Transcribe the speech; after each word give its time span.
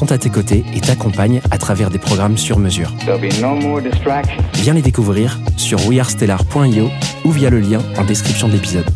sont 0.00 0.12
à 0.12 0.16
tes 0.16 0.30
côtés 0.30 0.64
et 0.74 0.80
t'accompagnent 0.80 1.42
à 1.50 1.58
travers 1.58 1.90
des 1.90 1.98
programmes 1.98 2.38
sur 2.38 2.58
mesure. 2.58 2.90
No. 3.06 3.80
Viens 4.54 4.72
les 4.72 4.80
découvrir 4.80 5.38
sur 5.58 5.86
wearestellar.io 5.86 6.88
ou 7.26 7.30
via 7.30 7.50
le 7.50 7.60
lien 7.60 7.82
en 7.98 8.04
description 8.04 8.48
de 8.48 8.54
l'épisode. 8.54 8.86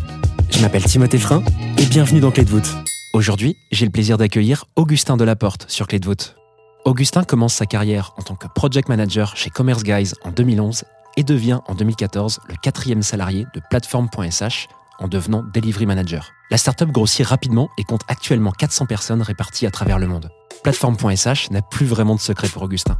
Je 0.49 0.59
m'appelle 0.61 0.83
Timothée 0.83 1.19
Frein 1.19 1.43
et 1.77 1.85
bienvenue 1.85 2.21
dans 2.21 2.31
Clé 2.31 2.43
de 2.43 2.49
voûte. 2.49 2.75
Aujourd'hui, 3.13 3.55
j'ai 3.71 3.85
le 3.85 3.91
plaisir 3.91 4.17
d'accueillir 4.17 4.65
Augustin 4.75 5.15
Delaporte 5.15 5.69
sur 5.69 5.85
Clé 5.85 5.99
de 5.99 6.05
voûte. 6.07 6.37
Augustin 6.85 7.23
commence 7.23 7.53
sa 7.53 7.67
carrière 7.67 8.15
en 8.17 8.23
tant 8.23 8.35
que 8.35 8.47
project 8.47 8.89
manager 8.89 9.37
chez 9.37 9.51
Commerce 9.51 9.83
Guys 9.83 10.13
en 10.23 10.31
2011 10.31 10.85
et 11.17 11.23
devient 11.23 11.59
en 11.67 11.75
2014 11.75 12.39
le 12.49 12.55
quatrième 12.55 13.03
salarié 13.03 13.45
de 13.53 13.61
Platform.sh 13.69 14.67
en 14.99 15.07
devenant 15.07 15.43
delivery 15.53 15.85
manager. 15.85 16.31
La 16.51 16.57
startup 16.57 16.89
grossit 16.91 17.25
rapidement 17.25 17.69
et 17.77 17.83
compte 17.83 18.03
actuellement 18.07 18.51
400 18.51 18.85
personnes 18.85 19.21
réparties 19.21 19.65
à 19.65 19.71
travers 19.71 19.99
le 19.99 20.07
monde. 20.07 20.29
Platform.sh 20.63 21.51
n'a 21.51 21.61
plus 21.61 21.85
vraiment 21.85 22.15
de 22.15 22.19
secret 22.19 22.47
pour 22.47 22.63
Augustin. 22.63 22.97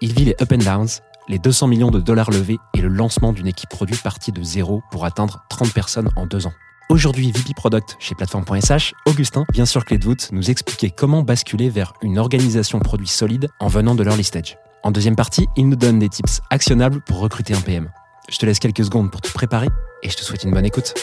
Il 0.00 0.12
vit 0.12 0.24
les 0.24 0.36
up 0.40 0.52
and 0.52 0.58
downs, 0.58 0.88
les 1.28 1.38
200 1.38 1.66
millions 1.68 1.90
de 1.90 2.00
dollars 2.00 2.30
levés 2.30 2.58
et 2.74 2.80
le 2.80 2.88
lancement 2.88 3.32
d'une 3.32 3.46
équipe 3.46 3.70
produit 3.70 3.96
partie 3.96 4.32
de 4.32 4.42
zéro 4.42 4.82
pour 4.90 5.04
atteindre 5.04 5.44
30 5.50 5.72
personnes 5.72 6.10
en 6.16 6.26
deux 6.26 6.46
ans. 6.46 6.52
Aujourd'hui 6.88 7.30
VP 7.30 7.54
Product 7.54 7.96
chez 8.00 8.16
Platform.sh, 8.16 8.94
Augustin 9.06 9.44
vient 9.52 9.64
sur 9.64 9.84
Clé 9.84 9.96
de 9.96 10.04
voûte 10.04 10.30
nous 10.32 10.50
expliquer 10.50 10.90
comment 10.90 11.22
basculer 11.22 11.70
vers 11.70 11.92
une 12.02 12.18
organisation 12.18 12.80
produit 12.80 13.06
solide 13.06 13.48
en 13.60 13.68
venant 13.68 13.94
de 13.94 14.02
l'early 14.02 14.24
stage. 14.24 14.58
En 14.82 14.90
deuxième 14.90 15.14
partie, 15.14 15.46
il 15.56 15.68
nous 15.68 15.76
donne 15.76 16.00
des 16.00 16.08
tips 16.08 16.40
actionnables 16.50 17.00
pour 17.02 17.20
recruter 17.20 17.54
un 17.54 17.60
PM. 17.60 17.90
Je 18.28 18.38
te 18.38 18.46
laisse 18.46 18.58
quelques 18.58 18.84
secondes 18.84 19.10
pour 19.10 19.20
te 19.20 19.30
préparer 19.30 19.68
et 20.02 20.10
je 20.10 20.16
te 20.16 20.22
souhaite 20.22 20.42
une 20.42 20.50
bonne 20.50 20.64
écoute. 20.64 20.94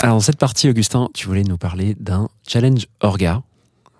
Alors 0.00 0.16
dans 0.16 0.20
cette 0.20 0.38
partie, 0.38 0.68
Augustin, 0.68 1.08
tu 1.14 1.26
voulais 1.26 1.44
nous 1.44 1.56
parler 1.56 1.96
d'un 1.98 2.28
challenge 2.46 2.86
orga. 3.00 3.42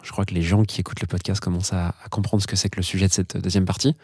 Je 0.03 0.11
crois 0.11 0.25
que 0.25 0.35
les 0.35 0.43
gens 0.43 0.65
qui 0.65 0.81
écoutent 0.81 1.01
le 1.01 1.07
podcast 1.07 1.41
commencent 1.41 1.73
à, 1.73 1.95
comprendre 2.11 2.43
ce 2.43 2.49
que 2.49 2.57
c'est 2.57 2.69
que 2.69 2.77
le 2.77 2.83
sujet 2.83 3.07
de 3.07 3.13
cette 3.13 3.37
deuxième 3.37 3.65
partie. 3.65 3.95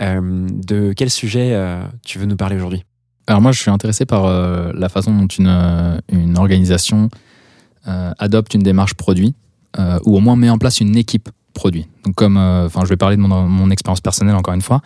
Euh, 0.00 0.46
de 0.50 0.92
quel 0.94 1.10
sujet 1.10 1.54
euh, 1.54 1.82
tu 2.04 2.18
veux 2.18 2.26
nous 2.26 2.36
parler 2.36 2.56
aujourd'hui? 2.56 2.84
Alors 3.26 3.40
moi, 3.40 3.52
je 3.52 3.60
suis 3.60 3.70
intéressé 3.70 4.04
par 4.04 4.26
euh, 4.26 4.72
la 4.74 4.88
façon 4.88 5.14
dont 5.14 5.26
une, 5.26 6.36
organisation 6.36 7.08
adopte 8.18 8.52
une 8.52 8.62
démarche 8.62 8.92
produit 8.92 9.34
ou 10.04 10.16
au 10.16 10.20
moins 10.20 10.36
met 10.36 10.50
en 10.50 10.58
place 10.58 10.80
une 10.80 10.94
équipe 10.96 11.30
produit. 11.54 11.88
Donc 12.04 12.14
comme, 12.16 12.36
enfin, 12.36 12.82
je 12.84 12.90
vais 12.90 12.98
parler 12.98 13.16
de 13.16 13.22
mon 13.22 13.70
expérience 13.70 14.02
personnelle 14.02 14.34
encore 14.34 14.52
une 14.52 14.60
fois. 14.60 14.82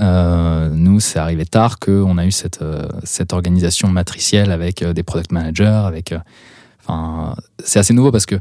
Euh, 0.00 0.70
nous, 0.70 1.00
c'est 1.00 1.18
arrivé 1.18 1.46
tard 1.46 1.78
qu'on 1.78 2.18
a 2.18 2.26
eu 2.26 2.30
cette, 2.30 2.62
euh, 2.62 2.88
cette 3.04 3.32
organisation 3.32 3.88
matricielle 3.88 4.50
avec 4.50 4.82
euh, 4.82 4.92
des 4.92 5.02
product 5.02 5.32
managers, 5.32 5.64
avec, 5.64 6.14
c'est 7.62 7.78
assez 7.78 7.94
nouveau 7.94 8.10
parce 8.12 8.26
que 8.26 8.36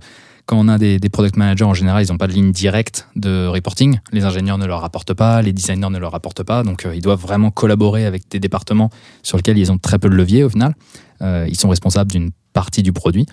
quand 0.46 0.58
on 0.60 0.68
a 0.68 0.78
des, 0.78 1.00
product 1.10 1.38
managers, 1.38 1.64
en 1.64 1.74
général, 1.74 2.04
ils 2.04 2.12
n'ont 2.12 2.18
pas 2.18 2.28
de 2.28 2.34
ligne 2.34 2.52
directe 2.52 3.08
de 3.16 3.48
reporting. 3.48 4.00
Les 4.12 4.26
ingénieurs 4.26 4.58
ne 4.58 4.66
leur 4.66 4.82
rapportent 4.82 5.14
pas, 5.14 5.42
les 5.42 5.54
designers 5.54 5.90
ne 5.90 5.98
leur 5.98 6.12
rapportent 6.12 6.44
pas. 6.44 6.64
Donc, 6.64 6.86
ils 6.94 7.02
doivent 7.02 7.22
vraiment 7.22 7.50
collaborer 7.50 8.06
avec 8.06 8.30
des 8.30 8.42
départements 8.42 8.90
sur 9.22 9.38
lesquels 9.38 9.58
ils 9.58 9.72
ont 9.72 9.78
très 9.78 10.00
peu 10.00 10.10
de 10.10 10.16
levier 10.16 10.44
au 10.44 10.50
final. 10.50 10.76
Ils 11.22 11.58
sont 11.58 11.70
responsables 11.70 12.12
d'une 12.12 12.32
partie 12.52 12.84
du 12.84 12.92
produit. 12.92 13.26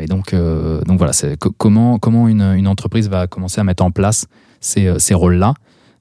Et 0.00 0.06
donc, 0.06 0.34
donc 0.34 0.98
voilà, 0.98 1.12
c'est 1.12 1.38
co- 1.38 1.54
comment, 1.56 2.00
comment 2.00 2.26
une, 2.26 2.66
entreprise 2.66 3.08
va 3.08 3.28
commencer 3.28 3.60
à 3.60 3.64
mettre 3.64 3.84
en 3.84 3.92
place 3.92 4.26
ces 4.60 5.14
rôles-là? 5.14 5.54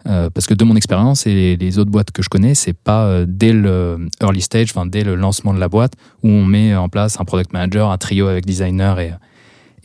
Euh, 0.05 0.29
parce 0.29 0.47
que 0.47 0.53
de 0.53 0.63
mon 0.65 0.75
expérience 0.75 1.25
et 1.27 1.55
les, 1.55 1.79
autres 1.79 1.91
boîtes 1.91 2.11
que 2.11 2.21
je 2.21 2.29
connais, 2.29 2.55
c'est 2.55 2.73
pas 2.73 3.05
euh, 3.05 3.25
dès 3.27 3.53
le 3.53 4.07
early 4.21 4.41
stage, 4.41 4.71
enfin 4.71 4.85
dès 4.85 5.03
le 5.03 5.15
lancement 5.15 5.53
de 5.53 5.59
la 5.59 5.69
boîte, 5.69 5.93
où 6.23 6.29
on 6.29 6.43
met 6.43 6.75
en 6.75 6.89
place 6.89 7.19
un 7.19 7.25
product 7.25 7.53
manager, 7.53 7.89
un 7.89 7.97
trio 7.97 8.27
avec 8.27 8.45
designer 8.45 8.99
et, 8.99 9.13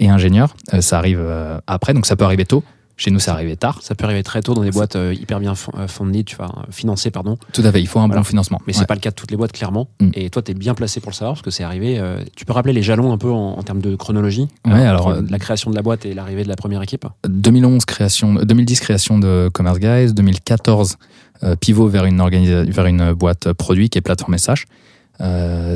ingénieur. 0.09 0.55
Euh, 0.75 0.81
ça 0.81 0.99
arrive 0.99 1.25
après, 1.67 1.95
donc 1.95 2.07
ça 2.07 2.17
peut 2.17 2.25
arriver 2.25 2.45
tôt. 2.45 2.65
Chez 3.01 3.11
nous, 3.13 3.21
ça 3.21 3.33
arrive 3.33 3.57
tard. 3.57 3.79
Ça 3.81 3.95
peut 3.95 4.05
arriver 4.05 4.25
très 4.25 4.43
tôt 4.43 4.55
dans 4.55 4.63
des 4.65 4.73
boîtes 4.73 4.97
euh, 4.97 5.15
hyper 5.15 5.39
bien 5.39 5.55
euh, 5.79 5.87
fondées, 5.87 6.25
tu 6.25 6.35
vois, 6.35 6.51
financées, 6.71 7.13
pardon. 7.13 7.39
Tout 7.53 7.63
à 7.65 7.71
fait, 7.71 7.81
il 7.81 7.87
faut 7.87 8.01
un 8.01 8.07
Voilà. 8.09 8.21
bon 8.21 8.25
financement. 8.25 8.61
Mais 8.67 8.75
Ouais. 8.75 8.79
c'est 8.81 8.87
pas 8.89 8.95
le 8.97 9.01
cas 9.01 9.11
de 9.11 9.15
toutes 9.15 9.31
les 9.31 9.37
boîtes, 9.37 9.53
clairement. 9.53 9.89
Mm. 10.01 10.11
Et 10.15 10.31
toi, 10.31 10.43
tu 10.43 10.51
es 10.51 10.55
bien 10.55 10.75
placé 10.75 10.99
pour 11.01 11.11
le 11.11 11.15
savoir 11.15 11.35
parce 11.35 11.43
que 11.43 11.51
c'est 11.53 11.63
arrivé. 11.63 11.99
euh, 12.01 12.21
tu 12.35 12.45
peux 12.45 12.53
rappeler 12.53 12.73
les 12.73 12.83
jalons 12.83 13.13
un 13.13 13.17
peu 13.19 13.31
en, 13.31 13.53
en 13.57 13.63
termes 13.63 13.81
de 13.81 13.95
chronologie 13.95 14.49
Ouais, 14.67 14.73
euh, 14.73 14.89
alors, 14.91 15.07
entre 15.07 15.25
la 15.31 15.39
création 15.39 15.71
de 15.71 15.77
la 15.77 15.83
boîte 15.83 16.07
et 16.07 16.13
l'arrivée 16.13 16.43
de 16.43 16.49
la 16.49 16.57
première 16.57 16.83
équipe 16.83 17.07
2011 17.29 17.85
création, 17.85 18.35
2010 18.35 18.81
création 18.81 19.19
de 19.21 19.49
Commerce 19.55 19.79
Guys, 19.79 20.13
2014 20.13 20.97
euh, 21.45 21.55
pivot 21.55 21.87
vers 21.87 22.05
une 22.05 22.21
vers 22.69 22.87
une 22.87 23.13
boîte 23.13 23.53
produit 23.53 23.91
qui 23.91 23.99
est 23.99 24.01
Plateforme 24.03 24.37
SH. 24.37 24.65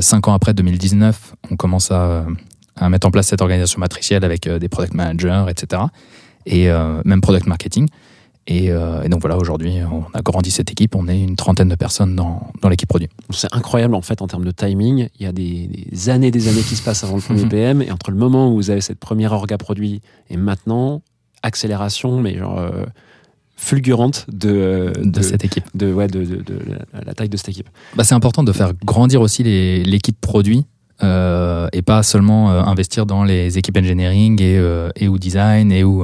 Cinq 0.01 0.27
ans 0.27 0.33
après, 0.33 0.53
2019, 0.53 1.35
on 1.51 1.55
commence 1.55 1.89
à, 1.91 2.25
à 2.75 2.89
mettre 2.89 3.07
en 3.07 3.11
place 3.11 3.27
cette 3.27 3.41
organisation 3.41 3.79
matricielle 3.79 4.23
avec 4.25 4.47
des 4.49 4.69
product 4.69 4.93
managers, 4.93 5.45
etc. 5.49 5.83
Et 6.45 6.69
euh, 6.69 7.01
même 7.05 7.21
product 7.21 7.45
marketing. 7.47 7.87
Et, 8.45 8.71
euh, 8.71 9.01
et 9.03 9.07
donc 9.09 9.21
voilà, 9.21 9.37
aujourd'hui, 9.37 9.75
on 9.89 10.03
a 10.13 10.21
grandi 10.21 10.51
cette 10.51 10.69
équipe. 10.69 10.95
On 10.95 11.07
est 11.07 11.17
une 11.21 11.37
trentaine 11.37 11.69
de 11.69 11.75
personnes 11.75 12.13
dans, 12.15 12.51
dans 12.61 12.67
l'équipe 12.67 12.89
produit. 12.89 13.07
C'est 13.29 13.47
incroyable 13.53 13.95
en 13.95 14.01
fait 14.01 14.21
en 14.21 14.27
termes 14.27 14.43
de 14.43 14.51
timing. 14.51 15.07
Il 15.17 15.23
y 15.23 15.27
a 15.27 15.31
des, 15.31 15.67
des 15.67 16.09
années 16.09 16.29
des 16.29 16.49
années 16.49 16.61
qui 16.61 16.75
se 16.75 16.83
passent 16.83 17.05
avant 17.05 17.15
le 17.15 17.21
premier 17.21 17.43
Mhm. 17.45 17.49
PM. 17.49 17.81
Et 17.81 17.91
entre 17.91 18.11
le 18.11 18.17
moment 18.17 18.51
où 18.51 18.55
vous 18.55 18.69
avez 18.69 18.81
cette 18.81 18.99
première 18.99 19.31
orga 19.31 19.57
produit 19.57 20.01
et 20.29 20.35
maintenant, 20.35 21.01
accélération, 21.41 22.19
mais 22.19 22.37
genre 22.37 22.57
euh, 22.59 22.83
fulgurante 23.55 24.25
de, 24.29 24.91
de 25.01 25.21
cette 25.21 25.45
équipe. 25.45 25.63
de, 25.73 25.93
ouais, 25.93 26.07
de, 26.07 26.25
de- 26.25 26.43
la, 27.05 27.13
taille 27.13 27.29
de 27.29 27.37
cette 27.37 27.49
équipe. 27.49 27.69
Bah, 27.95 28.03
c'est 28.03 28.15
important 28.15 28.43
de 28.43 28.51
faire 28.51 28.73
grandir 28.83 29.21
aussi 29.21 29.43
l'équipe 29.43 30.19
produit 30.19 30.65
euh, 31.01 31.67
et 31.71 31.81
pas 31.81 32.03
seulement 32.03 32.49
investir 32.51 33.05
dans 33.05 33.23
les 33.23 33.57
équipes 33.57 33.77
engineering 33.77 34.41
et, 34.41 34.61
et 34.97 35.07
ou 35.07 35.17
design 35.17 35.71
et 35.71 35.83
ou 35.83 36.03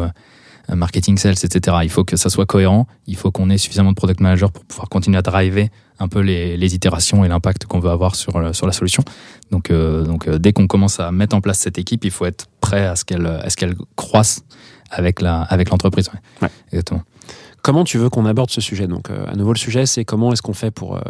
marketing 0.76 1.18
sales, 1.18 1.34
etc. 1.44 1.78
Il 1.84 1.90
faut 1.90 2.04
que 2.04 2.16
ça 2.18 2.30
soit 2.30 2.46
cohérent. 2.46 2.88
Il 3.08 3.16
faut 3.16 3.32
qu'on 3.32 3.50
ait 3.50 3.58
suffisamment 3.58 3.92
de 3.92 3.96
product 3.96 4.20
managers 4.20 4.48
pour 4.54 4.66
pouvoir 4.66 4.90
continuer 4.90 5.18
à 5.18 5.22
driver 5.22 5.70
un 6.00 6.08
peu 6.08 6.20
les, 6.22 6.56
les 6.58 6.76
itérations 6.76 7.26
et 7.26 7.28
l'impact 7.28 7.66
qu'on 7.66 7.80
veut 7.80 7.90
avoir 7.90 8.16
sur, 8.16 8.40
le- 8.40 8.54
sur 8.54 8.66
la 8.66 8.72
solution. 8.74 9.04
Donc, 9.52 9.70
euh, 9.72 10.04
donc 10.04 10.28
euh, 10.28 10.38
dès 10.40 10.54
qu'on 10.54 10.68
commence 10.68 11.00
à 11.00 11.12
mettre 11.12 11.36
en 11.36 11.42
place 11.42 11.60
cette 11.60 11.78
équipe, 11.78 12.06
il 12.06 12.12
faut 12.12 12.26
être 12.26 12.46
prêt 12.62 12.86
à 12.86 12.96
ce 12.96 13.04
qu'elle 13.06 13.26
à 13.26 13.50
ce 13.50 13.58
qu'elle 13.58 13.76
croisse 13.96 14.42
avec 14.92 15.22
la 15.22 15.42
avec 15.42 15.70
l'entreprise. 15.70 16.10
ouais. 16.14 16.20
Ouais. 16.44 16.50
Exactement. 16.72 17.04
Comment 17.62 17.84
tu 17.84 17.98
veux 17.98 18.10
qu'on 18.10 18.26
aborde 18.26 18.50
ce 18.50 18.62
sujet? 18.62 18.88
Donc, 18.88 19.10
euh, 19.10 19.26
à 19.28 19.36
nouveau, 19.36 19.52
le 19.52 19.58
sujet, 19.60 19.86
c'est 19.86 20.06
comment 20.06 20.32
est-ce 20.32 20.42
qu'on 20.42 20.54
fait 20.54 20.72
pour, 20.72 20.96
euh, 20.96 21.02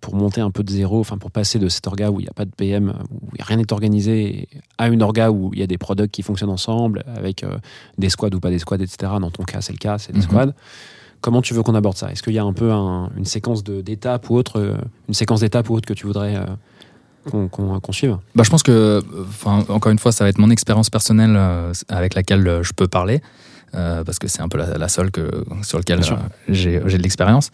pour 0.00 0.14
monter 0.16 0.40
un 0.42 0.50
peu 0.50 0.62
de 0.62 0.70
zéro, 0.70 1.00
enfin, 1.00 1.16
pour 1.16 1.30
passer 1.30 1.58
de 1.58 1.68
cet 1.68 1.86
orga 1.86 2.10
où 2.10 2.20
il 2.20 2.24
n'y 2.24 2.28
a 2.28 2.32
pas 2.34 2.44
de 2.44 2.50
PM, 2.50 2.92
où 3.10 3.28
rien 3.40 3.56
n'est 3.56 3.72
organisé, 3.72 4.48
à 4.76 4.88
une 4.88 5.02
orga 5.02 5.30
où 5.30 5.50
il 5.54 5.60
y 5.60 5.62
a 5.62 5.66
des 5.66 5.78
products 5.78 6.10
qui 6.10 6.22
fonctionnent 6.22 6.50
ensemble, 6.50 7.04
avec 7.16 7.42
euh, 7.42 7.56
des 7.96 8.10
squads 8.10 8.34
ou 8.34 8.40
pas 8.40 8.50
des 8.50 8.58
squads, 8.58 8.82
etc. 8.82 9.12
Dans 9.20 9.30
ton 9.30 9.44
cas, 9.44 9.60
c'est 9.62 9.72
le 9.72 9.78
cas, 9.78 9.96
c'est 9.98 10.12
des 10.12 10.18
Mhm. 10.18 10.24
squads. 10.24 10.52
Comment 11.22 11.40
tu 11.40 11.54
veux 11.54 11.62
qu'on 11.62 11.74
aborde 11.74 11.96
ça? 11.96 12.12
Est-ce 12.12 12.22
qu'il 12.22 12.34
y 12.34 12.38
a 12.38 12.44
un 12.44 12.52
peu 12.52 12.70
un- 12.70 13.10
une 13.16 13.24
séquence 13.24 13.64
d'étapes 13.64 14.28
ou 14.28 14.34
autre, 14.36 14.60
euh, 14.60 14.76
une 15.08 15.14
séquence 15.14 15.40
d'étapes 15.40 15.70
ou 15.70 15.74
autre 15.74 15.86
que 15.86 15.94
tu 15.94 16.06
voudrais 16.06 16.36
euh, 16.36 16.44
qu'on 17.48 17.92
suive? 17.92 18.18
Bah, 18.34 18.42
je 18.44 18.50
pense 18.50 18.62
que, 18.62 19.02
encore 19.46 19.90
une 19.90 19.98
fois, 19.98 20.12
ça 20.12 20.24
va 20.24 20.28
être 20.30 20.38
mon 20.38 20.50
expérience 20.50 20.90
personnelle 20.90 21.34
euh, 21.34 21.72
avec 21.88 22.14
laquelle 22.14 22.60
je 22.62 22.72
peux 22.74 22.88
parler, 22.88 23.22
parce 23.74 24.18
que 24.18 24.28
c'est 24.28 24.42
un 24.42 24.48
peu 24.48 24.58
la, 24.58 24.78
la 24.78 24.88
seule 24.88 25.10
que, 25.10 25.44
sur 25.62 25.78
laquelle 25.78 26.00
euh, 26.00 26.16
j'ai 26.48 26.78
de 26.80 27.02
l'expérience. 27.02 27.50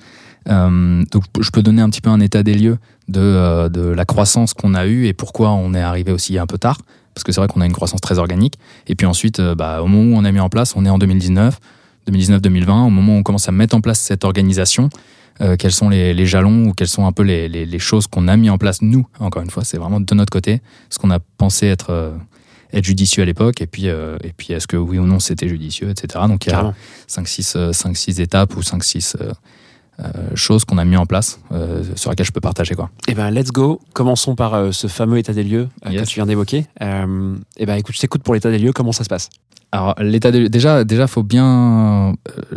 Euh, 0.49 1.03
donc, 1.11 1.25
je 1.39 1.51
peux 1.51 1.63
donner 1.63 1.83
un 1.83 1.91
petit 1.91 2.01
peu 2.01 2.11
un 2.11 2.21
état 2.21 2.43
des 2.43 2.55
lieux 2.55 2.79
de, 3.09 3.21
euh, 3.21 3.69
de 3.69 3.83
la 3.83 4.05
croissance 4.05 4.55
qu'on 4.55 4.75
a 4.75 4.87
eue 4.87 5.07
et 5.07 5.13
pourquoi 5.13 5.51
on 5.51 5.75
est 5.75 5.81
arrivé 5.81 6.13
aussi 6.13 6.39
un 6.39 6.47
peu 6.47 6.59
tard, 6.59 6.79
parce 7.15 7.25
que 7.25 7.33
c'est 7.33 7.41
vrai 7.41 7.49
qu'on 7.49 7.61
a 7.61 7.67
une 7.67 7.73
croissance 7.73 8.01
très 8.01 8.19
organique. 8.19 8.55
Et 8.87 8.95
puis 8.95 9.07
ensuite, 9.07 9.41
euh, 9.41 9.55
bah, 9.55 9.83
au 9.83 9.87
moment 9.87 10.17
où 10.17 10.21
on 10.21 10.25
a 10.25 10.33
mis 10.33 10.41
en 10.41 10.49
place, 10.49 10.75
on 10.77 10.85
est 10.87 10.91
en 10.91 10.99
2019, 10.99 11.59
2019-2020, 12.11 12.87
au 12.87 12.91
moment 12.91 13.15
où 13.15 13.19
on 13.19 13.23
commence 13.23 13.49
à 13.49 13.53
mettre 13.53 13.77
en 13.77 13.81
place 13.81 14.01
cette 14.01 14.25
organisation, 14.25 14.89
euh, 15.41 15.57
quels 15.57 15.73
sont 15.73 15.89
les, 15.89 16.13
les 16.15 16.27
jalons 16.27 16.67
ou 16.67 16.73
quelles 16.73 16.89
sont 16.89 17.07
un 17.07 17.13
peu 17.13 17.23
les, 17.23 17.49
les, 17.49 17.67
les 17.67 17.79
choses 17.79 18.07
qu'on 18.07 18.29
a 18.29 18.37
mis 18.37 18.51
en 18.51 18.59
place 18.59 18.83
nous. 18.83 19.07
Encore 19.19 19.43
une 19.43 19.51
fois, 19.51 19.65
c'est 19.65 19.79
vraiment 19.79 20.01
de 20.01 20.15
notre 20.15 20.31
côté 20.31 20.61
ce 20.91 20.99
qu'on 20.99 21.11
a 21.11 21.19
pensé 21.39 21.67
être 21.67 21.91
euh, 21.91 22.11
être 22.73 22.85
judicieux 22.85 23.23
à 23.23 23.27
l'époque 23.27 23.61
et 23.63 23.67
puis 23.67 23.89
euh, 23.89 24.17
et 24.23 24.33
puis 24.37 24.53
est-ce 24.53 24.67
que 24.67 24.77
oui 24.77 24.99
ou 24.99 25.07
non 25.07 25.19
c'était 25.19 25.49
judicieux, 25.49 25.89
etc. 25.91 26.25
Donc 26.29 26.47
il 26.47 26.51
y 26.51 26.53
a 26.53 26.57
Carrément. 26.57 26.75
5-6 27.09 27.73
5 27.73 27.97
6 27.97 28.21
étapes 28.21 28.57
ou 28.57 28.61
5-6 28.61 29.17
choses 30.35 30.65
qu'on 30.65 30.79
a 30.79 30.85
mis 30.87 30.97
en 30.97 31.05
place 31.05 31.41
euh, 31.53 31.83
sur 31.95 32.09
lesquelles 32.09 32.25
je 32.25 32.33
peux 32.33 32.41
partager 32.41 32.75
quoi. 32.75 32.89
Eh 33.07 33.13
ben, 33.15 33.31
let's 33.31 33.51
go. 33.53 33.81
Commençons 33.93 34.35
par 34.35 34.55
euh, 34.55 34.73
ce 34.73 34.87
fameux 34.87 35.19
état 35.19 35.35
des 35.35 35.43
lieux 35.45 35.69
euh, 35.85 35.91
Yes. 35.91 36.03
que 36.05 36.09
tu 36.09 36.15
viens 36.15 36.25
d'évoquer. 36.27 36.65
Euh, 36.81 37.37
eh 37.59 37.67
ben, 37.67 37.75
écoute, 37.75 37.95
je 37.95 38.01
t'écoute 38.01 38.23
pour 38.23 38.33
l'état 38.33 38.51
des 38.51 38.59
lieux. 38.59 38.73
Comment 38.73 38.93
ça 38.93 39.05
se 39.05 39.11
passe? 39.11 39.29
Alors 39.73 39.95
l'état 40.01 40.31
des 40.33 40.41
lieux- 40.41 40.49
déjà 40.49 40.85
déjà 40.85 41.07
faut 41.07 41.23
bien 41.23 41.47
euh, 42.11 42.13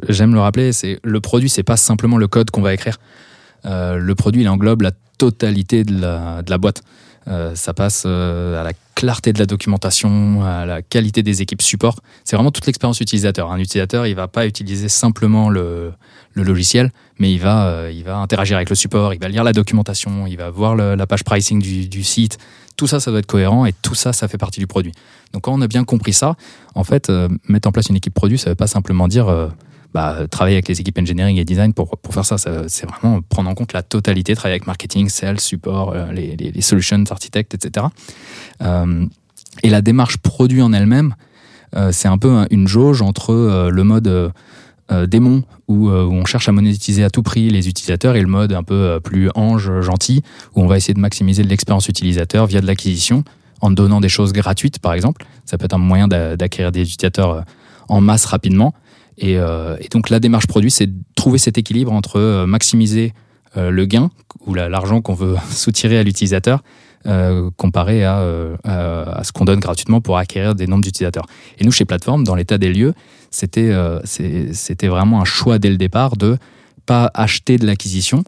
j'aime 0.09 0.33
le 0.33 0.39
rappeler 0.39 0.71
c'est 0.73 0.99
le 1.03 1.19
produit 1.21 1.47
c'est 1.49 1.61
pas 1.63 1.77
simplement 1.77 2.17
le 2.17 2.27
code 2.27 2.49
qu'on 2.49 2.61
va 2.61 2.73
écrire 2.73 2.97
Euh, 3.65 3.97
le 3.97 4.15
produit 4.15 4.41
il 4.41 4.49
englobe 4.49 4.81
la 4.81 4.91
totalité 5.17 5.83
de 5.83 5.99
la, 6.01 6.41
de 6.41 6.49
la 6.49 6.57
boîte 6.57 6.81
Euh, 7.27 7.55
ça 7.55 7.73
passe 7.73 8.03
euh, 8.05 8.59
à 8.59 8.63
la 8.63 8.73
clarté 8.95 9.31
de 9.33 9.39
la 9.39 9.45
documentation 9.45 10.43
à 10.43 10.65
la 10.65 10.81
qualité 10.81 11.23
des 11.23 11.41
équipes 11.41 11.61
support. 11.61 11.99
C'est 12.23 12.35
vraiment 12.35 12.51
toute 12.51 12.65
l'expérience 12.65 12.99
utilisateur. 12.99 13.51
Un 13.51 13.59
utilisateur 13.59 14.07
il 14.07 14.15
va 14.15 14.27
pas 14.27 14.45
utiliser 14.45 14.89
simplement 14.89 15.49
le, 15.49 15.93
logiciel 16.35 16.91
mais 17.19 17.31
il 17.31 17.39
va 17.39 17.67
euh, 17.67 17.91
il 17.93 18.03
va 18.03 18.17
interagir 18.17 18.57
avec 18.57 18.69
le 18.69 18.75
support 18.75 19.13
il 19.13 19.19
va 19.19 19.29
lire 19.29 19.43
la 19.43 19.53
documentation 19.53 20.25
il 20.25 20.35
va 20.35 20.49
voir 20.49 20.75
la 20.75 21.07
page 21.07 21.23
pricing 21.23 21.61
du, 21.61 22.03
site. 22.03 22.37
Tout 22.75 22.87
ça 22.87 22.99
ça 22.99 23.11
doit 23.11 23.19
être 23.19 23.27
cohérent 23.27 23.65
et 23.65 23.73
tout 23.73 23.95
ça 23.95 24.13
ça 24.13 24.27
fait 24.27 24.37
partie 24.37 24.59
du 24.59 24.67
produit. 24.67 24.91
Donc 25.31 25.43
quand 25.43 25.53
on 25.53 25.61
a 25.61 25.67
bien 25.67 25.83
compris 25.85 26.13
ça 26.13 26.35
en 26.75 26.83
fait, 26.83 27.11
mettre 27.47 27.67
en 27.67 27.71
place 27.71 27.87
une 27.89 27.95
équipe 27.95 28.13
produit, 28.13 28.37
ça 28.37 28.49
veut 28.49 28.55
pas 28.55 28.67
simplement 28.67 29.07
dire 29.07 29.27
bah, 29.93 30.27
travailler 30.29 30.55
avec 30.55 30.67
les 30.67 30.79
équipes 30.81 30.97
engineering 30.99 31.37
et 31.37 31.45
design 31.45 31.73
pour, 31.73 31.97
pour 31.97 32.13
faire 32.13 32.25
ça. 32.25 32.37
Ça- 32.37 32.63
C'est 32.67 32.87
vraiment 32.89 33.21
prendre 33.21 33.49
en 33.49 33.53
compte 33.55 33.73
la 33.73 33.83
totalité, 33.83 34.35
travailler 34.35 34.55
avec 34.55 34.67
marketing, 34.67 35.09
sales, 35.09 35.39
support, 35.39 35.91
euh, 35.93 36.11
les, 36.11 36.35
les, 36.35 36.61
solutions, 36.61 37.03
architectes, 37.09 37.53
etc. 37.53 37.85
Euh, 38.61 39.05
et 39.63 39.69
la 39.69 39.81
démarche 39.81 40.17
produit 40.17 40.61
en 40.61 40.73
elle-même, 40.73 41.15
euh, 41.75 41.91
c'est 41.91 42.07
un 42.07 42.17
peu 42.17 42.31
un- 42.31 42.47
une 42.51 42.67
jauge 42.67 43.01
entre 43.01 43.31
euh, 43.33 43.69
le 43.69 43.83
mode 43.83 44.07
euh, 44.07 45.07
démon, 45.07 45.43
où, 45.69 45.87
où 45.89 46.13
on 46.13 46.25
cherche 46.25 46.49
à 46.49 46.51
monétiser 46.51 47.03
à 47.03 47.09
tout 47.09 47.23
prix 47.23 47.49
les 47.49 47.67
utilisateurs, 47.69 48.15
et 48.15 48.21
le 48.21 48.27
mode 48.27 48.51
un 48.53 48.63
peu 48.63 48.99
plus 49.01 49.29
ange, 49.33 49.79
gentil, 49.81 50.21
où 50.55 50.61
on 50.61 50.67
va 50.67 50.75
essayer 50.77 50.93
de 50.93 50.99
maximiser 50.99 51.41
l'expérience 51.43 51.87
utilisateur 51.87 52.47
via 52.47 52.59
de 52.61 52.67
l'acquisition, 52.67 53.23
en 53.61 53.71
donnant 53.71 54.01
des 54.01 54.09
choses 54.09 54.33
gratuites, 54.33 54.79
par 54.79 54.93
exemple. 54.93 55.25
Ça 55.45 55.57
peut 55.57 55.65
être 55.65 55.73
un 55.73 55.77
moyen 55.77 56.07
d'a- 56.09 56.35
d'acquérir 56.35 56.71
des 56.73 56.81
utilisateurs 56.81 57.45
en 57.87 58.01
masse 58.01 58.25
rapidement. 58.25 58.73
Et, 59.17 59.37
euh, 59.37 59.75
et 59.79 59.87
donc 59.89 60.09
la 60.09 60.19
démarche 60.19 60.47
produit, 60.47 60.71
c'est 60.71 60.87
de 60.87 60.93
trouver 61.15 61.37
cet 61.37 61.57
équilibre 61.57 61.91
entre 61.91 62.19
euh, 62.19 62.45
maximiser 62.45 63.13
euh, 63.57 63.69
le 63.69 63.85
gain 63.85 64.09
ou 64.45 64.53
la- 64.53 64.69
l'argent 64.69 65.01
qu'on 65.01 65.13
veut 65.13 65.35
soutirer 65.51 65.97
à 65.97 66.03
l'utilisateur 66.03 66.61
comparé 67.57 68.05
à, 68.05 68.23
à, 68.63 69.23
ce 69.25 69.33
qu'on 69.33 69.43
donne 69.43 69.59
gratuitement 69.59 69.99
pour 69.99 70.17
acquérir 70.17 70.55
des 70.55 70.67
nombres 70.67 70.83
d'utilisateurs. 70.85 71.25
Et 71.59 71.65
nous, 71.65 71.71
chez 71.73 71.83
Plateforme, 71.83 72.23
dans 72.23 72.33
l'état 72.33 72.57
des 72.57 72.71
lieux, 72.71 72.93
c'était 73.29 73.75
c'était 74.05 74.87
vraiment 74.87 75.19
un 75.19 75.25
choix 75.25 75.59
dès 75.59 75.69
le 75.69 75.75
départ 75.75 76.15
de 76.15 76.37
pas 76.85 77.11
acheter 77.13 77.57
de 77.57 77.65
l'acquisition, 77.65 78.23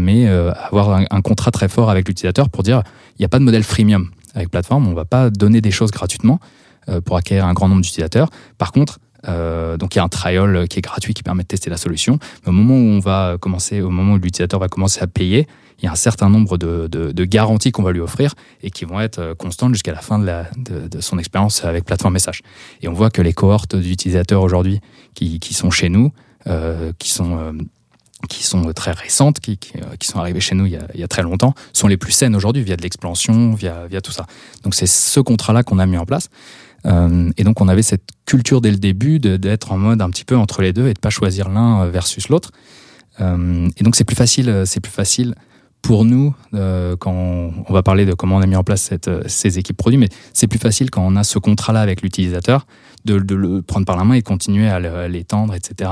mais 0.00 0.26
avoir 0.26 0.90
un, 0.94 1.04
un 1.08 1.20
contrat 1.20 1.52
très 1.52 1.68
fort 1.68 1.90
avec 1.90 2.08
l'utilisateur 2.08 2.48
pour 2.50 2.64
dire 2.64 2.82
il 3.18 3.22
n'y 3.22 3.24
a 3.24 3.28
pas 3.28 3.38
de 3.38 3.44
modèle 3.44 3.62
freemium 3.62 4.10
avec 4.34 4.50
Plateforme, 4.50 4.88
on 4.88 4.94
va 4.94 5.04
pas 5.04 5.30
donner 5.30 5.60
des 5.60 5.70
choses 5.70 5.92
gratuitement 5.92 6.40
pour 7.04 7.16
acquérir 7.16 7.46
un 7.46 7.52
grand 7.52 7.68
nombre 7.68 7.82
d'utilisateurs. 7.82 8.30
Par 8.58 8.72
contre, 8.72 8.98
euh, 9.28 9.76
donc 9.76 9.94
il 9.94 9.98
y 9.98 10.00
a 10.00 10.04
un 10.04 10.08
trial 10.08 10.66
qui 10.68 10.78
est 10.78 10.82
gratuit 10.82 11.14
qui 11.14 11.22
permet 11.22 11.42
de 11.42 11.48
tester 11.48 11.70
la 11.70 11.76
solution. 11.76 12.18
Mais 12.42 12.50
au 12.50 12.52
moment 12.52 12.74
où 12.74 12.96
on 12.96 12.98
va 12.98 13.36
commencer, 13.40 13.80
au 13.80 13.90
moment 13.90 14.14
où 14.14 14.18
l'utilisateur 14.18 14.60
va 14.60 14.68
commencer 14.68 15.02
à 15.02 15.06
payer, 15.06 15.46
il 15.80 15.84
y 15.84 15.88
a 15.88 15.92
un 15.92 15.96
certain 15.96 16.28
nombre 16.28 16.58
de, 16.58 17.24
garanties 17.24 17.70
qu'on 17.70 17.82
va 17.82 17.92
lui 17.92 18.00
offrir 18.00 18.34
et 18.62 18.70
qui 18.70 18.84
vont 18.84 19.00
être 19.00 19.18
euh, 19.18 19.34
constantes 19.34 19.72
jusqu'à 19.74 19.92
la 19.92 20.00
fin 20.00 20.18
de, 20.18 21.00
son 21.00 21.18
expérience 21.18 21.64
avec 21.64 21.84
plateforme 21.84 22.14
message. 22.14 22.42
Et 22.82 22.88
on 22.88 22.92
voit 22.92 23.10
que 23.10 23.22
les 23.22 23.32
cohortes 23.32 23.76
d'utilisateurs 23.76 24.42
aujourd'hui 24.42 24.80
qui, 25.14 25.54
sont 25.54 25.70
chez 25.70 25.88
nous, 25.88 26.12
euh, 26.46 26.92
qui 26.98 27.10
sont 27.10 28.72
très 28.74 28.92
récentes, 28.92 29.40
qui, 29.40 29.58
sont 30.02 30.18
arrivées 30.18 30.40
chez 30.40 30.54
nous 30.54 30.66
il 30.66 30.72
y, 30.72 30.76
a, 30.76 30.86
il 30.94 31.00
y 31.00 31.04
a 31.04 31.08
très 31.08 31.22
longtemps, 31.22 31.54
sont 31.72 31.86
les 31.86 31.96
plus 31.96 32.12
saines 32.12 32.34
aujourd'hui 32.34 32.62
via 32.62 32.76
de 32.76 32.82
l'expansion, 32.82 33.54
via, 33.54 33.86
via 33.88 34.00
tout 34.00 34.12
ça. 34.12 34.26
Donc 34.64 34.74
c'est 34.74 34.86
ce 34.86 35.20
contrat-là 35.20 35.62
qu'on 35.62 35.78
a 35.78 35.86
mis 35.86 35.98
en 35.98 36.06
place. 36.06 36.28
Euh, 36.86 37.30
et 37.36 37.44
donc 37.44 37.60
on 37.60 37.68
avait 37.68 37.82
cette 37.82 38.08
culture 38.24 38.60
dès 38.60 38.70
le 38.70 38.76
début 38.76 39.18
d'être 39.18 39.72
en 39.72 39.78
mode 39.78 40.00
un 40.00 40.10
petit 40.10 40.24
peu 40.24 40.36
entre 40.36 40.62
les 40.62 40.72
deux 40.72 40.88
et 40.88 40.94
de 40.94 40.98
pas 40.98 41.10
choisir 41.10 41.48
l'un 41.48 41.86
versus 41.86 42.28
l'autre. 42.28 42.50
Euh, 43.20 43.68
et 43.76 43.84
donc 43.84 43.96
c'est 43.96 44.04
plus 44.04 44.16
facile, 44.16 44.48
euh, 44.48 44.64
c'est 44.64 44.80
plus 44.80 44.92
facile 44.92 45.34
pour 45.82 46.04
nous 46.04 46.34
euh, 46.54 46.96
quand 46.96 47.12
on, 47.12 47.72
va 47.72 47.82
parler 47.82 48.04
de 48.04 48.12
comment 48.12 48.36
on 48.36 48.40
a 48.40 48.46
mis 48.46 48.56
en 48.56 48.64
place 48.64 48.90
euh, 49.06 49.22
ces 49.26 49.58
équipes 49.58 49.76
produits, 49.76 49.98
mais 49.98 50.08
c'est 50.32 50.46
plus 50.46 50.58
facile 50.58 50.90
quand 50.90 51.04
on 51.04 51.16
a 51.16 51.24
ce 51.24 51.38
contrat-là 51.38 51.80
avec 51.80 52.02
l'utilisateur 52.02 52.66
de, 53.04 53.18
de 53.18 53.34
le 53.34 53.62
prendre 53.62 53.86
par 53.86 53.96
la 53.96 54.04
main 54.04 54.14
et 54.14 54.22
continuer 54.22 54.68
à 54.68 55.08
l'étendre, 55.08 55.54
etc. 55.54 55.90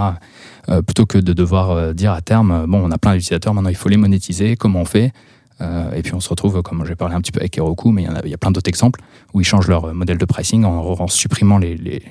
Euh, 0.68 0.82
plutôt 0.82 1.06
que 1.06 1.18
de 1.18 1.32
devoir 1.32 1.70
euh, 1.70 1.92
dire 1.92 2.12
à 2.12 2.20
terme, 2.20 2.50
euh, 2.50 2.66
bon, 2.66 2.82
on 2.84 2.90
a 2.90 2.98
plein 2.98 3.12
d'utilisateurs, 3.12 3.54
maintenant 3.54 3.70
il 3.70 3.76
faut 3.76 3.88
les 3.88 3.96
monétiser, 3.96 4.56
comment 4.56 4.80
on 4.80 4.84
fait? 4.84 5.12
Euh, 5.60 5.92
Et 5.94 6.02
puis 6.02 6.12
on 6.14 6.20
se 6.20 6.28
retrouve, 6.28 6.60
comme 6.62 6.84
j'ai 6.86 6.96
parlé 6.96 7.14
un 7.14 7.20
petit 7.20 7.32
peu 7.32 7.40
avec 7.40 7.56
Heroku, 7.56 7.90
mais 7.90 8.02
il 8.02 8.06
y, 8.06 8.08
en 8.08 8.14
a, 8.16 8.20
il 8.24 8.30
y 8.30 8.34
a 8.34 8.38
plein 8.38 8.50
d'autres 8.50 8.68
exemples 8.68 9.00
où 9.32 9.40
ils 9.40 9.44
changent 9.44 9.68
leur 9.68 9.94
modèle 9.94 10.18
de 10.18 10.24
pricing 10.24 10.64
en, 10.64 10.76
en 10.76 11.06
supprimant 11.08 11.58
les, 11.58 11.76
les, 11.76 12.02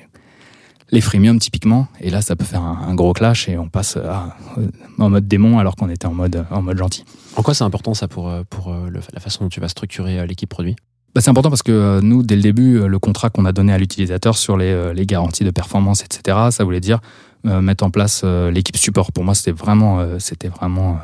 les 0.90 1.00
freemiums 1.00 1.38
typiquement. 1.38 1.86
Et 2.00 2.10
là, 2.10 2.22
ça 2.22 2.34
peut 2.36 2.44
faire 2.44 2.62
un, 2.62 2.88
un 2.88 2.94
gros 2.94 3.12
clash 3.12 3.48
et 3.48 3.56
on 3.58 3.68
passe 3.68 3.96
à, 3.96 4.36
euh, 4.58 4.68
en 4.98 5.10
mode 5.10 5.28
démon 5.28 5.58
alors 5.58 5.76
qu'on 5.76 5.88
était 5.88 6.06
en 6.06 6.14
mode, 6.14 6.44
en 6.50 6.62
mode 6.62 6.78
gentil. 6.78 7.04
En 7.36 7.42
quoi 7.42 7.54
c'est 7.54 7.64
important 7.64 7.94
ça 7.94 8.08
pour, 8.08 8.28
euh, 8.28 8.42
pour 8.50 8.72
le- 8.72 9.00
la 9.12 9.20
façon 9.20 9.44
dont 9.44 9.48
tu 9.50 9.60
vas 9.60 9.68
structurer 9.68 10.26
l'équipe 10.26 10.48
produit? 10.48 10.74
Bah, 11.14 11.20
c'est 11.22 11.30
important 11.30 11.48
parce 11.48 11.62
que 11.62 11.72
euh, 11.72 12.00
nous, 12.02 12.22
dès 12.22 12.36
le 12.36 12.42
début, 12.42 12.76
euh, 12.78 12.88
le 12.88 12.98
contrat 12.98 13.30
qu'on 13.30 13.44
a 13.46 13.52
donné 13.52 13.72
à 13.72 13.78
l'utilisateur 13.78 14.36
sur 14.36 14.56
les, 14.56 14.66
euh, 14.72 14.92
les 14.92 15.06
garanties 15.06 15.44
de 15.44 15.50
performance, 15.50 16.02
etc., 16.02 16.36
ça 16.50 16.62
voulait 16.64 16.80
dire 16.80 17.00
mettre 17.44 17.84
en 17.84 17.90
place 17.90 18.24
l'équipe 18.24 18.76
support. 18.76 19.12
Pour 19.12 19.22
moi, 19.22 19.32
c'était 19.36 19.52
vraiment, 19.52 20.04
c'était 20.18 20.48
vraiment. 20.48 20.98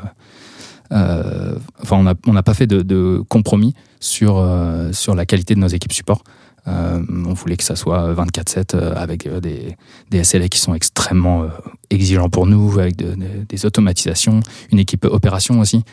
Euh, 0.93 1.55
enfin, 1.81 2.15
on 2.27 2.33
n'a 2.33 2.43
pas 2.43 2.53
fait 2.53 2.67
de, 2.67 3.23
compromis 3.27 3.73
sur, 3.99 4.37
euh, 4.37 4.91
sur 4.93 5.15
la 5.15 5.25
qualité 5.25 5.55
de 5.55 5.59
nos 5.59 5.67
équipes 5.67 5.93
support. 5.93 6.23
Euh, 6.67 7.01
on 7.09 7.33
voulait 7.33 7.57
que 7.57 7.63
ça 7.63 7.75
soit 7.75 8.13
24/7 8.13 8.75
euh, 8.75 8.93
avec 8.95 9.27
des, 9.27 9.75
SLA 10.23 10.47
qui 10.47 10.59
sont 10.59 10.73
extrêmement 10.73 11.47
exigeants 11.89 12.29
pour 12.29 12.45
nous, 12.47 12.79
avec 12.79 12.95
de- 12.95 13.15
de- 13.15 13.43
des 13.49 13.65
automatisations, 13.65 14.39
une 14.71 14.79
équipe 14.79 15.05
opération 15.05 15.59
aussi, 15.59 15.83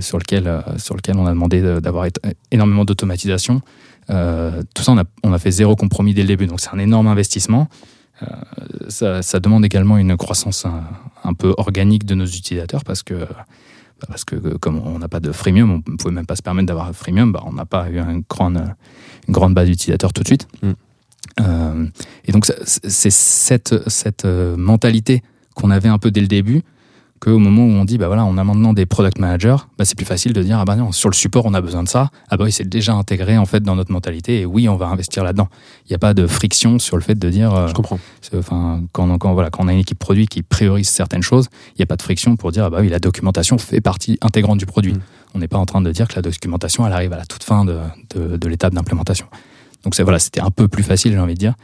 sur, 0.00 0.18
lequel, 0.18 0.62
sur 0.76 0.94
lequel 0.94 1.16
on 1.16 1.26
a 1.26 1.30
demandé 1.30 1.60
de- 1.62 1.80
d'avoir 1.80 2.06
énormément 2.52 2.84
d'automatisation. 2.84 3.60
Tout 4.08 4.82
ça, 4.82 4.94
on 5.22 5.32
a, 5.32 5.38
fait 5.38 5.50
zéro 5.50 5.74
compromis 5.74 6.12
dès 6.14 6.22
le 6.22 6.28
début, 6.28 6.46
donc 6.46 6.60
c'est 6.60 6.70
un 6.72 6.78
énorme 6.78 7.06
investissement. 7.08 7.68
Ça, 8.88 9.40
demande 9.40 9.64
également 9.64 9.98
une 9.98 10.16
croissance 10.16 10.66
un, 11.24 11.34
peu 11.34 11.54
organique 11.56 12.04
de 12.04 12.14
nos 12.14 12.26
utilisateurs 12.26 12.84
parce 12.84 13.02
que, 13.02 13.26
parce 14.08 14.24
que 14.24 14.36
euh, 14.36 14.58
comme 14.58 14.78
on 14.78 14.98
n'a 14.98 15.08
pas 15.08 15.20
de 15.20 15.32
freemium, 15.32 15.70
on 15.70 15.90
ne 15.90 15.96
pouvait 15.96 16.14
même 16.14 16.26
pas 16.26 16.36
se 16.36 16.42
permettre 16.42 16.66
d'avoir 16.66 16.88
un 16.88 16.92
freemium, 16.92 17.32
bah, 17.32 17.42
on 17.46 17.52
n'a 17.52 17.66
pas 17.66 17.90
eu 17.90 17.98
un 17.98 18.20
grand, 18.28 18.54
euh, 18.56 18.64
une 19.28 19.34
grande 19.34 19.54
base 19.54 19.68
d'utilisateurs 19.68 20.12
tout 20.12 20.22
de 20.22 20.28
suite. 20.28 20.48
Mm. 20.62 20.72
Euh, 21.40 21.86
et 22.26 22.32
donc 22.32 22.46
c'est 22.46 23.10
cette, 23.10 23.88
cette 23.88 24.24
mentalité 24.24 25.22
qu'on 25.54 25.70
avait 25.70 25.88
un 25.88 25.98
peu 25.98 26.10
dès 26.10 26.20
le 26.20 26.28
début 26.28 26.62
qu'au 27.24 27.38
moment 27.38 27.64
où 27.64 27.70
on 27.70 27.84
dit 27.84 27.98
bah 27.98 28.06
voilà 28.06 28.24
on 28.24 28.36
a 28.36 28.44
maintenant 28.44 28.72
des 28.72 28.86
product 28.86 29.18
managers 29.18 29.56
bah 29.78 29.84
c'est 29.84 29.96
plus 29.96 30.06
facile 30.06 30.32
de 30.32 30.42
dire 30.42 30.58
ah 30.58 30.64
bah 30.64 30.76
non 30.76 30.92
sur 30.92 31.08
le 31.08 31.14
support 31.14 31.46
on 31.46 31.54
a 31.54 31.60
besoin 31.60 31.82
de 31.82 31.88
ça 31.88 32.10
ah 32.28 32.36
bah 32.36 32.44
oui 32.44 32.52
c'est 32.52 32.68
déjà 32.68 32.94
intégré 32.94 33.38
en 33.38 33.46
fait 33.46 33.60
dans 33.60 33.76
notre 33.76 33.92
mentalité 33.92 34.40
et 34.40 34.46
oui 34.46 34.68
on 34.68 34.76
va 34.76 34.86
investir 34.86 35.24
là-dedans 35.24 35.48
il 35.86 35.92
n'y 35.92 35.96
a 35.96 35.98
pas 35.98 36.14
de 36.14 36.26
friction 36.26 36.78
sur 36.78 36.96
le 36.96 37.02
fait 37.02 37.14
de 37.14 37.30
dire 37.30 37.54
euh, 37.54 37.68
Je 37.68 37.74
comprends. 37.74 37.98
Enfin, 38.36 38.82
quand, 38.92 39.18
quand, 39.18 39.34
voilà, 39.34 39.50
quand 39.50 39.64
on 39.64 39.68
a 39.68 39.72
une 39.72 39.80
équipe 39.80 39.98
produit 39.98 40.26
qui 40.26 40.42
priorise 40.42 40.88
certaines 40.88 41.22
choses, 41.22 41.48
il 41.70 41.80
n'y 41.80 41.82
a 41.82 41.86
pas 41.86 41.96
de 41.96 42.02
friction 42.02 42.36
pour 42.36 42.52
dire 42.52 42.64
ah 42.64 42.70
bah 42.70 42.78
oui, 42.80 42.88
la 42.88 42.98
documentation 42.98 43.58
fait 43.58 43.80
partie 43.80 44.18
intégrante 44.22 44.58
du 44.58 44.66
produit. 44.66 44.94
Mm. 44.94 45.00
On 45.34 45.38
n'est 45.38 45.48
pas 45.48 45.58
en 45.58 45.66
train 45.66 45.80
de 45.80 45.90
dire 45.90 46.08
que 46.08 46.14
la 46.16 46.22
documentation 46.22 46.86
elle 46.86 46.92
arrive 46.92 47.12
à 47.12 47.18
la 47.18 47.26
toute 47.26 47.42
fin 47.42 47.64
de, 47.64 47.78
de, 48.14 48.36
de 48.36 48.48
l'étape 48.48 48.74
d'implémentation. 48.74 49.26
Donc 49.84 49.98
voilà, 50.00 50.18
c'était 50.18 50.40
un 50.40 50.50
peu 50.50 50.68
plus 50.68 50.82
facile, 50.82 51.12
j'ai 51.12 51.18
envie 51.18 51.34
de 51.34 51.38
dire, 51.38 51.54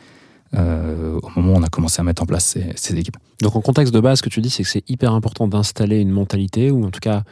euh, 0.56 1.20
au 1.22 1.40
moment 1.40 1.54
où 1.54 1.56
on 1.56 1.62
a 1.62 1.68
commencé 1.68 2.00
à 2.00 2.04
mettre 2.04 2.22
en 2.22 2.26
place 2.26 2.56
ces, 2.74 2.98
équipes. 2.98 3.16
Donc 3.40 3.54
en 3.54 3.60
contexte 3.60 3.94
de 3.94 4.00
base, 4.00 4.18
ce 4.18 4.22
que 4.22 4.28
tu 4.28 4.40
dis, 4.40 4.50
c'est 4.50 4.64
que 4.64 4.68
c'est 4.68 4.88
hyper 4.90 5.12
important 5.12 5.46
d'installer 5.46 6.00
une 6.00 6.10
mentalité, 6.10 6.70
ou 6.70 6.84
en 6.84 6.90
tout 6.90 7.00
cas 7.00 7.22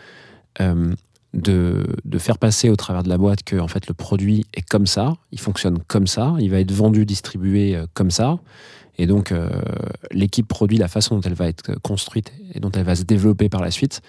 euh, 0.60 0.94
de, 1.34 1.84
de 2.04 2.18
faire 2.18 2.38
passer 2.38 2.70
au 2.70 2.76
travers 2.76 3.02
de 3.02 3.08
la 3.08 3.18
boîte 3.18 3.42
que 3.42 3.56
en 3.56 3.68
fait, 3.68 3.88
le 3.88 3.94
produit 3.94 4.46
est 4.54 4.62
comme 4.62 4.86
ça, 4.86 5.14
il 5.32 5.40
fonctionne 5.40 5.78
comme 5.88 6.06
ça, 6.06 6.34
il 6.38 6.50
va 6.50 6.60
être 6.60 6.72
vendu, 6.72 7.04
distribué 7.06 7.74
euh, 7.74 7.86
comme 7.92 8.10
ça. 8.10 8.38
Et 9.00 9.06
donc 9.06 9.32
l'équipe 10.10 10.48
produit, 10.48 10.76
la 10.76 10.88
façon 10.88 11.14
dont 11.14 11.20
elle 11.20 11.34
va 11.34 11.46
être 11.46 11.78
construite 11.82 12.32
et 12.52 12.58
dont 12.58 12.72
elle 12.72 12.82
va 12.82 12.96
se 12.96 13.04
développer 13.04 13.48
par 13.48 13.60
la 13.60 13.70
suite, 13.70 14.02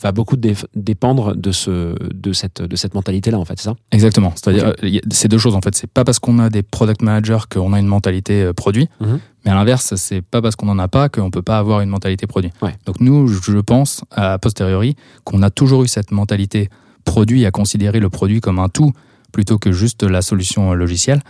va 0.00 0.12
beaucoup 0.12 0.36
dé- 0.36 0.54
dépendre 0.76 1.34
de, 1.34 1.50
ce, 1.52 1.94
de 2.14 2.32
cette, 2.32 2.62
de 2.62 2.76
cette 2.76 2.94
mentalité-là, 2.94 3.38
en 3.38 3.44
fait, 3.44 3.54
c'est 3.58 3.64
ça? 3.64 3.74
Exactement. 3.90 4.32
C'est-à-dire, 4.36 4.72
euh, 4.82 4.98
c'est 5.10 5.28
deux 5.28 5.38
choses 5.38 5.56
en 5.56 5.60
fait. 5.60 5.74
C'est 5.74 5.90
pas 5.90 6.04
parce 6.04 6.18
qu'on 6.20 6.38
a 6.38 6.50
des 6.50 6.62
product 6.62 7.02
managers 7.02 7.38
qu'on 7.50 7.72
a 7.72 7.80
une 7.80 7.86
mentalité 7.88 8.42
euh, 8.44 8.52
produit, 8.52 8.88
Mhm. 9.00 9.18
mais 9.44 9.50
à 9.50 9.54
l'inverse, 9.54 9.94
c'est 9.96 10.22
pas 10.22 10.40
parce 10.40 10.54
qu'on 10.56 10.68
en 10.68 10.78
a 10.78 10.88
pas 10.88 11.08
qu'on 11.08 11.30
peut 11.30 11.42
pas 11.42 11.58
avoir 11.58 11.80
une 11.80 11.88
mentalité 11.88 12.26
produit. 12.26 12.50
Ouais. 12.62 12.74
Donc 12.86 13.00
nous, 13.00 13.26
je 13.28 13.40
je 13.42 13.58
pense 13.58 14.02
à 14.12 14.38
posteriori 14.38 14.94
qu'on 15.24 15.42
a 15.42 15.50
toujours 15.50 15.82
eu 15.82 15.88
cette 15.88 16.12
mentalité 16.12 16.68
produit 17.04 17.44
à 17.46 17.50
considérer 17.50 17.98
le 17.98 18.08
produit 18.08 18.40
comme 18.40 18.60
un 18.60 18.68
tout 18.68 18.92
plutôt 19.32 19.58
que 19.58 19.72
juste 19.72 20.02
la 20.04 20.22
solution 20.22 20.72
euh, 20.72 20.74
logicielle. 20.74 21.20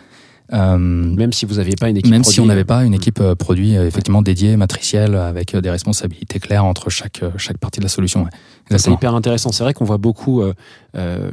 Euh, 0.52 0.76
Même 0.78 1.32
si 1.32 1.46
vous 1.46 1.54
n'aviez 1.54 1.76
pas 1.76 1.88
une 1.88 1.96
équipe 1.96 2.10
même 2.10 2.24
si 2.24 2.40
on 2.40 2.42
produit, 2.44 2.48
n'avait 2.48 2.64
pas 2.64 2.84
une 2.84 2.92
Mm. 2.92 2.94
équipe 2.94 3.20
euh, 3.20 3.34
produit 3.34 3.76
euh, 3.76 3.86
effectivement 3.86 4.22
dédiée, 4.22 4.56
matricielle, 4.56 5.14
avec 5.14 5.56
des 5.56 5.70
responsabilités 5.70 6.38
claires 6.40 6.64
entre 6.64 6.90
chaque, 6.90 7.22
chaque 7.38 7.58
partie 7.58 7.80
de 7.80 7.84
la 7.84 7.88
solution. 7.88 8.24
ouais. 8.24 8.78
C'est 8.78 8.90
hyper 8.92 9.14
intéressant. 9.14 9.50
C'est 9.52 9.64
vrai 9.64 9.74
qu'on 9.74 9.84
voit 9.84 9.98
beaucoup 9.98 10.42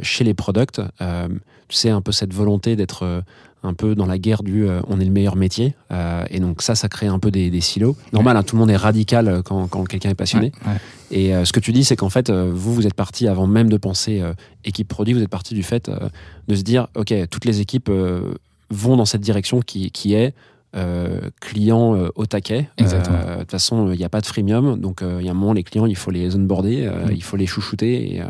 chez 0.01 0.23
les 0.23 0.33
products, 0.33 0.79
tu 0.99 1.75
sais, 1.77 1.89
un 1.89 2.01
peu 2.01 2.11
cette 2.11 2.33
volonté 2.33 2.75
d'être 2.75 3.23
un 3.63 3.73
peu 3.73 3.93
dans 3.93 4.05
la 4.05 4.17
guerre 4.17 4.41
du 4.41 4.67
euh, 4.67 4.79
on 4.87 4.99
est 5.01 5.05
le 5.05 5.11
meilleur 5.11 5.35
métier. 5.35 5.75
Euh, 5.91 6.23
et 6.29 6.39
donc 6.39 6.61
ça, 6.61 6.75
ça 6.75 6.87
crée 6.87 7.07
un 7.07 7.19
peu 7.19 7.29
des, 7.29 7.49
des 7.49 7.59
silos. 7.61 7.97
Normal, 8.13 8.37
hein, 8.37 8.43
tout 8.43 8.55
le 8.55 8.61
monde 8.61 8.69
est 8.71 8.77
radical 8.77 9.41
quand, 9.43 9.67
quand 9.67 9.83
quelqu'un 9.83 10.09
est 10.11 10.15
passionné. 10.15 10.53
Ouais, 10.65 10.71
ouais. 10.71 10.77
Et 11.11 11.35
euh, 11.35 11.43
ce 11.43 11.51
que 11.51 11.59
tu 11.59 11.73
dis, 11.73 11.83
c'est 11.83 11.97
qu'en 11.97 12.09
fait, 12.09 12.31
vous, 12.31 12.73
vous 12.73 12.87
êtes 12.87 12.93
parti 12.93 13.27
avant 13.27 13.47
même 13.47 13.69
de 13.69 13.75
penser 13.77 14.21
équipe 14.63 14.87
produit, 14.87 15.13
vous 15.13 15.21
êtes 15.21 15.29
parti 15.29 15.53
du 15.55 15.63
fait 15.63 15.91
de 16.47 16.55
se 16.55 16.61
dire, 16.61 16.87
OK, 16.95 17.13
toutes 17.29 17.43
les 17.45 17.59
équipes 17.59 17.91
vont 18.69 18.97
dans 18.97 19.05
cette 19.05 19.21
direction 19.21 19.61
qui, 19.61 19.91
qui 19.91 20.13
est 20.13 20.33
euh, 20.75 21.21
client 21.41 21.95
euh, 21.95 22.09
au 22.13 22.27
taquet. 22.27 22.69
Euh, 22.79 22.83
De 22.83 23.39
toute 23.39 23.49
façon, 23.49 23.91
il 23.91 23.97
n'y 23.97 24.03
a 24.03 24.09
pas 24.09 24.21
de 24.21 24.27
freemium, 24.27 24.79
donc 24.79 25.01
il 25.01 25.25
y 25.25 25.27
a 25.27 25.31
un 25.31 25.33
moment, 25.33 25.53
les 25.53 25.63
clients, 25.63 25.87
il 25.87 25.95
faut 25.95 26.11
les 26.11 26.35
onboarder, 26.35 26.87
Mm. 26.87 27.11
il 27.11 27.23
faut 27.23 27.37
les 27.37 27.47
chouchouter. 27.47 28.15
Et, 28.17 28.21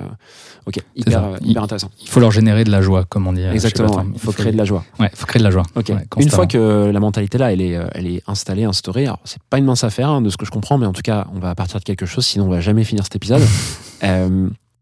ok, 0.65 0.79
hyper, 0.95 1.63
intéressant. 1.63 1.89
Il 2.01 2.07
faut 2.07 2.21
leur 2.21 2.31
générer 2.31 2.63
de 2.63 2.71
la 2.71 2.81
joie, 2.81 3.03
comme 3.03 3.27
on 3.27 3.33
dit. 3.33 3.43
Exactement, 3.43 3.93
ouais. 3.97 4.03
il 4.13 4.19
faut 4.19 4.31
créer 4.31 4.53
de 4.53 4.57
la 4.57 4.63
joie. 4.63 4.85
Ouais, 4.99 5.09
faut 5.13 5.25
créer 5.25 5.39
de 5.41 5.43
la 5.43 5.51
joie. 5.51 5.63
Ok. 5.75 5.89
Ouais, 5.89 6.05
Une 6.17 6.29
fois 6.29 6.47
que 6.47 6.89
la 6.93 6.99
mentalité 7.01 7.37
là, 7.37 7.51
elle 7.51 7.61
est, 7.61 7.77
elle 7.93 8.07
est 8.07 8.23
installée, 8.25 8.63
instaurée, 8.63 9.05
alors 9.05 9.19
c'est 9.25 9.41
pas 9.49 9.57
une 9.57 9.65
mince 9.65 9.83
affaire 9.83 10.09
hein, 10.09 10.21
de 10.21 10.29
ce 10.29 10.37
que 10.37 10.45
je 10.45 10.51
comprends, 10.51 10.77
mais 10.77 10.85
en 10.85 10.93
tout 10.93 11.01
cas, 11.01 11.27
on 11.35 11.39
va 11.39 11.53
partir 11.55 11.79
de 11.79 11.83
quelque 11.83 12.05
chose, 12.05 12.25
sinon 12.25 12.45
on 12.45 12.49
va 12.49 12.61
jamais 12.61 12.85
finir 12.85 13.03
cet 13.03 13.17
épisode. 13.17 13.41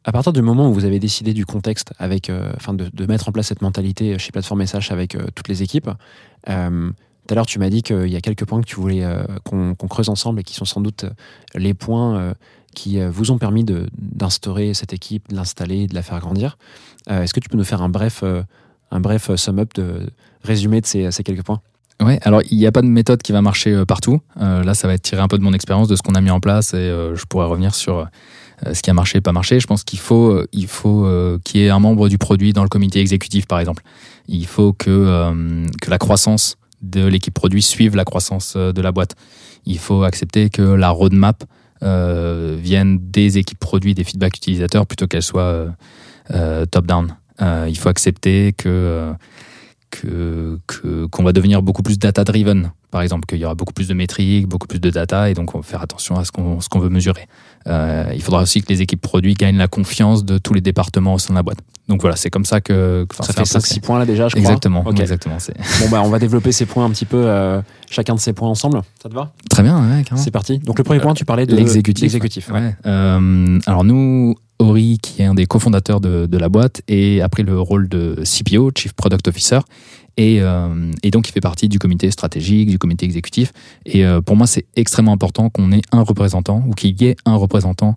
À 0.08 0.14
partir 0.14 0.32
du 0.32 0.42
moment 0.42 0.70
où 0.70 0.74
vous 0.74 0.86
avez 0.86 1.00
décidé 1.00 1.34
du 1.34 1.46
contexte, 1.46 1.94
avec, 2.00 2.30
euh, 2.30 2.54
enfin, 2.56 2.74
de, 2.74 3.06
mettre 3.06 3.28
en 3.28 3.34
place 3.34 3.48
cette 3.48 3.62
mentalité 3.62 4.18
chez 4.18 4.32
Plateforme 4.32 4.66
SH 4.66 4.92
avec 4.92 5.16
euh, 5.16 5.28
toutes 5.36 5.50
les 5.50 5.64
équipes. 5.64 5.90
euh, 6.50 6.92
tout 7.28 7.34
à 7.34 7.36
l'heure, 7.36 7.46
tu 7.46 7.60
m'as 7.60 7.70
dit 7.70 7.84
qu'il 7.84 8.08
y 8.08 8.16
a 8.16 8.22
quelques 8.22 8.46
points 8.46 8.62
que 8.62 8.66
tu 8.66 8.78
voulais 8.78 9.06
qu'on 9.44 9.76
creuse 9.76 10.08
ensemble 10.08 10.40
et 10.40 10.44
qui 10.44 10.54
sont 10.54 10.64
sans 10.64 10.80
doute 10.80 11.04
les 11.56 11.74
points 11.74 12.34
qui 12.74 13.02
vous 13.02 13.32
ont 13.32 13.38
permis 13.38 13.66
d'instaurer 13.66 14.74
cette 14.74 14.94
équipe, 14.94 15.28
de 15.28 15.36
l'installer, 15.36 15.88
de 15.88 15.94
la 15.94 16.04
faire 16.04 16.22
grandir. 16.22 16.58
Est-ce 17.10 17.34
que 17.34 17.42
tu 17.42 17.50
peux 17.50 17.58
nous 17.58 17.66
faire 17.66 17.82
un 17.82 17.90
bref, 17.90 18.24
un 18.92 19.00
bref 19.02 19.36
sum-up 19.36 19.74
de 19.76 20.10
résumé 20.42 20.80
de 20.80 20.86
ces, 20.86 21.12
ces 21.12 21.22
quelques 21.22 21.44
points? 21.44 21.60
Ouais, 22.02 22.18
alors 22.22 22.42
il 22.50 22.58
n'y 22.58 22.66
a 22.66 22.72
pas 22.72 22.82
de 22.82 22.88
méthode 22.88 23.22
qui 23.22 23.34
va 23.34 23.42
marcher 23.42 23.84
partout. 23.86 24.22
Là, 24.38 24.74
ça 24.74 24.88
va 24.88 24.94
être 24.94 25.02
tiré 25.02 25.22
un 25.22 25.28
peu 25.28 25.38
de 25.38 25.44
mon 25.44 25.52
expérience, 25.52 25.90
de 25.90 25.98
ce 25.98 26.02
qu'on 26.04 26.16
a 26.16 26.22
mis 26.22 26.32
en 26.32 26.40
place, 26.40 26.74
et 26.74 26.88
je 27.14 27.26
pourrais 27.26 27.48
revenir 27.48 27.76
sur 27.76 28.08
ce 28.74 28.82
qui 28.82 28.90
a 28.90 28.94
marché 28.94 29.22
pas 29.22 29.32
marché. 29.32 29.60
Je 29.60 29.68
pense 29.68 29.84
qu'il 29.84 30.00
faut, 30.00 30.32
euh, 30.32 30.48
il 30.52 30.68
faut 30.68 31.06
euh, 31.06 31.40
qu'il 31.44 31.62
y 31.62 31.66
ait 31.66 31.70
un 31.70 31.80
membre 31.80 32.10
du 32.10 32.18
produit 32.18 32.54
dans 32.54 32.64
le 32.64 32.70
comité 32.70 33.00
exécutif, 33.00 33.46
par 33.46 33.60
exemple. 33.60 33.84
Il 34.28 34.46
faut 34.48 34.74
que, 34.74 34.90
euh, 34.90 35.66
que 35.82 35.90
la 35.90 35.98
croissance 35.98 36.58
de 36.82 37.06
l'équipe 37.06 37.34
produit 37.34 37.62
suive 37.62 37.96
la 37.96 38.06
croissance 38.06 38.54
euh, 38.56 38.72
de 38.72 38.82
la 38.82 38.92
boîte. 38.92 39.16
Il 39.66 39.80
faut 39.80 40.04
accepter 40.04 40.50
que 40.50 40.62
la 40.62 40.90
roadmap 40.90 41.44
euh, 41.84 42.58
vienne 42.60 42.98
des 43.02 43.38
équipes 43.38 43.60
produits, 43.60 43.94
des 43.94 44.04
feedbacks 44.04 44.38
utilisateurs, 44.38 44.86
plutôt 44.88 45.08
qu'elle 45.08 45.22
soit 45.24 45.42
euh, 45.44 45.70
euh, 46.32 46.66
top-down. 46.66 47.16
Euh, 47.42 47.68
il 47.70 47.78
faut 47.78 47.90
accepter 47.90 48.54
que 48.54 48.68
euh, 48.70 49.14
que 49.92 50.60
que- 50.68 51.06
qu'on 51.06 51.24
va 51.24 51.32
devenir 51.34 51.62
beaucoup 51.62 51.84
plus 51.84 51.98
data 52.00 52.24
driven 52.24 52.72
par 52.92 53.02
exemple 53.02 53.26
qu'il 53.26 53.40
y 53.40 53.46
aura 53.46 53.56
beaucoup 53.56 53.74
plus 53.74 53.88
de 53.88 53.94
métriques 53.94 54.48
beaucoup 54.48 54.68
plus 54.68 54.80
de 54.80 54.90
data 54.90 55.30
et 55.30 55.34
donc 55.34 55.54
on 55.56 55.60
va 55.60 55.64
faire 55.64 55.82
attention 55.82 56.16
à 56.18 56.24
ce 56.26 56.32
qu'on 56.32 56.60
ce 56.62 56.70
qu'on 56.70 56.80
veut 56.80 56.90
mesurer 56.90 57.28
Euh, 57.68 58.14
il 58.16 58.22
faudra 58.22 58.42
aussi 58.44 58.62
que 58.62 58.70
les 58.70 58.82
équipes 58.82 59.02
produits 59.02 59.34
gagnent 59.34 59.58
la 59.58 59.68
confiance 59.68 60.24
de 60.24 60.38
tous 60.38 60.54
les 60.54 60.62
départements 60.62 61.16
au 61.16 61.20
sein 61.20 61.34
de 61.34 61.38
la 61.38 61.44
boîte 61.44 61.58
donc 61.90 62.00
voilà 62.02 62.16
c'est 62.16 62.30
comme 62.30 62.46
ça 62.46 62.62
que 62.62 63.06
Ça 63.22 63.34
fait 63.34 63.42
peu 63.42 63.60
5-6 63.60 63.82
points 63.82 64.00
là 64.00 64.06
déjà, 64.06 64.28
je 64.30 64.36
crois. 64.36 64.42
exactement 64.42 64.84
Ok. 64.86 65.00
exactement 65.00 65.38
Bon, 65.82 65.90
bah, 65.90 66.02
on 66.04 66.10
va 66.10 66.20
développer 66.20 66.52
ces 66.54 66.66
points 66.66 66.86
un 66.86 66.90
petit 66.92 67.06
peu, 67.06 67.18
euh, 67.26 67.62
chacun 67.90 68.16
de 68.16 68.20
ces 68.20 68.34
points 68.34 68.50
ensemble. 68.50 68.82
Ça 69.02 69.08
te 69.10 69.14
va? 69.14 69.32
Très 69.50 69.64
bien 69.64 69.78
ouais. 69.80 70.04
C'est 70.16 70.32
parti. 70.32 70.60
Donc, 70.60 70.78
le 70.78 70.84
premier 70.84 71.00
point, 71.00 71.14
tu 71.14 71.24
parlais 71.24 71.46
de 71.46 71.56
L'exécutif. 71.56 72.02
l'exécutif. 72.04 72.50
Ouais. 72.52 72.76
Euh, 72.86 73.58
alors 73.68 73.86
nous, 73.86 74.36
Ori, 74.60 74.98
qui 75.02 75.22
est 75.22 75.26
un 75.26 75.34
des 75.34 75.46
cofondateurs 75.46 76.02
de, 76.02 76.26
de 76.26 76.38
la 76.38 76.50
boîte, 76.50 76.82
et 76.90 77.22
a 77.22 77.30
pris 77.30 77.44
le 77.44 77.58
rôle 77.58 77.88
de 77.88 78.22
CPO, 78.24 78.72
Chief 78.76 78.92
Product 78.94 79.26
Officer, 79.30 79.60
et, 80.18 80.42
euh, 80.42 80.92
et 81.04 81.12
donc 81.12 81.30
il 81.30 81.32
fait 81.32 81.42
partie 81.42 81.70
du 81.70 81.80
comité 81.80 82.10
stratégique, 82.12 82.70
du 82.70 82.80
comité 82.80 83.06
exécutif. 83.06 83.54
Et 83.86 84.06
euh, 84.06 84.20
pour 84.22 84.36
moi, 84.36 84.48
c'est 84.48 84.66
extrêmement 84.76 85.14
important 85.14 85.50
qu'on 85.50 85.72
ait 85.72 85.82
un 85.92 86.02
représentant 86.02 86.64
ou 86.68 86.74
qu'il 86.74 87.00
y 87.02 87.06
ait 87.06 87.16
un 87.26 87.36
représentant 87.36 87.96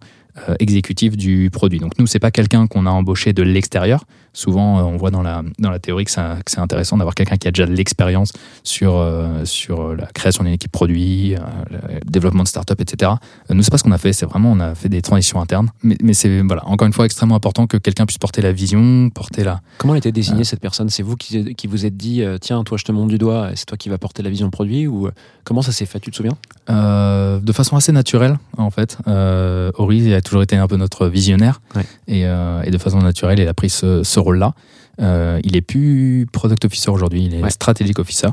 euh, 0.48 0.54
exécutif 0.60 1.16
du 1.16 1.50
produit. 1.50 1.80
Donc 1.80 1.98
nous, 1.98 2.06
c'est 2.06 2.18
pas 2.18 2.30
quelqu'un 2.30 2.66
qu'on 2.66 2.86
a 2.86 2.90
embauché 2.90 3.32
de 3.32 3.42
l'extérieur. 3.42 4.04
Souvent, 4.32 4.78
euh, 4.78 4.82
on 4.82 4.96
voit 4.96 5.10
dans 5.10 5.22
la, 5.22 5.42
dans 5.58 5.70
la 5.70 5.78
théorie 5.80 6.04
que, 6.04 6.10
ça- 6.10 6.36
que 6.44 6.50
c'est 6.50 6.60
intéressant 6.60 6.96
d'avoir 6.96 7.14
quelqu'un 7.14 7.36
qui 7.36 7.48
a 7.48 7.50
déjà 7.50 7.66
de 7.66 7.72
l'expérience 7.72 8.32
sur, 8.62 8.94
euh, 8.96 9.44
sur 9.44 9.80
euh, 9.80 9.96
la 9.96 10.06
création 10.06 10.44
d'une 10.44 10.52
équipe 10.52 10.70
produit, 10.70 11.34
euh, 11.34 11.38
le 11.70 11.78
développement 12.08 12.44
de 12.44 12.48
start-up, 12.48 12.80
etc. 12.80 13.12
Nous, 13.50 13.62
c'est 13.62 13.70
pas 13.70 13.78
ce 13.78 13.82
qu'on 13.82 13.92
a 13.92 13.98
fait. 13.98 14.12
C'est 14.12 14.26
vraiment, 14.26 14.52
on 14.52 14.60
a 14.60 14.74
fait 14.74 14.88
des 14.88 15.02
transitions 15.02 15.40
internes. 15.40 15.70
Mais, 15.82 15.96
mais 16.02 16.14
c'est, 16.14 16.42
voilà, 16.42 16.64
encore 16.68 16.86
une 16.86 16.92
fois, 16.92 17.06
extrêmement 17.06 17.34
important 17.34 17.66
que 17.66 17.76
quelqu'un 17.76 18.06
puisse 18.06 18.18
porter 18.18 18.40
la 18.42 18.52
vision, 18.52 19.10
porter 19.10 19.42
la. 19.42 19.60
Comment 19.78 19.94
a 19.94 19.98
été 19.98 20.12
désignée 20.12 20.44
cette 20.44 20.60
personne? 20.60 20.90
C'est 20.90 21.02
vous 21.02 21.16
qui, 21.16 21.54
qui 21.56 21.66
vous 21.66 21.84
êtes 21.84 21.96
dit, 21.96 22.22
tiens, 22.40 22.62
toi, 22.62 22.78
je 22.78 22.84
te 22.84 22.92
montre 22.92 23.08
du 23.08 23.18
doigt, 23.18 23.50
c'est 23.56 23.66
toi 23.66 23.76
qui 23.76 23.88
vas 23.88 23.98
porter 23.98 24.22
la 24.22 24.30
vision 24.30 24.48
produit 24.50 24.86
Ou 24.86 25.08
comment 25.44 25.62
ça 25.62 25.72
s'est 25.72 25.86
fait? 25.86 25.98
Tu 25.98 26.10
te 26.12 26.16
souviens? 26.16 26.36
De 26.68 27.52
façon 27.52 27.76
assez 27.76 27.90
naturelle, 27.92 28.38
en 28.56 28.70
fait. 28.70 28.96
Ori 29.06 30.14
a 30.14 30.20
toujours 30.20 30.42
été 30.42 30.56
un 30.56 30.68
peu 30.68 30.76
notre 30.76 31.06
visionnaire. 31.08 31.60
Ouais. 31.74 31.82
Et, 32.06 32.20
et 32.22 32.70
de 32.70 32.78
façon 32.78 32.98
naturelle, 33.00 33.40
il 33.40 33.48
a 33.48 33.54
pris 33.54 33.70
ce, 33.70 34.02
ce 34.02 34.19
rôle-là. 34.20 34.54
Euh, 35.00 35.40
il 35.44 35.56
est 35.56 35.60
plus 35.62 36.26
product 36.32 36.64
officer 36.64 36.90
aujourd'hui, 36.90 37.24
il 37.26 37.34
est 37.34 37.42
Ouais. 37.42 37.50
strategic 37.50 37.98
officer. 37.98 38.28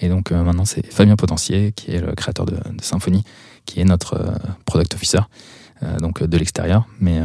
Et 0.00 0.08
donc 0.08 0.30
euh, 0.32 0.42
maintenant, 0.42 0.64
c'est 0.64 0.84
Fabien 0.92 1.16
Potentier, 1.16 1.72
qui 1.72 1.92
est 1.92 2.00
le 2.00 2.12
créateur 2.14 2.46
de, 2.46 2.52
de 2.56 2.82
Symfony, 2.82 3.24
qui 3.66 3.80
est 3.80 3.84
notre 3.84 4.14
euh, 4.14 4.30
product 4.64 4.94
officer, 4.94 5.20
donc 6.00 6.22
de 6.22 6.36
l'extérieur. 6.38 6.86
Mais 7.00 7.20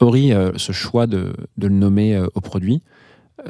Ori, 0.00 0.32
ce 0.56 0.72
choix 0.72 1.06
de, 1.06 1.34
de 1.58 1.66
le 1.66 1.74
nommer 1.74 2.18
au 2.34 2.40
produit, 2.40 2.80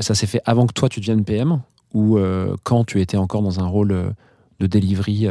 ça 0.01 0.15
s'est 0.17 0.27
fait 0.27 0.41
avant 0.45 0.67
que 0.67 0.73
toi, 0.73 0.89
tu 0.89 0.99
deviennes 1.01 1.25
PM 1.25 1.61
Ou 1.95 2.19
quand 2.65 2.83
tu 2.85 3.01
étais 3.01 3.17
encore 3.17 3.43
dans 3.43 3.61
un 3.61 3.67
rôle 3.67 4.13
de 4.59 4.67
delivery 4.67 5.29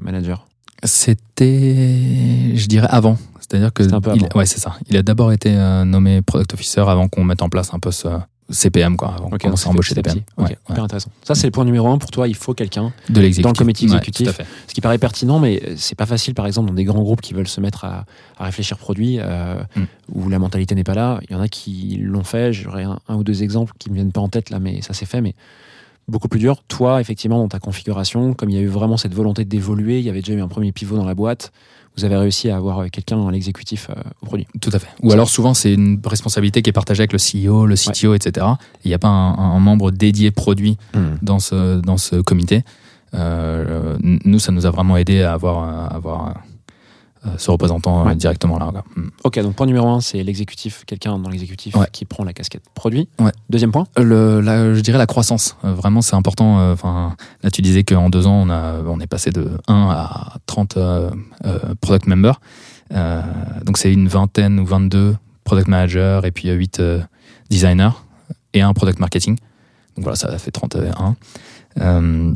manager? 0.00 0.46
C'était, 0.82 2.54
je 2.56 2.66
dirais, 2.66 2.88
avant. 2.90 3.16
C'est-à-dire 3.40 3.72
que 3.72 3.82
un 3.92 4.00
peu 4.00 4.12
il- 4.14 4.24
avant. 4.24 4.38
ouais, 4.38 4.46
c'est 4.46 4.60
ça. 4.60 4.76
Il 4.88 4.96
a 4.96 5.02
d'abord 5.02 5.32
été 5.32 5.54
euh, 5.56 5.84
nommé 5.84 6.22
product 6.22 6.54
officer 6.54 6.80
avant 6.82 7.08
qu'on 7.08 7.24
mette 7.24 7.42
en 7.42 7.48
place 7.48 7.72
un 7.74 7.78
peu 7.80 7.90
ce 7.90 8.08
CPM, 8.50 8.96
quoi, 8.96 9.14
avant 9.16 9.30
qu'on 9.30 9.38
commence 9.38 9.66
à 9.66 9.70
embaucher 9.70 9.94
des 9.94 10.02
PM. 10.02 10.16
petit. 10.16 10.24
Ok, 10.36 10.44
Ouais, 10.44 10.50
ouais. 10.50 10.56
hyper 10.70 10.84
intéressant. 10.84 11.10
Ça, 11.24 11.34
c'est 11.34 11.46
le 11.46 11.50
point 11.52 11.64
numéro 11.64 11.88
un 11.88 11.98
pour 11.98 12.10
toi. 12.10 12.26
Il 12.28 12.34
faut 12.34 12.52
quelqu'un. 12.54 12.92
Dans 13.08 13.20
le 13.20 13.52
comité 13.54 13.84
exécutif. 13.84 14.40
Ce 14.68 14.74
qui 14.74 14.80
paraît 14.80 14.98
pertinent, 14.98 15.38
mais 15.38 15.62
c'est 15.76 15.94
pas 15.96 16.06
facile, 16.06 16.34
par 16.34 16.46
exemple, 16.46 16.68
dans 16.68 16.74
des 16.74 16.84
grands 16.84 17.02
groupes 17.02 17.20
qui 17.20 17.32
veulent 17.34 17.48
se 17.48 17.60
mettre 17.60 17.84
à, 17.84 18.04
à 18.38 18.44
réfléchir 18.44 18.76
produit, 18.78 19.18
euh, 19.20 19.62
Mm. 19.76 19.82
où 20.14 20.28
la 20.28 20.38
mentalité 20.38 20.74
n'est 20.74 20.84
pas 20.84 20.94
là. 20.94 21.20
Il 21.28 21.32
y 21.32 21.36
en 21.36 21.40
a 21.40 21.48
qui 21.48 21.98
l'ont 22.02 22.24
fait. 22.24 22.52
J'aurais 22.52 22.84
un, 22.84 22.98
un 23.08 23.14
ou 23.16 23.24
deux 23.24 23.42
exemples 23.42 23.72
qui 23.78 23.88
me 23.90 23.94
viennent 23.94 24.12
pas 24.12 24.20
en 24.20 24.28
tête 24.28 24.50
là, 24.50 24.58
mais 24.58 24.82
ça 24.82 24.94
s'est 24.94 25.06
fait. 25.06 25.20
Mais 25.20 25.34
beaucoup 26.10 26.28
plus 26.28 26.40
dur. 26.40 26.62
Toi, 26.68 27.00
effectivement, 27.00 27.38
dans 27.38 27.48
ta 27.48 27.58
configuration, 27.58 28.34
comme 28.34 28.50
il 28.50 28.56
y 28.56 28.58
a 28.58 28.62
eu 28.62 28.66
vraiment 28.66 28.96
cette 28.96 29.14
volonté 29.14 29.44
d'évoluer, 29.44 29.98
il 29.98 30.04
y 30.04 30.10
avait 30.10 30.20
déjà 30.20 30.34
eu 30.34 30.42
un 30.42 30.48
premier 30.48 30.72
pivot 30.72 30.96
dans 30.96 31.04
la 31.04 31.14
boîte. 31.14 31.52
Vous 31.96 32.04
avez 32.04 32.16
réussi 32.16 32.50
à 32.50 32.56
avoir 32.56 32.88
quelqu'un 32.90 33.16
dans 33.16 33.30
l'exécutif 33.30 33.88
euh, 33.90 34.00
au 34.22 34.26
produit. 34.26 34.46
Tout 34.60 34.70
à 34.72 34.78
fait. 34.78 34.88
Ou 35.02 35.12
alors 35.12 35.28
souvent 35.28 35.54
c'est 35.54 35.74
une 35.74 36.00
responsabilité 36.04 36.62
qui 36.62 36.70
est 36.70 36.72
partagée 36.72 37.02
avec 37.02 37.12
le 37.12 37.18
CEO, 37.18 37.66
le 37.66 37.74
CTO, 37.74 38.14
etc. 38.14 38.46
Il 38.84 38.88
n'y 38.88 38.94
a 38.94 38.98
pas 38.98 39.08
un, 39.08 39.34
un 39.56 39.58
membre 39.58 39.90
dédié 39.90 40.30
produit 40.30 40.76
dans 41.20 41.40
ce, 41.40 41.80
dans 41.80 41.96
ce 41.96 42.16
comité. 42.16 42.62
Euh, 43.14 43.96
nous, 44.02 44.38
ça 44.38 44.52
nous 44.52 44.66
a 44.66 44.70
vraiment 44.70 44.96
aidé 44.96 45.22
à 45.22 45.32
avoir, 45.32 45.64
à 45.64 45.86
avoir 45.86 46.28
euh, 46.28 46.32
ce 47.36 47.50
représentant 47.50 48.00
euh, 48.00 48.04
Ouais. 48.06 48.14
directement 48.16 48.58
là. 48.58 48.72
Mm. 48.96 49.08
Ok, 49.24 49.38
donc 49.40 49.54
point 49.54 49.66
numéro 49.66 49.88
un, 49.88 50.00
c'est 50.00 50.22
l'exécutif, 50.22 50.84
quelqu'un 50.86 51.18
dans 51.18 51.28
l'exécutif 51.28 51.74
Ouais. 51.76 51.86
qui 51.92 52.04
prend 52.06 52.24
la 52.24 52.32
casquette 52.32 52.62
produit. 52.74 53.08
Ouais. 53.18 53.32
Deuxième 53.50 53.72
point. 53.72 53.86
Le, 53.96 54.40
la- 54.40 54.72
je 54.74 54.80
dirais 54.80 54.98
la 54.98 55.06
croissance. 55.06 55.56
Euh, 55.64 55.72
vraiment, 55.74 56.00
c'est 56.02 56.16
important. 56.16 56.60
euh, 56.60 56.72
Enfin, 56.72 57.14
là, 57.42 57.50
tu 57.50 57.60
disais 57.62 57.84
qu'en 57.84 58.08
deux 58.10 58.26
ans, 58.26 58.42
on, 58.46 58.50
a, 58.50 58.80
on 58.86 59.00
est 59.00 59.06
passé 59.06 59.30
de 59.30 59.50
1 59.68 59.88
à 59.90 60.34
30 60.46 60.76
euh, 60.76 61.10
euh, 61.44 61.58
product 61.80 62.06
members. 62.06 62.40
Euh, 62.92 63.20
donc, 63.64 63.76
c'est 63.78 63.92
une 63.92 64.08
vingtaine 64.08 64.58
ou 64.58 64.64
22 64.66 65.16
product 65.44 65.68
managers 65.68 66.20
et 66.24 66.30
puis 66.30 66.48
8 66.50 66.80
designers 67.50 67.90
et 68.54 68.62
un 68.62 68.72
product 68.72 68.98
marketing. 68.98 69.36
Donc 69.96 70.04
voilà, 70.04 70.16
ça 70.16 70.36
fait 70.38 70.50
31. 70.52 71.16
Euh, 71.80 72.32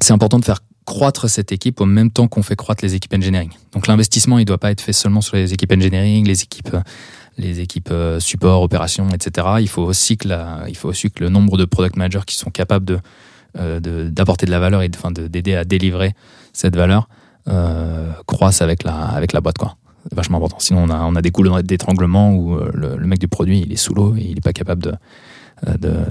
c'est 0.00 0.12
important 0.12 0.38
de 0.38 0.44
faire 0.44 0.60
croître 0.84 1.28
cette 1.30 1.52
équipe 1.52 1.80
au 1.80 1.86
même 1.86 2.10
temps 2.10 2.26
qu'on 2.28 2.42
fait 2.42 2.56
croître 2.56 2.84
les 2.84 2.94
équipes 2.94 3.14
engineering. 3.14 3.50
Donc 3.72 3.86
l'investissement, 3.86 4.38
il 4.38 4.44
doit 4.44 4.58
pas 4.58 4.70
être 4.70 4.80
fait 4.80 4.92
seulement 4.92 5.20
sur 5.20 5.36
les 5.36 5.52
équipes 5.52 5.72
engineering, 5.72 6.26
les 6.26 6.42
équipes, 6.42 6.76
les 7.38 7.60
équipes 7.60 7.90
euh, 7.92 8.18
support, 8.20 8.62
opération, 8.62 9.08
etc. 9.10 9.46
Il 9.60 9.68
faut 9.68 9.82
aussi 9.82 10.16
que 10.16 10.28
la, 10.28 10.64
il 10.68 10.76
faut 10.76 10.88
aussi 10.88 11.10
que 11.10 11.22
le 11.22 11.30
nombre 11.30 11.56
de 11.56 11.64
product 11.64 11.96
managers 11.96 12.24
qui 12.26 12.34
sont 12.36 12.50
capables 12.50 12.84
de 12.84 12.98
euh, 13.58 13.80
d'apporter 14.10 14.46
de, 14.46 14.50
la 14.50 14.58
valeur 14.58 14.82
et 14.82 14.88
de- 14.88 14.96
enfin, 14.96 15.10
de- 15.10 15.28
d'aider 15.28 15.54
à 15.54 15.64
délivrer 15.64 16.14
cette 16.54 16.74
valeur 16.74 17.08
euh, 17.48 18.10
croissent 18.26 18.62
avec 18.62 18.82
la, 18.82 18.94
avec 18.94 19.32
la 19.32 19.40
boîte. 19.40 19.58
quoi. 19.58 19.76
C'est 20.08 20.14
vachement 20.16 20.38
important. 20.38 20.56
Sinon, 20.58 20.84
on 20.84 20.88
a, 20.90 20.98
on 21.04 21.14
a 21.16 21.22
des 21.22 21.30
coups 21.30 21.48
d'étranglement 21.62 22.34
où 22.34 22.54
euh, 22.56 22.70
le, 22.74 22.96
le 22.96 23.06
mec 23.06 23.18
du 23.20 23.28
produit, 23.28 23.60
il 23.60 23.72
est 23.72 23.76
sous 23.76 23.94
l'eau 23.94 24.14
et 24.16 24.22
il 24.22 24.34
n'est 24.34 24.40
pas 24.40 24.52
capable 24.52 24.88
euh, 24.88 24.92
de- 24.92 24.96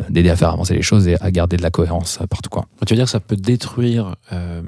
d'aider 0.10 0.30
à 0.30 0.36
faire 0.36 0.50
avancer 0.50 0.74
les 0.74 0.82
choses 0.82 1.08
et 1.08 1.22
à 1.22 1.32
garder 1.32 1.58
de 1.58 1.62
la 1.62 1.72
cohérence 1.72 2.20
euh, 2.22 2.28
partout. 2.28 2.50
Quoi. 2.50 2.68
Tu 2.86 2.94
veux 2.94 2.96
dire 2.96 3.06
que 3.06 3.12
ça 3.12 3.20
peut 3.20 3.36
détruire 3.36 4.16
euh, 4.32 4.62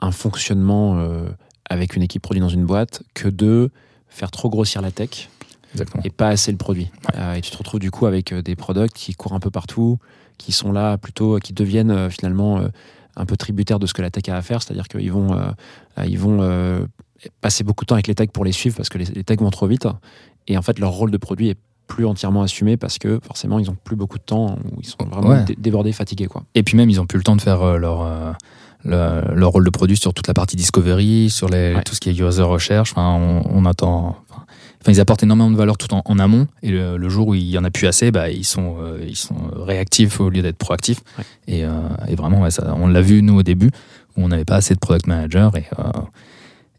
un 0.00 0.10
fonctionnement 0.10 0.98
euh, 0.98 1.28
avec 1.68 1.96
une 1.96 2.02
équipe 2.02 2.22
produit 2.22 2.40
dans 2.40 2.48
une 2.48 2.64
boîte 2.64 3.02
que 3.14 3.28
de 3.28 3.70
faire 4.08 4.30
trop 4.30 4.48
grossir 4.48 4.80
la 4.82 4.90
tech 4.90 5.28
Exactement. 5.72 6.02
et 6.04 6.10
pas 6.10 6.28
assez 6.28 6.50
le 6.50 6.56
produit. 6.56 6.90
Euh, 7.16 7.34
et 7.34 7.40
tu 7.40 7.50
te 7.50 7.56
retrouves 7.56 7.80
du 7.80 7.90
coup 7.90 8.06
avec 8.06 8.32
euh, 8.32 8.42
des 8.42 8.56
products 8.56 8.94
qui 8.94 9.14
courent 9.14 9.34
un 9.34 9.40
peu 9.40 9.50
partout, 9.50 9.98
qui 10.38 10.52
sont 10.52 10.72
là 10.72 10.96
plutôt, 10.96 11.38
qui 11.38 11.52
deviennent 11.52 11.90
euh, 11.90 12.10
finalement 12.10 12.58
euh, 12.58 12.68
un 13.16 13.26
peu 13.26 13.36
tributaires 13.36 13.78
de 13.78 13.86
ce 13.86 13.94
que 13.94 14.02
la 14.02 14.10
tech 14.10 14.28
a 14.28 14.36
à 14.36 14.42
faire, 14.42 14.62
c'est-à-dire 14.62 14.88
qu'ils 14.88 15.12
vont, 15.12 15.34
euh, 15.34 15.50
euh, 15.98 16.06
ils 16.06 16.18
vont 16.18 16.38
euh, 16.40 16.86
passer 17.40 17.64
beaucoup 17.64 17.84
de 17.84 17.88
temps 17.88 17.94
avec 17.94 18.06
les 18.06 18.14
techs 18.14 18.32
pour 18.32 18.44
les 18.44 18.52
suivre 18.52 18.76
parce 18.76 18.88
que 18.88 18.98
les, 18.98 19.06
les 19.06 19.24
techs 19.24 19.40
vont 19.40 19.50
trop 19.50 19.66
vite. 19.66 19.86
Et 20.48 20.56
en 20.56 20.62
fait, 20.62 20.78
leur 20.78 20.92
rôle 20.92 21.10
de 21.10 21.16
produit 21.16 21.48
est 21.48 21.58
plus 21.86 22.04
entièrement 22.06 22.42
assumé 22.42 22.76
parce 22.76 22.98
que 22.98 23.20
forcément, 23.24 23.58
ils 23.58 23.70
ont 23.70 23.76
plus 23.84 23.96
beaucoup 23.96 24.18
de 24.18 24.22
temps 24.24 24.58
ou 24.72 24.80
ils 24.80 24.86
sont 24.86 24.96
vraiment 25.10 25.28
Ouais. 25.30 25.44
débordés, 25.58 25.92
fatigués. 25.92 26.26
Quoi. 26.26 26.42
Et 26.54 26.62
puis 26.62 26.76
même, 26.76 26.90
ils 26.90 27.00
ont 27.00 27.06
plus 27.06 27.18
le 27.18 27.24
temps 27.24 27.36
de 27.36 27.40
faire 27.42 27.62
euh, 27.62 27.76
leur, 27.78 28.02
euh, 28.02 28.32
le- 28.84 29.34
leur 29.34 29.50
rôle 29.50 29.64
de 29.64 29.70
produit 29.70 29.96
sur 29.96 30.12
toute 30.14 30.26
la 30.28 30.34
partie 30.34 30.56
discovery, 30.56 31.30
sur 31.30 31.48
les, 31.48 31.74
Ouais. 31.74 31.82
tout 31.82 31.94
ce 31.94 32.00
qui 32.00 32.10
est 32.10 32.12
user 32.18 32.42
recherche. 32.42 32.92
Enfin, 32.92 33.14
on, 33.18 33.42
on 33.50 33.64
attend. 33.66 34.16
Enfin, 34.82 34.92
ils 34.92 35.00
apportent 35.00 35.22
énormément 35.24 35.50
de 35.50 35.56
valeur 35.56 35.78
tout 35.78 35.92
en, 35.94 36.02
en 36.04 36.18
amont. 36.20 36.46
Et 36.62 36.70
le, 36.70 36.96
le 36.96 37.08
jour 37.08 37.28
où 37.28 37.34
il 37.34 37.42
y 37.50 37.58
en 37.58 37.64
a 37.64 37.70
plus 37.70 37.86
assez, 37.88 38.10
bah, 38.12 38.30
ils 38.30 38.44
sont, 38.44 38.76
euh, 38.80 38.98
ils 39.06 39.16
sont 39.16 39.34
réactifs 39.56 40.20
au 40.20 40.28
lieu 40.30 40.42
d'être 40.42 40.58
proactifs. 40.58 41.00
Ouais. 41.18 41.24
Et, 41.48 41.64
euh, 41.64 41.70
et 42.08 42.14
vraiment, 42.14 42.48
ça, 42.50 42.74
on 42.76 42.86
l'a 42.86 43.00
vu 43.00 43.22
nous 43.22 43.34
au 43.38 43.42
début 43.42 43.70
où 44.16 44.22
on 44.24 44.28
n'avait 44.28 44.44
pas 44.44 44.56
assez 44.56 44.74
de 44.74 44.78
product 44.78 45.06
manager 45.08 45.56
et 45.56 45.64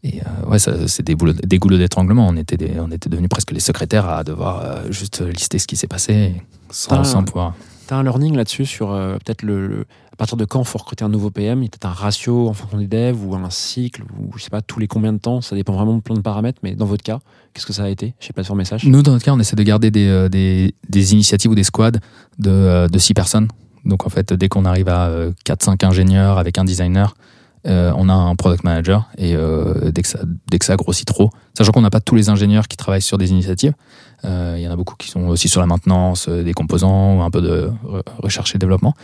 et 0.04 0.20
euh, 0.20 0.50
ouais, 0.50 0.58
c'est 0.58 1.02
des, 1.02 1.14
des 1.16 1.58
goulots 1.58 1.78
d'étranglement. 1.78 2.26
On 2.28 2.36
était, 2.36 2.56
des, 2.56 2.72
on 2.80 2.90
était 2.90 3.08
devenus 3.08 3.28
presque 3.28 3.50
les 3.52 3.60
secrétaires 3.60 4.08
à 4.08 4.24
devoir 4.24 4.60
euh, 4.62 4.90
juste 4.90 5.20
lister 5.22 5.58
ce 5.58 5.66
qui 5.66 5.76
s'est 5.76 5.86
passé 5.88 6.34
sans, 6.70 7.04
sans 7.04 7.24
pouvoir. 7.24 7.54
Tu 7.86 7.94
as 7.94 7.96
un 7.96 8.02
learning 8.02 8.36
là-dessus 8.36 8.66
sur 8.66 8.92
euh, 8.92 9.14
peut-être 9.24 9.42
le, 9.42 9.66
le- 9.66 9.84
à 10.12 10.16
partir 10.16 10.36
de 10.36 10.44
quand 10.44 10.60
il 10.60 10.66
faut 10.66 10.78
recruter 10.78 11.04
un 11.04 11.08
nouveau 11.08 11.30
PM 11.30 11.60
Il 11.62 11.66
y 11.66 11.66
a 11.66 11.70
peut-être 11.70 11.86
un 11.86 11.92
ratio 11.92 12.48
en 12.48 12.52
fonction 12.52 12.78
des 12.78 12.86
devs 12.88 13.24
ou 13.24 13.34
un 13.34 13.50
cycle 13.50 14.02
ou 14.18 14.36
je 14.36 14.42
sais 14.42 14.50
pas, 14.50 14.60
tous 14.62 14.78
les 14.80 14.86
combien 14.88 15.12
de 15.12 15.18
temps? 15.18 15.40
Ça 15.40 15.54
dépend 15.56 15.74
vraiment 15.74 15.94
de 15.96 16.00
plein 16.02 16.16
de 16.16 16.20
paramètres, 16.20 16.58
mais 16.62 16.74
dans 16.74 16.86
votre 16.86 17.02
cas, 17.04 17.20
qu'est-ce 17.54 17.66
que 17.66 17.72
ça 17.72 17.84
a 17.84 17.88
été? 17.88 18.14
Chez 18.20 18.32
Plateforme 18.32 18.58
Message 18.58 18.84
Nous, 18.84 19.02
dans 19.02 19.12
notre 19.12 19.24
cas, 19.24 19.32
on 19.32 19.38
essaie 19.40 19.56
de 19.56 19.62
garder 19.62 19.90
des, 19.90 20.28
des, 20.28 20.74
des 20.88 21.12
initiatives 21.12 21.50
ou 21.52 21.54
des 21.54 21.62
squads 21.64 21.92
de, 22.38 22.88
de 22.88 22.98
six 22.98 23.14
personnes. 23.14 23.48
Donc, 23.84 24.06
en 24.06 24.10
fait, 24.10 24.32
dès 24.32 24.48
qu'on 24.48 24.64
arrive 24.64 24.88
à 24.88 25.10
4-5 25.46 25.86
ingénieurs 25.86 26.36
avec 26.36 26.58
un 26.58 26.64
designer, 26.64 27.14
euh, 27.66 27.92
on 27.96 28.08
a 28.08 28.12
un 28.12 28.34
product 28.34 28.64
manager. 28.64 29.08
Et 29.18 29.34
euh, 29.34 29.90
dès, 29.90 30.02
que 30.02 30.64
ça, 30.64 30.76
grossit 30.76 31.06
trop, 31.06 31.30
sachant 31.56 31.72
qu'on 31.72 31.80
n'a 31.80 31.90
pas 31.90 32.00
tous 32.00 32.14
les 32.14 32.28
ingénieurs 32.28 32.68
qui 32.68 32.76
travaillent 32.76 33.02
sur 33.02 33.18
des 33.18 33.30
initiatives, 33.30 33.74
euh, 34.24 34.54
il 34.56 34.62
y 34.62 34.68
en 34.68 34.70
a 34.70 34.76
beaucoup 34.76 34.96
qui 34.96 35.08
sont 35.08 35.26
aussi 35.26 35.48
sur 35.48 35.60
la 35.60 35.66
maintenance 35.66 36.28
des 36.28 36.52
composants 36.52 37.18
ou 37.18 37.22
un 37.22 37.30
peu 37.30 37.40
de 37.40 37.70
re- 37.84 38.02
recherche 38.18 38.54
et 38.54 38.58
développement. 38.58 38.94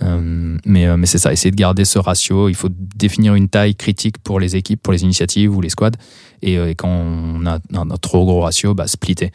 Mais 0.00 1.06
c'est 1.06 1.18
ça, 1.18 1.32
essayer 1.32 1.50
de 1.50 1.56
garder 1.56 1.84
ce 1.84 1.98
ratio. 1.98 2.48
Il 2.48 2.54
faut 2.54 2.68
définir 2.70 3.34
une 3.34 3.48
taille 3.48 3.76
critique 3.76 4.18
pour 4.18 4.40
les 4.40 4.56
équipes, 4.56 4.82
pour 4.82 4.92
les 4.92 5.02
initiatives 5.02 5.54
ou 5.54 5.60
les 5.60 5.68
squads. 5.68 5.96
Et, 6.42 6.56
quand 6.74 6.88
on 6.88 7.46
a 7.46 7.58
un, 7.74 7.86
trop 8.00 8.24
gros 8.24 8.40
ratio, 8.40 8.74
bah, 8.74 8.88
splitter. 8.88 9.30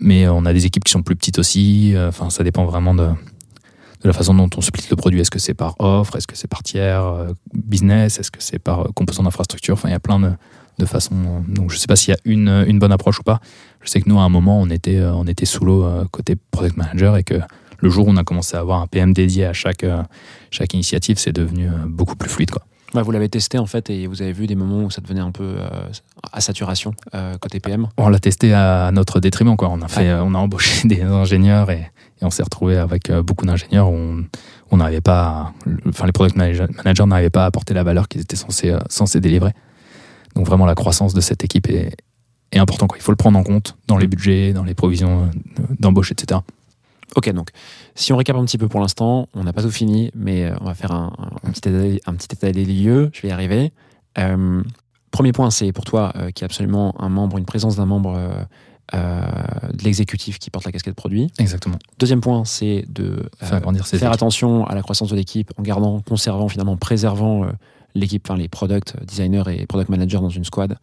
Mais 0.00 0.26
on 0.28 0.46
a 0.46 0.54
des 0.54 0.64
équipes 0.64 0.84
qui 0.84 0.92
sont 0.92 1.02
plus 1.02 1.14
petites 1.14 1.38
aussi. 1.38 1.94
Enfin, 2.08 2.30
ça 2.30 2.42
dépend 2.42 2.64
vraiment 2.64 2.94
de, 2.94 3.10
de 4.04 4.08
la 4.10 4.12
façon 4.12 4.34
dont 4.34 4.50
on 4.56 4.60
split 4.60 4.84
le 4.90 4.96
produit. 4.96 5.20
Est-ce 5.20 5.30
que 5.30 5.38
c'est 5.38 5.54
par 5.54 5.76
offre 5.78 6.16
Est-ce 6.16 6.26
que 6.26 6.36
c'est 6.36 6.46
par 6.46 6.62
tiers 6.62 7.02
euh, 7.02 7.32
business 7.54 8.18
Est-ce 8.18 8.30
que 8.30 8.42
c'est 8.42 8.58
par 8.58 8.80
euh, 8.80 8.88
composant 8.94 9.22
d'infrastructure 9.22 9.74
Enfin, 9.74 9.88
il 9.88 9.92
y 9.92 9.96
a 9.96 10.00
plein 10.00 10.20
de, 10.20 10.30
de 10.78 10.84
façons. 10.84 11.42
Donc, 11.48 11.70
je 11.70 11.78
sais 11.78 11.86
pas 11.86 11.96
s'il 11.96 12.12
y 12.12 12.14
a 12.14 12.20
une, 12.26 12.64
une 12.68 12.78
bonne 12.78 12.92
approche 12.92 13.18
ou 13.18 13.22
pas. 13.22 13.40
Je 13.82 13.88
sais 13.88 14.02
que 14.02 14.08
nous, 14.08 14.18
à 14.20 14.22
un 14.22 14.28
moment, 14.28 14.60
on 14.60 14.68
était, 14.68 14.98
euh, 14.98 15.14
on 15.14 15.26
était 15.26 15.46
sous 15.46 15.64
l'eau 15.64 15.88
côté 16.10 16.36
product 16.50 16.76
manager 16.76 17.16
et 17.16 17.24
que 17.24 17.40
le 17.78 17.90
jour 17.90 18.06
où 18.06 18.10
on 18.10 18.16
a 18.18 18.24
commencé 18.24 18.56
à 18.56 18.60
avoir 18.60 18.80
un 18.82 18.86
PM 18.86 19.14
dédié 19.14 19.46
à 19.46 19.54
chaque, 19.54 19.84
chaque 20.50 20.74
initiative, 20.74 21.18
c'est 21.18 21.32
devenu 21.32 21.68
beaucoup 21.86 22.16
plus 22.16 22.30
fluide. 22.30 22.50
Quoi. 22.50 22.62
Ouais, 22.94 23.02
Vous 23.02 23.10
l'avez 23.10 23.28
testé 23.28 23.58
en 23.58 23.66
fait 23.66 23.90
et 23.90 24.06
vous 24.06 24.22
avez 24.22 24.32
vu 24.32 24.46
des 24.46 24.54
moments 24.54 24.84
où 24.84 24.90
ça 24.90 25.00
devenait 25.00 25.20
un 25.20 25.32
peu 25.32 25.56
euh, 25.58 25.68
à 26.32 26.40
saturation 26.40 26.92
euh, 27.14 27.36
côté 27.38 27.58
PM. 27.60 27.88
On 27.98 28.08
l'a 28.08 28.18
testé 28.20 28.54
à 28.54 28.90
notre 28.92 29.18
détriment. 29.20 29.56
Quoi. 29.56 29.68
On, 29.70 29.82
a 29.82 29.88
fait, 29.88 30.12
on 30.14 30.34
a 30.34 30.38
embauché 30.38 30.86
des 30.88 31.02
ingénieurs 31.02 31.70
et, 31.70 31.90
et 32.20 32.24
on 32.24 32.30
s'est 32.30 32.42
retrouvé 32.44 32.76
avec 32.76 33.10
euh, 33.10 33.22
beaucoup 33.22 33.46
d'ingénieurs 33.46 33.90
où 33.90 33.94
on 33.94 34.24
on 34.70 34.78
n'arrivait 34.78 35.00
pas, 35.02 35.22
à- 35.28 35.52
enfin 35.88 36.06
les 36.06 36.12
product 36.12 36.36
manager- 36.36 36.68
managers 36.84 37.06
n'arrivaient 37.06 37.30
pas 37.30 37.44
à 37.44 37.46
apporter 37.46 37.74
la 37.74 37.84
valeur 37.84 38.08
qu'ils 38.08 38.22
étaient 38.22 38.34
censés, 38.34 38.74
censés 38.88 39.20
délivrer. 39.20 39.52
Donc 40.34 40.46
vraiment 40.46 40.66
la 40.66 40.74
croissance 40.74 41.14
de 41.14 41.20
cette 41.20 41.44
équipe 41.44 41.68
est, 41.68 41.94
est 42.50 42.58
important. 42.58 42.86
Quoi. 42.88 42.98
Il 42.98 43.02
faut 43.02 43.12
le 43.12 43.16
prendre 43.16 43.38
en 43.38 43.44
compte 43.44 43.76
dans 43.86 43.96
les 43.98 44.08
budgets, 44.08 44.52
dans 44.52 44.64
les 44.64 44.74
provisions 44.74 45.30
d'embauche, 45.78 46.10
etc. 46.10 46.40
Ok, 47.16 47.30
donc 47.32 47.50
si 47.94 48.12
on 48.12 48.16
récap 48.16 48.36
un 48.36 48.44
petit 48.44 48.58
peu 48.58 48.68
pour 48.68 48.80
l'instant, 48.80 49.28
on 49.34 49.44
n'a 49.44 49.52
pas 49.52 49.62
tout 49.62 49.70
fini, 49.70 50.10
mais 50.14 50.44
euh, 50.44 50.54
on 50.60 50.64
va 50.64 50.74
faire 50.74 50.92
un, 50.92 51.12
un 51.44 51.50
petit, 51.50 51.68
état, 51.68 52.10
un 52.10 52.14
petit 52.14 52.28
état 52.32 52.50
des 52.50 52.64
lieux. 52.64 53.10
Je 53.12 53.22
vais 53.22 53.28
y 53.28 53.30
arriver. 53.30 53.72
Euh, 54.18 54.62
premier 55.10 55.32
point, 55.32 55.50
c'est 55.50 55.72
pour 55.72 55.84
toi 55.84 56.12
euh, 56.16 56.30
qui 56.30 56.44
est 56.44 56.46
absolument 56.46 56.94
un 57.00 57.08
membre, 57.08 57.38
une 57.38 57.44
présence 57.44 57.76
d'un 57.76 57.86
membre 57.86 58.46
euh, 58.94 59.22
de 59.72 59.84
l'exécutif 59.84 60.38
qui 60.38 60.50
porte 60.50 60.64
la 60.64 60.72
casquette 60.72 60.94
produit. 60.94 61.32
Exactement. 61.38 61.78
Deuxième 61.98 62.20
point, 62.20 62.44
c'est 62.44 62.84
de 62.88 63.28
Faire 63.40 64.12
attention 64.12 64.66
à 64.66 64.74
la 64.74 64.82
croissance 64.82 65.10
de 65.10 65.16
l'équipe 65.16 65.52
en 65.56 65.62
gardant, 65.62 66.00
conservant, 66.00 66.48
finalement 66.48 66.76
préservant 66.76 67.46
l'équipe, 67.94 68.26
enfin 68.28 68.38
les 68.38 68.48
product 68.48 68.96
designers 69.04 69.44
et 69.48 69.66
product 69.66 69.88
managers 69.88 70.18
dans 70.18 70.28
une 70.28 70.44
squad. 70.44 70.76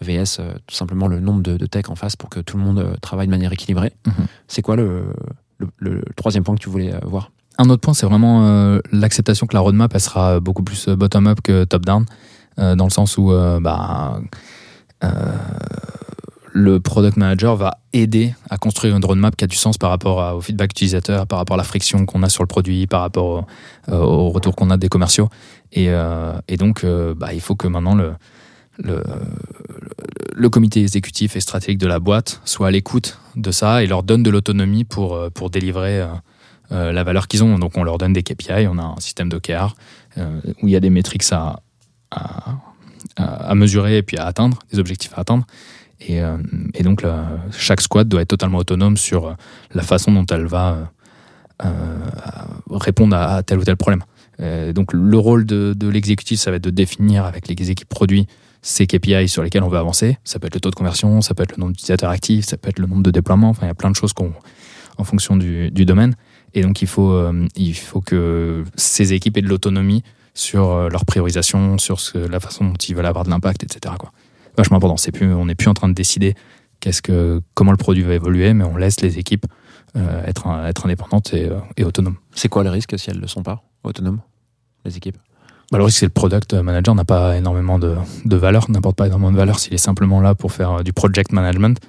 VS, 0.00 0.40
tout 0.66 0.74
simplement 0.74 1.06
le 1.06 1.20
nombre 1.20 1.40
de, 1.40 1.56
de 1.56 1.66
tech 1.66 1.88
en 1.88 1.94
face 1.94 2.16
pour 2.16 2.28
que 2.28 2.40
tout 2.40 2.56
le 2.56 2.64
monde 2.64 2.96
travaille 3.00 3.26
de 3.26 3.30
manière 3.30 3.52
équilibrée. 3.52 3.92
Mhm. 4.06 4.26
C'est 4.48 4.60
quoi 4.60 4.74
le, 4.74 5.14
le, 5.58 6.02
troisième 6.16 6.44
point 6.44 6.54
que 6.54 6.60
tu 6.60 6.68
voulais 6.68 6.92
euh, 6.92 6.98
voir 7.04 7.30
Un 7.58 7.68
autre 7.70 7.80
point, 7.80 7.94
c'est 7.94 8.06
vraiment 8.06 8.46
euh, 8.46 8.80
l'acceptation 8.92 9.46
que 9.46 9.54
la 9.54 9.60
roadmap, 9.60 9.92
elle 9.94 10.00
sera 10.00 10.40
beaucoup 10.40 10.62
plus 10.62 10.88
euh, 10.88 10.96
bottom-up 10.96 11.40
que 11.42 11.64
top-down, 11.64 12.06
dans 12.56 12.84
le 12.84 12.90
sens 12.90 13.18
où 13.18 13.32
bah, 13.60 14.20
le 16.52 16.78
product 16.78 17.16
manager 17.16 17.56
va 17.56 17.78
aider 17.92 18.32
à 18.48 18.58
construire 18.58 18.94
une 18.94 19.04
roadmap 19.04 19.34
qui 19.34 19.42
a 19.42 19.48
du 19.48 19.56
sens 19.56 19.76
par 19.76 19.90
rapport 19.90 20.36
au 20.36 20.40
feedback 20.40 20.70
utilisateur, 20.70 21.26
par 21.26 21.40
rapport 21.40 21.54
à 21.54 21.56
la 21.56 21.64
friction 21.64 22.06
qu'on 22.06 22.22
a 22.22 22.28
sur 22.28 22.44
le 22.44 22.46
produit, 22.46 22.86
par 22.86 23.00
rapport 23.00 23.44
au, 23.90 24.28
retour 24.30 24.54
qu'on 24.54 24.70
a 24.70 24.76
des 24.76 24.88
commerciaux. 24.88 25.30
Et, 25.72 25.90
donc, 26.56 26.86
bah, 27.16 27.34
il 27.34 27.40
faut 27.40 27.56
que 27.56 27.66
maintenant 27.66 27.96
le, 27.96 28.12
le, 28.78 30.48
comité 30.48 30.80
exécutif 30.82 31.36
et 31.36 31.40
stratégique 31.40 31.78
de 31.78 31.86
la 31.86 31.98
boîte 31.98 32.40
soit 32.44 32.68
à 32.68 32.70
l'écoute 32.70 33.18
de 33.36 33.50
ça 33.50 33.82
et 33.82 33.86
leur 33.86 34.02
donne 34.02 34.22
de 34.22 34.30
l'autonomie 34.30 34.84
pour, 34.84 35.14
euh, 35.14 35.30
pour 35.30 35.50
délivrer 35.50 36.00
euh, 36.00 36.06
euh, 36.72 36.92
la 36.92 37.04
valeur 37.04 37.28
qu'ils 37.28 37.42
ont. 37.42 37.58
Donc 37.58 37.76
on 37.76 37.82
leur 37.82 37.98
donne 37.98 38.12
des 38.12 38.22
KPI, 38.22 38.66
on 38.68 38.78
a 38.78 38.82
un 38.82 39.00
système 39.00 39.28
d'OKR 39.28 39.74
où 40.62 40.68
il 40.68 40.70
y 40.70 40.76
a 40.76 40.80
des 40.80 40.90
métriques 40.90 41.24
à, 41.32 41.60
à, 43.16 43.54
mesurer 43.54 43.98
et 43.98 44.02
puis 44.02 44.16
à 44.16 44.26
atteindre, 44.26 44.60
des 44.72 44.78
objectifs 44.78 45.12
à 45.16 45.22
atteindre. 45.22 45.44
Et, 46.00 46.20
et 46.74 46.82
donc 46.84 47.04
chaque 47.50 47.80
squad 47.80 48.08
doit 48.08 48.22
être 48.22 48.28
totalement 48.28 48.58
autonome 48.58 48.96
sur 48.96 49.34
la 49.74 49.82
façon 49.82 50.12
dont 50.12 50.26
elle 50.26 50.46
va 50.46 50.92
répondre 52.70 53.16
à, 53.16 53.42
tel 53.42 53.58
ou 53.58 53.64
tel 53.64 53.76
problème. 53.76 54.04
Donc 54.72 54.92
le 54.92 55.18
rôle 55.18 55.46
de, 55.46 55.74
de 55.76 55.88
l'exécutif, 55.88 56.38
ça 56.38 56.52
va 56.52 56.58
être 56.58 56.64
de 56.64 56.70
définir 56.70 57.24
avec 57.24 57.48
les 57.48 57.70
équipes 57.72 57.88
produits 57.88 58.28
ces 58.64 58.86
KPI 58.86 59.28
sur 59.28 59.42
lesquels 59.42 59.62
on 59.62 59.68
veut 59.68 59.78
avancer. 59.78 60.16
Ça 60.24 60.38
peut 60.38 60.46
être 60.46 60.54
le 60.54 60.60
taux 60.60 60.70
de 60.70 60.74
conversion, 60.74 61.20
ça 61.20 61.34
peut 61.34 61.42
être 61.42 61.54
le 61.54 61.60
nombre 61.60 61.72
d'utilisateurs 61.72 62.08
actifs, 62.08 62.46
ça 62.46 62.56
peut 62.56 62.70
être 62.70 62.78
le 62.78 62.86
nombre 62.86 63.02
de 63.02 63.10
déploiements. 63.10 63.50
Enfin, 63.50 63.66
il 63.66 63.68
y 63.68 63.70
a 63.70 63.74
plein 63.74 63.90
de 63.90 63.94
choses 63.94 64.14
qu'on, 64.14 64.32
en 64.96 65.04
fonction 65.04 65.36
du, 65.36 65.70
domaine. 65.70 66.16
Et 66.54 66.62
donc, 66.62 66.80
il 66.80 66.88
faut, 66.88 67.12
euh, 67.12 67.46
il 67.56 67.74
faut 67.74 68.00
que 68.00 68.64
ces 68.74 69.12
équipes 69.12 69.36
aient 69.36 69.42
de 69.42 69.48
l'autonomie 69.48 70.02
sur 70.32 70.70
euh, 70.70 70.88
leur 70.88 71.04
priorisation, 71.04 71.76
sur 71.76 71.98
la 72.14 72.40
façon 72.40 72.64
dont 72.64 72.72
ils 72.72 72.96
veulent 72.96 73.04
avoir 73.04 73.24
de 73.24 73.30
l'impact, 73.30 73.64
etc. 73.64 73.96
Quoi. 73.98 74.12
Vachement 74.56 74.78
important. 74.78 74.96
C'est 74.96 75.12
plus, 75.12 75.30
on 75.34 75.44
n'est 75.44 75.54
plus 75.54 75.68
en 75.68 75.74
train 75.74 75.90
de 75.90 75.94
décider 75.94 76.34
qu'est-ce 76.80 77.02
que, 77.02 77.42
comment 77.52 77.70
le 77.70 77.76
produit 77.76 78.02
va 78.02 78.14
évoluer, 78.14 78.54
mais 78.54 78.64
on 78.64 78.78
laisse 78.78 79.02
les 79.02 79.18
équipes 79.18 79.44
euh, 79.96 80.24
être, 80.24 80.48
être 80.66 80.86
indépendantes 80.86 81.34
et, 81.34 81.50
et 81.76 81.84
autonomes. 81.84 82.16
C'est 82.34 82.48
quoi 82.48 82.64
le 82.64 82.70
risque 82.70 82.98
si 82.98 83.10
elles 83.10 83.16
ne 83.16 83.22
le 83.22 83.28
sont 83.28 83.42
pas 83.42 83.62
autonomes, 83.82 84.20
les 84.86 84.96
équipes? 84.96 85.18
Bah, 85.72 85.78
le 85.78 85.84
risque, 85.84 85.98
c'est 85.98 86.06
le 86.06 86.10
product 86.10 86.54
manager 86.54 86.94
n'a 86.94 87.04
pas 87.04 87.36
énormément 87.36 87.78
de, 87.78 87.96
de 88.24 88.36
valeur, 88.36 88.70
n'apporte 88.70 88.96
pas 88.96 89.06
énormément 89.06 89.32
de 89.32 89.36
valeur 89.36 89.58
s'il 89.58 89.74
est 89.74 89.78
simplement 89.78 90.20
là 90.20 90.34
pour 90.34 90.52
faire 90.52 90.70
euh, 90.72 90.82
du 90.82 90.92
project 90.92 91.32
management. 91.32 91.80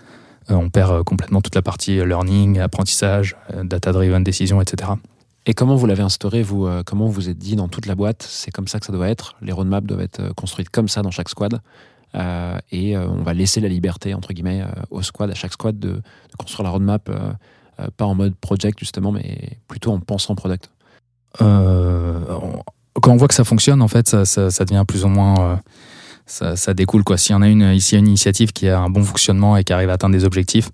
Euh, 0.50 0.56
on 0.56 0.70
perd 0.70 0.92
euh, 0.92 1.04
complètement 1.04 1.42
toute 1.42 1.56
la 1.56 1.62
partie 1.62 1.96
learning, 2.06 2.60
apprentissage, 2.60 3.36
data-driven 3.64 4.24
décision, 4.24 4.62
etc. 4.62 4.92
Et 5.46 5.54
comment 5.54 5.76
vous 5.76 5.86
l'avez 5.88 6.04
instauré, 6.04 6.42
vous 6.42 6.66
euh, 6.66 6.84
Comment 6.86 7.06
vous 7.06 7.12
vous 7.12 7.30
êtes 7.30 7.38
dit 7.38 7.56
dans 7.56 7.68
toute 7.68 7.86
la 7.86 7.96
boîte, 7.96 8.24
c'est 8.28 8.52
comme 8.52 8.68
ça 8.68 8.80
que 8.80 8.86
ça 8.86 8.94
doit 8.94 9.10
être 9.10 9.36
Les 9.42 9.52
roadmaps 9.52 9.86
doivent 9.88 10.02
être 10.02 10.34
construites 10.36 10.70
comme 10.70 10.88
ça 10.88 11.02
dans 11.02 11.12
chaque 11.12 11.30
squad. 11.30 11.60
euh, 12.16 12.58
et 12.72 12.98
on 12.98 13.24
va 13.24 13.34
laisser 13.34 13.60
la 13.60 13.68
liberté, 13.68 14.14
entre 14.14 14.34
guillemets, 14.34 14.64
au 14.90 15.02
squad, 15.02 15.30
à 15.30 15.36
chaque 15.36 15.54
squad, 15.54 15.78
de, 15.78 15.90
de 15.90 16.02
construire 16.38 16.64
la 16.64 16.70
roadmap, 16.70 17.12
pas 17.98 18.06
en 18.06 18.16
mode 18.16 18.36
project 18.36 18.80
justement, 18.80 19.12
mais 19.12 19.60
plutôt 19.68 19.92
en 19.92 20.00
pensant 20.00 20.34
product? 20.34 20.72
Euh, 21.42 22.20
quand 23.02 23.12
on 23.12 23.18
voit 23.18 23.28
que 23.28 23.34
ça 23.34 23.44
fonctionne, 23.44 23.82
en 23.82 23.88
fait, 23.88 24.08
ça, 24.08 24.26
ça- 24.26 24.50
ça 24.50 24.66
devient 24.66 24.84
plus 24.88 25.04
ou 25.06 25.10
moins. 25.10 25.36
euh, 25.40 25.56
ça, 26.28 26.56
ça 26.56 26.74
découle 26.74 27.04
quoi. 27.04 27.18
S'il 27.18 27.34
y 27.34 27.36
en 27.36 27.44
a 27.44 27.48
une 27.48 27.62
ici, 27.74 27.96
une 27.96 28.08
initiative 28.08 28.52
qui 28.52 28.68
a 28.68 28.80
un 28.80 28.90
bon 28.90 29.04
fonctionnement 29.04 29.58
et 29.58 29.64
qui 29.64 29.74
arrive 29.74 29.92
à 29.92 29.94
atteindre 29.94 30.16
des 30.16 30.26
objectifs, 30.26 30.72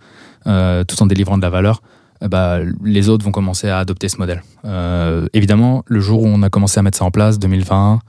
euh, 0.48 0.86
tout 0.86 1.02
en 1.04 1.06
délivrant 1.08 1.38
de 1.38 1.42
la 1.42 1.50
valeur, 1.50 1.82
euh, 2.24 2.30
bah, 2.30 2.60
les 2.86 3.10
autres 3.10 3.26
vont 3.26 3.32
commencer 3.34 3.68
à 3.68 3.80
adopter 3.80 4.08
ce 4.08 4.16
modèle. 4.18 4.44
Euh, 4.64 5.28
évidemment, 5.34 5.84
le 5.88 6.00
jour 6.00 6.22
où 6.24 6.28
on 6.28 6.42
a 6.42 6.50
commencé 6.50 6.80
à 6.80 6.84
mettre 6.84 6.98
ça 6.98 7.04
en 7.04 7.12
place, 7.12 7.38
2020, 7.38 8.00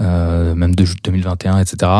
euh, 0.00 0.54
même 0.54 0.74
de 0.74 0.86
2021, 1.04 1.58
etc. 1.58 1.92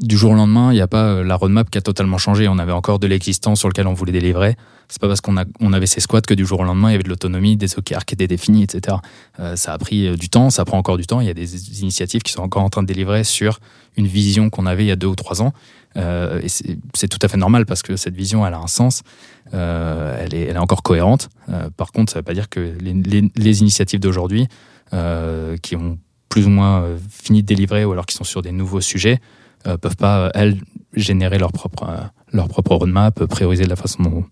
Du 0.00 0.16
jour 0.16 0.30
au 0.30 0.34
lendemain, 0.34 0.72
il 0.72 0.76
n'y 0.76 0.80
a 0.80 0.86
pas 0.86 1.04
euh, 1.04 1.24
la 1.24 1.36
roadmap 1.36 1.68
qui 1.68 1.76
a 1.76 1.82
totalement 1.82 2.16
changé. 2.16 2.48
On 2.48 2.58
avait 2.58 2.72
encore 2.72 2.98
de 2.98 3.06
l'existant 3.06 3.54
sur 3.54 3.68
lequel 3.68 3.86
on 3.86 3.92
voulait 3.92 4.12
délivrer. 4.12 4.56
C'est 4.88 5.00
pas 5.00 5.08
parce 5.08 5.20
qu'on 5.20 5.36
avait 5.36 5.86
ces 5.86 6.00
squads 6.00 6.22
que 6.22 6.32
du 6.32 6.46
jour 6.46 6.60
au 6.60 6.64
lendemain, 6.64 6.88
il 6.88 6.92
y 6.92 6.94
avait 6.94 7.04
de 7.04 7.10
l'autonomie, 7.10 7.58
des 7.58 7.78
OKR 7.78 8.06
qui 8.06 8.14
étaient 8.14 8.26
définis, 8.26 8.62
etc. 8.62 8.96
Euh, 9.38 9.56
ça 9.56 9.74
a 9.74 9.78
pris 9.78 10.06
euh, 10.06 10.16
du 10.16 10.30
temps, 10.30 10.48
ça 10.48 10.64
prend 10.64 10.78
encore 10.78 10.96
du 10.96 11.06
temps. 11.06 11.20
Il 11.20 11.26
y 11.26 11.30
a 11.30 11.34
des 11.34 11.82
initiatives 11.82 12.22
qui 12.22 12.32
sont 12.32 12.40
encore 12.40 12.62
en 12.62 12.70
train 12.70 12.82
de 12.82 12.86
délivrer 12.86 13.24
sur 13.24 13.60
une 13.98 14.06
vision 14.06 14.48
qu'on 14.48 14.64
avait 14.64 14.84
il 14.84 14.88
y 14.88 14.90
a 14.90 14.96
deux 14.96 15.06
ou 15.06 15.16
trois 15.16 15.42
ans. 15.42 15.52
C'est 15.94 17.08
tout 17.08 17.18
à 17.20 17.28
fait 17.28 17.36
normal 17.36 17.66
parce 17.66 17.82
que 17.82 17.96
cette 17.96 18.14
vision, 18.14 18.46
elle 18.46 18.54
a 18.54 18.58
un 18.58 18.68
sens, 18.68 19.02
elle, 19.52 20.32
est, 20.32 20.56
encore 20.56 20.82
cohérente. 20.82 21.28
Par 21.76 21.90
contre, 21.90 22.12
ça 22.12 22.18
ne 22.18 22.20
veut 22.20 22.24
pas 22.24 22.34
dire 22.34 22.48
que 22.48 22.74
les, 22.80 23.60
initiatives 23.60 23.98
d'aujourd'hui, 23.98 24.46
qui 25.62 25.76
ont 25.76 25.98
plus 26.28 26.46
ou 26.46 26.50
moins 26.50 26.86
fini 27.10 27.42
de 27.42 27.46
délivrer 27.46 27.84
ou 27.84 27.90
alors 27.92 28.06
qui 28.06 28.14
sont 28.14 28.24
sur 28.24 28.40
des 28.40 28.52
nouveaux 28.52 28.80
sujets, 28.80 29.20
euh, 29.66 29.76
peuvent 29.76 29.96
pas, 29.96 30.26
euh, 30.26 30.30
elles, 30.34 30.58
générer 30.94 31.38
leur 31.38 31.52
propre, 31.52 31.84
euh, 31.88 32.00
leur 32.32 32.48
propre 32.48 32.74
roadmap, 32.74 33.20
euh, 33.20 33.26
prioriser 33.26 33.64
de 33.64 33.68
la 33.68 33.76
façon 33.76 34.02
dont, 34.02 34.24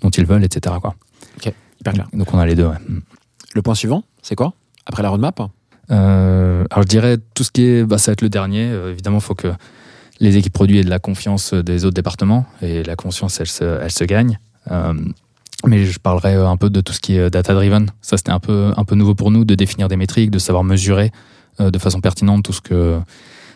dont 0.00 0.10
ils 0.10 0.26
veulent, 0.26 0.44
etc. 0.44 0.76
Quoi. 0.80 0.94
Hyper 1.80 1.92
clair. 1.92 2.08
Donc 2.12 2.32
on 2.34 2.38
a 2.38 2.46
les 2.46 2.54
deux. 2.54 2.66
ouais. 2.66 2.78
Mm. 2.88 3.00
Le 3.54 3.62
point 3.62 3.74
suivant, 3.74 4.04
c'est 4.22 4.34
quoi? 4.34 4.52
Après 4.86 5.02
la 5.02 5.10
roadmap? 5.10 5.40
Euh, 5.90 6.64
alors 6.70 6.82
je 6.82 6.88
dirais 6.88 7.16
tout 7.34 7.44
ce 7.44 7.50
qui 7.50 7.64
est, 7.64 7.84
bah, 7.84 7.98
ça 7.98 8.10
va 8.10 8.12
être 8.14 8.22
le 8.22 8.28
dernier. 8.28 8.68
Euh, 8.68 8.90
évidemment, 8.90 9.18
il 9.18 9.22
faut 9.22 9.34
que 9.34 9.52
les 10.20 10.36
équipes 10.36 10.52
produits 10.52 10.78
aient 10.78 10.84
de 10.84 10.90
la 10.90 10.98
confiance 10.98 11.54
des 11.54 11.84
autres 11.84 11.94
départements 11.94 12.46
et 12.62 12.82
la 12.82 12.96
confiance, 12.96 13.40
elle 13.40 13.46
se, 13.46 13.64
elle 13.64 13.92
se 13.92 14.04
gagne. 14.04 14.38
Euh, 14.70 14.94
mais 15.66 15.86
je 15.86 15.98
parlerai 15.98 16.34
un 16.34 16.56
peu 16.56 16.70
de 16.70 16.80
tout 16.80 16.92
ce 16.92 17.00
qui 17.00 17.16
est 17.16 17.30
data 17.30 17.54
driven. 17.54 17.90
Ça, 18.00 18.16
c'était 18.16 18.32
un 18.32 18.40
peu, 18.40 18.72
un 18.76 18.84
peu 18.84 18.94
nouveau 18.94 19.14
pour 19.14 19.30
nous 19.30 19.44
de 19.44 19.54
définir 19.54 19.88
des 19.88 19.96
métriques, 19.96 20.30
de 20.30 20.38
savoir 20.38 20.64
mesurer 20.64 21.10
euh, 21.60 21.70
de 21.70 21.78
façon 21.78 22.00
pertinente 22.00 22.44
tout 22.44 22.52
ce 22.52 22.60
que 22.60 23.00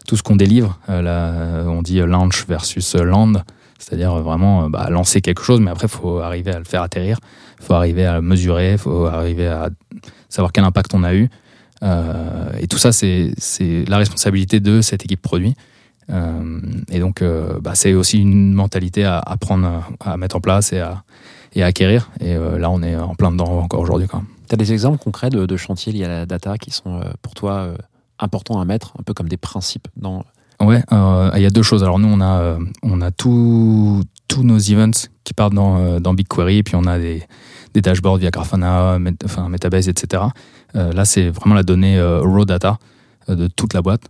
tout 0.06 0.16
ce 0.16 0.22
qu'on 0.22 0.36
délivre. 0.36 0.78
Euh, 0.88 1.02
là, 1.02 1.68
on 1.70 1.82
dit 1.82 1.98
launch 2.00 2.46
versus 2.46 2.94
land, 2.94 3.32
c'est-à-dire 3.78 4.14
vraiment 4.16 4.64
euh, 4.64 4.68
bah, 4.68 4.88
lancer 4.90 5.20
quelque 5.20 5.42
chose, 5.42 5.60
mais 5.60 5.70
après, 5.70 5.86
il 5.86 5.90
faut 5.90 6.20
arriver 6.20 6.52
à 6.52 6.58
le 6.58 6.64
faire 6.64 6.82
atterrir, 6.82 7.18
il 7.60 7.64
faut 7.64 7.74
arriver 7.74 8.04
à 8.04 8.16
le 8.16 8.22
mesurer, 8.22 8.72
il 8.72 8.78
faut 8.78 9.06
arriver 9.06 9.46
à 9.46 9.70
savoir 10.28 10.52
quel 10.52 10.64
impact 10.64 10.94
on 10.94 11.04
a 11.04 11.14
eu. 11.14 11.28
Euh, 11.82 12.50
et 12.60 12.68
tout 12.68 12.78
ça, 12.78 12.92
c'est 12.92 13.34
la 13.88 13.98
responsabilité 13.98 14.60
de 14.60 14.80
cette 14.80 15.04
équipe 15.04 15.20
produit. 15.20 15.54
Euh, 16.10 16.60
et 16.90 17.00
donc, 17.00 17.22
euh, 17.22 17.58
bah, 17.60 17.74
c'est 17.74 17.94
aussi 17.94 18.20
une 18.20 18.52
mentalité 18.52 19.04
à 19.04 19.18
apprendre 19.18 19.84
à 20.00 20.16
mettre 20.16 20.36
en 20.36 20.40
place 20.40 20.72
et 20.72 20.80
à, 20.80 21.04
acquérir. 21.56 22.10
Et 22.20 22.34
euh, 22.34 22.58
là, 22.58 22.70
on 22.70 22.82
est 22.82 22.96
en 22.96 23.14
plein 23.14 23.30
dedans 23.30 23.58
encore 23.58 23.80
aujourd'hui. 23.80 24.08
Tu 24.48 24.54
as 24.54 24.56
des 24.56 24.72
exemples 24.72 24.98
concrets 24.98 25.30
de, 25.30 25.46
de 25.46 25.56
chantiers 25.56 25.92
liés 25.92 26.04
à 26.04 26.08
la 26.08 26.26
data 26.26 26.56
qui 26.58 26.70
sont 26.70 27.00
euh, 27.00 27.04
pour 27.20 27.34
toi 27.34 27.52
euh, 27.52 27.76
importants 28.18 28.60
à 28.60 28.64
mettre, 28.64 28.94
un 28.98 29.02
peu 29.02 29.14
comme 29.14 29.28
des 29.28 29.36
principes 29.36 29.88
dans. 29.96 30.24
Ouais, 30.60 30.82
euh, 30.92 31.30
il 31.34 31.42
y 31.42 31.46
a 31.46 31.50
deux 31.50 31.62
choses. 31.62 31.82
Alors 31.82 31.98
nous, 31.98 32.08
on 32.08 32.20
a, 32.20 32.40
euh, 32.40 32.58
on 32.82 33.00
a 33.00 33.10
tous 33.10 34.04
nos 34.42 34.58
events 34.58 35.08
qui 35.24 35.34
partent 35.34 35.54
dans, 35.54 35.76
euh, 35.76 35.98
dans 35.98 36.14
BigQuery, 36.14 36.58
et 36.58 36.62
puis 36.62 36.76
on 36.76 36.84
a 36.84 36.98
des, 36.98 37.22
des 37.74 37.80
dashboards 37.80 38.18
via 38.18 38.30
Grafana, 38.30 38.98
enfin, 39.24 39.48
Metabase, 39.48 39.88
etc. 39.88 40.22
Là, 40.74 41.04
c'est 41.04 41.28
vraiment 41.28 41.54
la 41.54 41.64
donnée 41.64 42.00
raw 42.00 42.46
data 42.46 42.78
de 43.28 43.46
toute 43.46 43.74
la 43.74 43.82
boîte. 43.82 44.04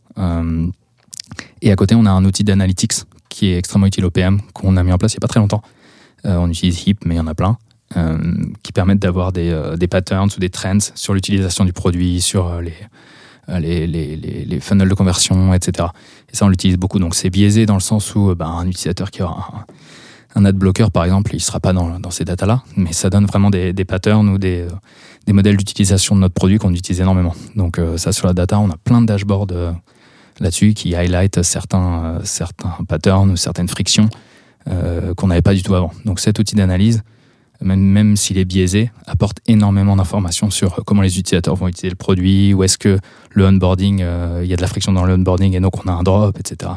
Et 1.60 1.72
à 1.72 1.76
côté, 1.76 1.96
on 1.96 2.06
a 2.06 2.10
un 2.10 2.24
outil 2.24 2.44
d'analytics 2.44 2.92
qui 3.28 3.48
est 3.48 3.58
extrêmement 3.58 3.86
utile 3.86 4.04
au 4.04 4.10
PM, 4.10 4.40
qu'on 4.52 4.76
a 4.76 4.84
mis 4.84 4.92
en 4.92 4.98
place 4.98 5.14
il 5.14 5.16
n'y 5.16 5.20
a 5.20 5.26
pas 5.26 5.28
très 5.28 5.40
longtemps. 5.40 5.62
On 6.22 6.48
utilise 6.48 6.86
HIP, 6.86 7.04
mais 7.04 7.16
il 7.16 7.18
y 7.18 7.20
en 7.20 7.26
a 7.26 7.34
plein, 7.34 7.58
qui 8.62 8.72
permettent 8.72 9.00
d'avoir 9.00 9.32
des, 9.32 9.74
des 9.76 9.88
patterns 9.88 10.30
ou 10.36 10.38
des 10.38 10.50
trends 10.50 10.78
sur 10.94 11.14
l'utilisation 11.14 11.64
du 11.64 11.72
produit, 11.72 12.20
sur 12.20 12.60
les, 12.60 12.74
les, 13.48 13.86
les, 13.86 14.16
les, 14.16 14.44
les 14.44 14.60
funnels 14.60 14.88
de 14.88 14.94
conversion, 14.94 15.52
etc. 15.52 15.88
Et 16.32 16.36
ça, 16.36 16.44
on 16.44 16.48
l'utilise 16.48 16.76
beaucoup. 16.76 16.98
Donc, 16.98 17.14
c'est 17.14 17.30
biaisé 17.30 17.66
dans 17.66 17.74
le 17.74 17.80
sens 17.80 18.14
où 18.14 18.30
euh, 18.30 18.34
ben, 18.34 18.46
un 18.46 18.66
utilisateur 18.66 19.10
qui 19.10 19.22
aura 19.22 19.66
un, 20.36 20.40
un 20.40 20.44
ad 20.44 20.56
blocker, 20.56 20.90
par 20.90 21.04
exemple, 21.04 21.32
il 21.32 21.36
ne 21.36 21.42
sera 21.42 21.60
pas 21.60 21.72
dans, 21.72 21.98
dans 21.98 22.10
ces 22.10 22.24
datas-là, 22.24 22.62
mais 22.76 22.92
ça 22.92 23.10
donne 23.10 23.26
vraiment 23.26 23.50
des, 23.50 23.72
patterns 23.84 24.28
ou 24.28 24.38
des, 24.38 24.62
euh, 24.62 24.70
des 25.26 25.32
modèles 25.32 25.56
d'utilisation 25.56 26.14
de 26.14 26.20
notre 26.20 26.34
produit 26.34 26.58
qu'on 26.58 26.72
utilise 26.72 27.00
énormément. 27.00 27.34
Donc, 27.56 27.78
euh, 27.78 27.96
ça, 27.96 28.12
sur 28.12 28.26
la 28.26 28.32
data, 28.32 28.58
on 28.58 28.70
a 28.70 28.76
plein 28.82 29.00
de 29.02 29.06
dashboards 29.06 29.48
euh, 29.52 29.72
là-dessus 30.40 30.74
qui 30.74 30.94
highlight 30.94 31.42
certains, 31.42 32.04
euh, 32.04 32.20
certains 32.24 32.76
patterns 32.88 33.30
ou 33.30 33.36
certaines 33.36 33.68
frictions 33.68 34.08
euh, 34.68 35.14
qu'on 35.14 35.28
n'avait 35.28 35.42
pas 35.42 35.54
du 35.54 35.62
tout 35.62 35.74
avant. 35.74 35.92
Donc, 36.04 36.20
cet 36.20 36.38
outil 36.38 36.54
d'analyse, 36.54 37.02
même, 37.62 37.80
même 37.80 38.16
s'il 38.16 38.38
est 38.38 38.44
biaisé, 38.44 38.90
apporte 39.06 39.38
énormément 39.46 39.96
d'informations 39.96 40.50
sur 40.50 40.82
comment 40.84 41.02
les 41.02 41.18
utilisateurs 41.18 41.54
vont 41.54 41.68
utiliser 41.68 41.90
le 41.90 41.96
produit, 41.96 42.54
où 42.54 42.62
est-ce 42.62 42.78
que 42.78 42.98
le 43.30 43.46
onboarding, 43.46 44.02
euh, 44.02 44.40
il 44.42 44.50
y 44.50 44.52
a 44.52 44.56
de 44.56 44.62
la 44.62 44.68
friction 44.68 44.92
dans 44.92 45.04
le 45.04 45.14
onboarding 45.14 45.54
et 45.54 45.60
donc 45.60 45.84
on 45.84 45.88
a 45.88 45.92
un 45.92 46.02
drop, 46.02 46.38
etc. 46.38 46.72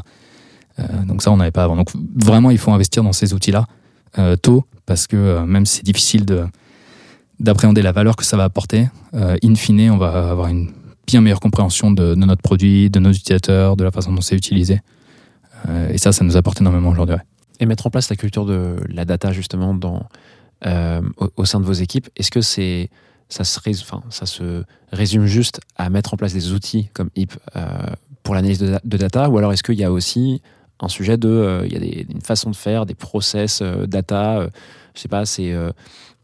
Euh, 0.79 0.83
donc 1.05 1.21
ça, 1.21 1.31
on 1.31 1.37
n'avait 1.37 1.51
pas 1.51 1.63
avant. 1.63 1.75
Donc 1.75 1.89
vraiment, 2.15 2.51
il 2.51 2.57
faut 2.57 2.71
investir 2.71 3.03
dans 3.03 3.13
ces 3.13 3.33
outils-là 3.33 3.65
euh, 4.17 4.35
tôt, 4.35 4.65
parce 4.85 5.07
que 5.07 5.15
euh, 5.15 5.45
même 5.45 5.65
si 5.65 5.77
c'est 5.77 5.85
difficile 5.85 6.25
de 6.25 6.45
d'appréhender 7.39 7.81
la 7.81 7.91
valeur 7.91 8.15
que 8.15 8.23
ça 8.23 8.37
va 8.37 8.45
apporter, 8.45 8.87
euh, 9.13 9.35
in 9.43 9.55
fine, 9.55 9.91
on 9.91 9.97
va 9.97 10.29
avoir 10.29 10.47
une 10.47 10.71
bien 11.05 11.21
meilleure 11.21 11.39
compréhension 11.39 11.91
de, 11.91 12.15
notre 12.15 12.41
produit, 12.41 12.89
de 12.89 12.99
nos 12.99 13.11
utilisateurs, 13.11 13.75
de 13.75 13.83
la 13.83 13.91
façon 13.91 14.13
dont 14.13 14.21
c'est 14.21 14.35
utilisé. 14.35 14.79
Euh, 15.67 15.89
et 15.89 15.97
ça, 15.97 16.11
ça 16.11 16.23
nous 16.23 16.37
apporte 16.37 16.61
énormément 16.61 16.89
aujourd'hui. 16.89 17.17
Et 17.59 17.65
mettre 17.65 17.87
en 17.87 17.89
place 17.89 18.09
la 18.09 18.15
culture 18.15 18.45
de 18.45 18.77
la 18.89 19.05
data 19.05 19.31
justement 19.31 19.73
dans, 19.73 20.03
euh, 20.65 21.01
au, 21.35 21.45
sein 21.45 21.59
de 21.59 21.65
vos 21.65 21.73
équipes, 21.73 22.07
est-ce 22.15 22.31
que 22.31 22.41
c'est 22.41 22.89
ça 23.27 23.43
se, 23.43 24.63
résume 24.91 25.25
juste 25.25 25.59
à 25.75 25.89
mettre 25.89 26.13
en 26.13 26.17
place 26.17 26.33
des 26.33 26.53
outils 26.53 26.89
comme 26.93 27.09
HIP 27.15 27.33
euh, 27.55 27.65
pour 28.23 28.35
l'analyse 28.35 28.59
de, 28.59 28.97
data 28.97 29.29
ou 29.29 29.37
alors 29.37 29.51
est-ce 29.51 29.63
qu'il 29.63 29.75
y 29.75 29.83
a 29.83 29.91
aussi 29.91 30.41
un 30.79 30.87
sujet 30.87 31.17
de 31.17 31.27
euh, 31.27 31.67
il 31.67 31.73
y 31.73 31.99
a 31.99 32.03
une 32.09 32.21
façon 32.21 32.51
de 32.51 32.55
faire, 32.55 32.85
des 32.85 32.95
process 32.95 33.61
data, 33.61 34.47
je 34.93 34.99
sais 34.99 35.07
pas, 35.07 35.25
c'est 35.25 35.53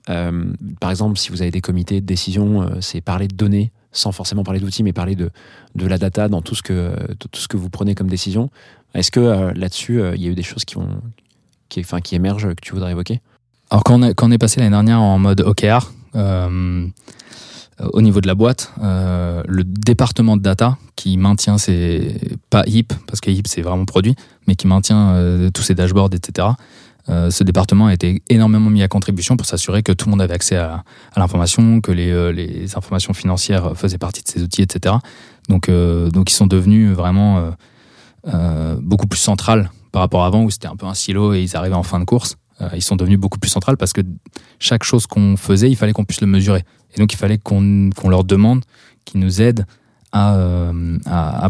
par 0.06 0.90
exemple 0.90 1.18
si 1.18 1.30
vous 1.30 1.42
avez 1.42 1.52
des 1.52 1.62
comités 1.62 2.02
de 2.02 2.06
décision, 2.06 2.70
c'est 2.82 3.02
parler 3.02 3.28
de 3.28 3.36
données 3.36 3.72
sans 3.92 4.14
forcément 4.14 4.44
parler 4.44 4.62
d'outils, 4.62 4.84
mais 4.84 4.94
parler 4.94 5.16
de, 5.16 5.30
de 5.76 5.86
la 5.86 5.98
data 5.98 6.30
dans 6.30 6.42
tout 6.42 6.56
ce 6.56 6.62
que, 6.62 6.96
tout 7.16 7.30
ce 7.34 7.50
que 7.50 7.58
vous 7.58 7.70
prenez 7.70 7.94
comme 7.94 8.08
décision. 8.08 8.50
Est-ce 8.94 9.12
que 9.12 9.52
là-dessus, 9.54 10.02
il 10.16 10.22
y 10.22 10.28
a 10.28 10.30
eu 10.30 10.36
des 10.36 10.44
choses 10.44 10.64
qui, 10.64 10.78
ont, 10.78 11.02
qui 11.68 11.84
émergent 12.16 12.56
que 12.56 12.62
tu 12.62 12.74
voudrais 12.74 12.92
évoquer? 12.92 13.20
Alors 13.72 13.86
quand 13.86 14.02
on, 14.02 14.32
est, 14.32 14.38
passé 14.38 14.60
l'année 14.60 14.72
dernière 14.72 15.00
en 15.00 15.18
mode 15.18 15.40
OKR, 15.40 15.94
euh, 16.16 16.88
au 17.80 18.02
niveau 18.02 18.20
de 18.20 18.28
la 18.28 18.36
boîte, 18.36 18.74
euh, 18.84 19.42
le 19.48 19.64
département 19.64 20.36
de 20.36 20.42
data 20.42 20.78
qui 20.98 21.16
maintient 21.16 21.58
ses 21.58 22.18
pas 22.50 22.64
HIP 22.68 22.92
parce 23.08 23.22
que 23.22 23.32
HIP 23.32 23.48
c'est 23.48 23.62
vraiment 23.62 23.86
produit, 23.86 24.14
mais 24.46 24.56
qui 24.56 24.68
maintient 24.68 25.12
euh, 25.12 25.50
tous 25.52 25.62
ces 25.62 25.74
dashboards, 25.74 26.10
etc. 26.14 26.50
ce 27.08 27.44
département 27.46 27.88
a 27.88 27.94
été 27.94 28.22
énormément 28.28 28.70
mis 28.70 28.84
à 28.84 28.90
contribution 28.90 29.38
pour 29.38 29.46
s'assurer 29.46 29.84
que 29.84 29.94
tout 29.94 30.08
le 30.08 30.12
monde 30.12 30.22
avait 30.22 30.34
accès 30.34 30.58
à, 30.58 30.84
l'information, 31.16 31.80
que 31.80 31.94
les, 31.94 32.76
informations 32.76 33.14
financières 33.14 33.72
faisaient 33.76 33.98
partie 33.98 34.22
de 34.22 34.28
ces 34.28 34.44
outils, 34.44 34.64
etc. 34.64 34.96
Donc, 35.48 35.70
donc 35.70 36.30
ils 36.30 36.36
sont 36.36 36.48
devenus 36.48 36.92
vraiment 36.94 37.52
beaucoup 38.82 39.08
plus 39.08 39.20
centrales 39.20 39.72
par 39.94 40.02
rapport 40.02 40.24
à 40.24 40.28
avant 40.28 40.44
où 40.44 40.52
c'était 40.52 40.68
un 40.68 40.76
peu 40.76 40.86
un 40.86 40.94
silo 40.94 41.34
et 41.34 41.42
ils 41.42 41.56
arrivaient 41.56 41.76
en 41.76 41.84
fin 41.84 42.00
de 42.00 42.06
course. 42.06 42.38
Euh, 42.62 42.70
ils 42.76 42.82
sont 42.82 42.96
devenus 42.96 43.20
beaucoup 43.20 43.40
plus 43.40 43.50
centrales 43.50 43.78
parce 43.78 43.94
que 43.94 44.02
chaque 44.60 44.84
chose 44.84 45.08
qu'on 45.08 45.38
faisait, 45.38 45.70
il 45.70 45.76
fallait 45.76 45.94
qu'on 45.94 46.06
puisse 46.06 46.22
le 46.22 46.28
mesurer. 46.28 46.64
Et 46.96 47.00
donc 47.00 47.14
il 47.14 47.18
fallait 47.18 47.38
qu'on 47.38 47.90
leur 48.06 48.24
demande, 48.24 48.64
qu'ils 49.06 49.20
nous 49.20 49.42
aident 49.42 49.66
à, 50.12 50.36
euh, 50.36 50.98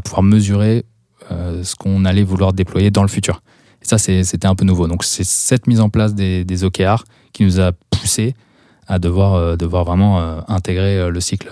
pouvoir 0.04 0.24
mesurer 0.24 0.86
euh, 1.32 1.64
ce 1.64 1.76
qu'on 1.76 2.06
allait 2.06 2.24
vouloir 2.24 2.54
déployer 2.54 2.92
dans 2.92 3.02
le 3.02 3.08
futur. 3.08 3.42
Et 3.82 3.86
ça, 3.86 3.98
c'était 3.98 4.48
un 4.48 4.56
peu 4.56 4.66
nouveau. 4.66 4.88
Donc 4.88 5.04
c'est 5.04 5.24
cette 5.24 5.68
mise 5.68 5.82
en 5.82 5.90
place 5.90 6.14
des, 6.14 6.46
des 6.46 6.64
OKR 6.64 7.04
qui 7.34 7.44
nous 7.44 7.60
a 7.60 7.72
poussé 7.90 8.36
à 8.88 9.00
devoir, 9.00 9.56
vraiment 9.86 10.44
intégrer 10.50 11.10
le 11.10 11.22
cycle 11.22 11.50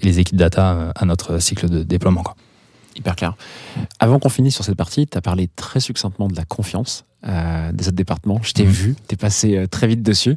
et 0.00 0.04
les 0.04 0.18
équipes 0.18 0.36
data 0.36 0.92
à 0.94 1.04
notre 1.06 1.38
cycle 1.38 1.68
de 1.70 1.82
déploiement. 1.82 2.22
Hyper 2.96 3.16
clair. 3.16 3.34
Avant 4.00 4.18
qu'on 4.18 4.28
finisse 4.28 4.54
sur 4.54 4.64
cette 4.64 4.76
partie, 4.76 5.06
tu 5.06 5.16
as 5.16 5.22
parlé 5.22 5.48
très 5.56 5.80
succinctement 5.80 6.28
de 6.28 6.36
la 6.36 6.44
confiance 6.44 7.04
euh, 7.26 7.72
des 7.72 7.86
autres 7.88 7.96
départements. 7.96 8.40
Je 8.42 8.52
t'ai 8.52 8.64
Mhm. 8.64 8.70
vu, 8.70 8.94
tu 9.08 9.14
es 9.14 9.16
passé 9.16 9.56
euh, 9.56 9.66
très 9.66 9.86
vite 9.86 10.02
dessus. 10.02 10.36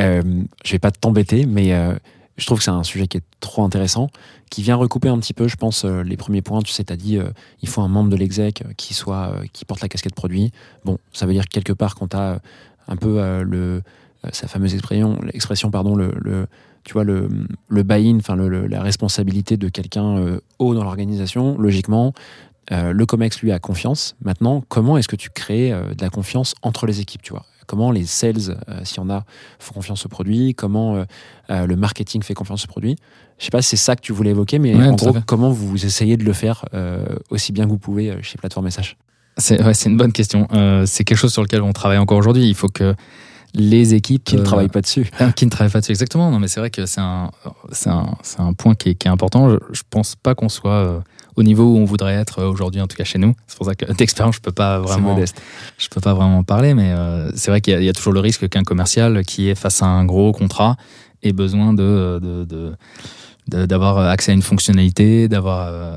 Euh, 0.00 0.22
je 0.64 0.72
vais 0.72 0.78
pas 0.78 0.90
t'embêter, 0.90 1.46
mais 1.46 1.72
euh, 1.74 1.94
Je 2.38 2.46
trouve 2.46 2.58
que 2.58 2.64
c'est 2.64 2.70
un 2.70 2.82
sujet 2.82 3.06
qui 3.08 3.18
est 3.18 3.22
trop 3.40 3.62
intéressant, 3.62 4.08
qui 4.50 4.62
vient 4.62 4.74
recouper 4.74 5.08
un 5.10 5.18
petit 5.18 5.34
peu, 5.34 5.48
je 5.48 5.56
pense, 5.56 5.84
les 5.84 6.16
premiers 6.16 6.40
points. 6.40 6.62
Tu 6.62 6.72
sais, 6.72 6.82
tu 6.82 6.90
as 6.92 6.96
dit, 6.96 7.18
il 7.60 7.68
faut 7.68 7.82
un 7.82 7.88
membre 7.88 8.08
de 8.08 8.16
l'exec 8.16 8.64
qui 8.78 8.94
soit, 8.94 9.34
qui 9.52 9.66
porte 9.66 9.82
la 9.82 9.88
casquette 9.88 10.14
produit. 10.14 10.50
Bon, 10.86 10.96
ça 11.12 11.26
veut 11.26 11.34
dire 11.34 11.44
que 11.44 11.50
quelque 11.50 11.74
part, 11.74 11.94
quand 11.94 12.08
tu 12.08 12.16
as 12.16 12.40
un 12.88 12.96
peu 12.96 13.42
le, 13.42 13.82
sa 14.32 14.48
fameuse 14.48 14.72
expression, 14.72 15.20
l'expression, 15.22 15.70
pardon, 15.70 15.94
le, 15.94 16.10
le- 16.22 16.46
tu 16.84 16.92
vois, 16.94 17.04
le, 17.04 17.28
le 17.68 17.82
buy-in, 17.82 18.16
enfin, 18.16 18.36
la 18.36 18.82
responsabilité 18.82 19.56
de 19.56 19.68
quelqu'un 19.68 20.16
euh, 20.18 20.40
haut 20.58 20.74
dans 20.74 20.84
l'organisation, 20.84 21.56
logiquement, 21.58 22.12
euh, 22.72 22.92
le 22.92 23.06
COMEX, 23.06 23.40
lui, 23.42 23.52
a 23.52 23.58
confiance. 23.58 24.16
Maintenant, 24.24 24.64
comment 24.68 24.96
est-ce 24.98 25.08
que 25.08 25.16
tu 25.16 25.30
crées 25.30 25.72
euh, 25.72 25.94
de 25.94 26.02
la 26.02 26.10
confiance 26.10 26.54
entre 26.62 26.86
les 26.86 27.00
équipes, 27.00 27.22
tu 27.22 27.32
vois? 27.32 27.44
Comment 27.66 27.90
les 27.92 28.04
sales, 28.04 28.56
s'il 28.82 28.96
y 28.98 29.00
en 29.00 29.08
a, 29.08 29.24
font 29.60 29.74
confiance 29.74 30.04
au 30.04 30.08
produit? 30.08 30.52
Comment 30.54 31.04
le 31.48 31.76
marketing 31.76 32.22
fait 32.22 32.34
confiance 32.34 32.64
au 32.64 32.66
produit? 32.66 32.96
Je 33.38 33.44
sais 33.44 33.50
pas 33.50 33.62
si 33.62 33.70
c'est 33.70 33.76
ça 33.76 33.94
que 33.94 34.00
tu 34.02 34.12
voulais 34.12 34.30
évoquer, 34.30 34.58
mais 34.58 34.74
Ouais, 34.74 34.88
en 34.88 34.96
gros, 34.96 35.12
fait. 35.14 35.24
comment 35.24 35.50
vous 35.50 35.86
essayez 35.86 36.16
de 36.16 36.24
le 36.24 36.32
faire 36.32 36.64
aussi 37.30 37.52
bien 37.52 37.64
que 37.64 37.70
vous 37.70 37.78
pouvez 37.78 38.20
chez 38.20 38.36
Plateforme 38.36 38.68
SH 38.68 38.96
C'est 39.38 39.62
ouais, 39.62 39.72
une 39.86 39.96
bonne 39.96 40.12
question. 40.12 40.48
C'est 40.86 41.04
quelque 41.04 41.16
chose 41.16 41.32
sur 41.32 41.40
lequel 41.42 41.62
on 41.62 41.72
travaille 41.72 41.98
encore 41.98 42.18
aujourd'hui. 42.18 42.46
Il 42.46 42.56
faut 42.56 42.68
que 42.68 42.94
les 43.54 43.94
équipes 43.94 44.24
Qui 44.24 44.36
ne 44.36 44.40
euh, 44.40 44.44
travaillent 44.44 44.68
pas 44.68 44.80
dessus 44.80 45.10
qui 45.36 45.44
ne 45.44 45.50
travaillent 45.50 45.72
pas 45.72 45.80
dessus 45.80 45.92
exactement. 45.92 46.30
Non, 46.30 46.38
mais 46.38 46.48
c'est 46.48 46.60
vrai 46.60 46.70
que 46.70 46.86
c'est 46.86 47.00
un, 47.00 47.30
c'est 47.70 47.90
un, 47.90 48.16
c'est 48.22 48.40
un 48.40 48.52
point 48.54 48.74
qui 48.74 48.90
est, 48.90 48.94
qui 48.94 49.08
est 49.08 49.10
important. 49.10 49.50
Je, 49.50 49.56
je 49.72 49.82
pense 49.90 50.16
pas 50.16 50.34
qu'on 50.34 50.48
soit 50.48 50.72
euh, 50.72 51.00
au 51.36 51.42
niveau 51.42 51.64
où 51.64 51.76
on 51.78 51.84
voudrait 51.84 52.14
être 52.14 52.38
euh, 52.40 52.50
aujourd'hui, 52.50 52.80
en 52.80 52.86
tout 52.86 52.96
cas 52.96 53.04
chez 53.04 53.18
nous. 53.18 53.34
C'est 53.46 53.56
pour 53.56 53.66
ça 53.66 53.74
que 53.74 53.90
d'expérience, 53.92 54.36
je 54.36 54.40
peux 54.40 54.52
pas 54.52 54.78
vraiment, 54.78 55.18
je 55.78 55.88
peux 55.88 56.00
pas 56.00 56.14
vraiment 56.14 56.38
en 56.38 56.44
parler. 56.44 56.74
Mais 56.74 56.92
euh, 56.92 57.30
c'est 57.34 57.50
vrai 57.50 57.60
qu'il 57.60 57.78
y, 57.80 57.84
y 57.84 57.88
a 57.88 57.92
toujours 57.92 58.12
le 58.14 58.20
risque 58.20 58.48
qu'un 58.48 58.62
commercial 58.64 59.22
qui 59.24 59.48
est 59.48 59.54
face 59.54 59.82
à 59.82 59.86
un 59.86 60.04
gros 60.04 60.32
contrat 60.32 60.76
ait 61.22 61.32
besoin 61.32 61.72
de, 61.72 62.18
de- 62.22 62.44
de- 62.44 62.72
d'avoir 63.48 63.98
accès 63.98 64.30
à 64.30 64.34
une 64.34 64.42
fonctionnalité, 64.42 65.28
d'avoir 65.28 65.66
euh, 65.68 65.96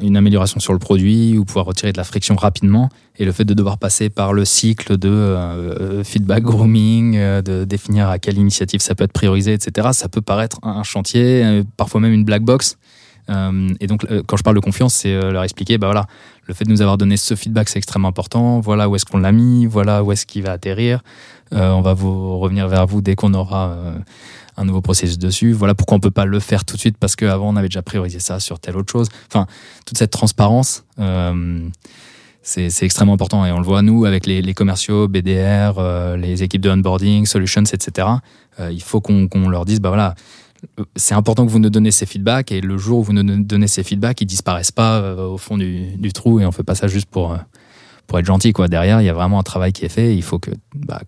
une 0.00 0.16
amélioration 0.16 0.58
sur 0.58 0.72
le 0.72 0.78
produit 0.78 1.36
ou 1.36 1.44
pouvoir 1.44 1.66
retirer 1.66 1.92
de 1.92 1.98
la 1.98 2.04
friction 2.04 2.34
rapidement. 2.34 2.88
Et 3.18 3.24
le 3.24 3.32
fait 3.32 3.44
de 3.44 3.54
devoir 3.54 3.78
passer 3.78 4.08
par 4.08 4.32
le 4.32 4.44
cycle 4.44 4.96
de 4.96 5.08
euh, 5.08 6.02
feedback 6.02 6.42
grooming, 6.44 7.16
euh, 7.16 7.42
de 7.42 7.64
définir 7.64 8.08
à 8.08 8.18
quelle 8.18 8.38
initiative 8.38 8.80
ça 8.80 8.94
peut 8.94 9.04
être 9.04 9.12
priorisé, 9.12 9.52
etc., 9.52 9.88
ça 9.92 10.08
peut 10.08 10.22
paraître 10.22 10.58
un 10.62 10.82
chantier, 10.82 11.44
euh, 11.44 11.62
parfois 11.76 12.00
même 12.00 12.12
une 12.12 12.24
black 12.24 12.42
box. 12.42 12.78
Euh, 13.30 13.68
et 13.80 13.86
donc, 13.86 14.06
euh, 14.10 14.22
quand 14.26 14.36
je 14.36 14.42
parle 14.42 14.56
de 14.56 14.60
confiance, 14.60 14.94
c'est 14.94 15.12
euh, 15.12 15.30
leur 15.32 15.44
expliquer, 15.44 15.78
bah 15.78 15.88
voilà, 15.88 16.06
le 16.46 16.54
fait 16.54 16.64
de 16.64 16.70
nous 16.70 16.80
avoir 16.80 16.96
donné 16.96 17.16
ce 17.16 17.34
feedback, 17.34 17.68
c'est 17.68 17.78
extrêmement 17.78 18.08
important. 18.08 18.60
Voilà 18.60 18.88
où 18.88 18.96
est-ce 18.96 19.04
qu'on 19.04 19.18
l'a 19.18 19.32
mis, 19.32 19.66
voilà 19.66 20.02
où 20.02 20.12
est-ce 20.12 20.26
qu'il 20.26 20.42
va 20.42 20.52
atterrir. 20.52 21.02
Euh, 21.52 21.70
on 21.70 21.80
va 21.80 21.94
vous 21.94 22.38
revenir 22.38 22.68
vers 22.68 22.86
vous 22.86 23.00
dès 23.00 23.14
qu'on 23.14 23.34
aura 23.34 23.70
euh, 23.70 23.98
un 24.58 24.64
nouveau 24.64 24.80
processus 24.80 25.18
dessus. 25.18 25.52
Voilà 25.52 25.74
pourquoi 25.74 25.96
on 25.96 26.00
peut 26.00 26.10
pas 26.10 26.24
le 26.24 26.40
faire 26.40 26.64
tout 26.64 26.74
de 26.74 26.80
suite 26.80 26.98
parce 26.98 27.16
qu'avant 27.16 27.48
on 27.48 27.56
avait 27.56 27.68
déjà 27.68 27.82
priorisé 27.82 28.18
ça 28.18 28.40
sur 28.40 28.58
telle 28.58 28.76
autre 28.76 28.92
chose. 28.92 29.08
Enfin, 29.28 29.46
toute 29.86 29.96
cette 29.96 30.10
transparence, 30.10 30.84
euh, 30.98 31.60
c'est 32.42 32.82
extrêmement 32.82 33.14
important 33.14 33.44
et 33.46 33.52
on 33.52 33.58
le 33.58 33.64
voit 33.64 33.82
nous 33.82 34.04
avec 34.04 34.26
les, 34.26 34.54
commerciaux, 34.54 35.06
BDR, 35.06 35.78
euh, 35.78 36.16
les 36.16 36.42
équipes 36.42 36.62
de 36.62 36.70
onboarding, 36.70 37.26
solutions, 37.26 37.62
etc. 37.62 38.08
Euh, 38.58 38.72
il 38.72 38.82
faut 38.82 39.00
qu'on 39.00 39.48
leur 39.48 39.64
dise, 39.64 39.80
bah 39.80 39.90
voilà, 39.90 40.14
c'est 40.96 41.14
important 41.14 41.46
que 41.46 41.50
vous 41.50 41.60
nous 41.60 41.70
donnez 41.70 41.90
ces 41.90 42.06
feedbacks 42.06 42.50
et 42.50 42.60
le 42.60 42.76
jour 42.78 43.00
où 43.00 43.02
vous 43.04 43.12
nous 43.12 43.44
donnez 43.44 43.68
ces 43.68 43.84
feedbacks, 43.84 44.20
ils 44.20 44.26
disparaissent 44.26 44.72
pas 44.72 45.14
au 45.14 45.38
fond 45.38 45.56
du, 45.56 45.96
du 45.96 46.12
trou 46.12 46.40
et 46.40 46.46
on 46.46 46.52
fait 46.52 46.64
pas 46.64 46.74
ça 46.74 46.88
juste 46.88 47.08
pour 47.08 47.38
pour 48.08 48.18
être 48.18 48.24
gentil 48.24 48.52
quoi. 48.52 48.66
Derrière, 48.66 49.00
il 49.00 49.04
y 49.04 49.08
a 49.08 49.12
vraiment 49.12 49.38
un 49.38 49.44
travail 49.44 49.72
qui 49.72 49.84
est 49.84 49.90
fait. 49.90 50.16
Il 50.16 50.22
faut 50.22 50.40
que 50.40 50.50
bah, 50.74 51.02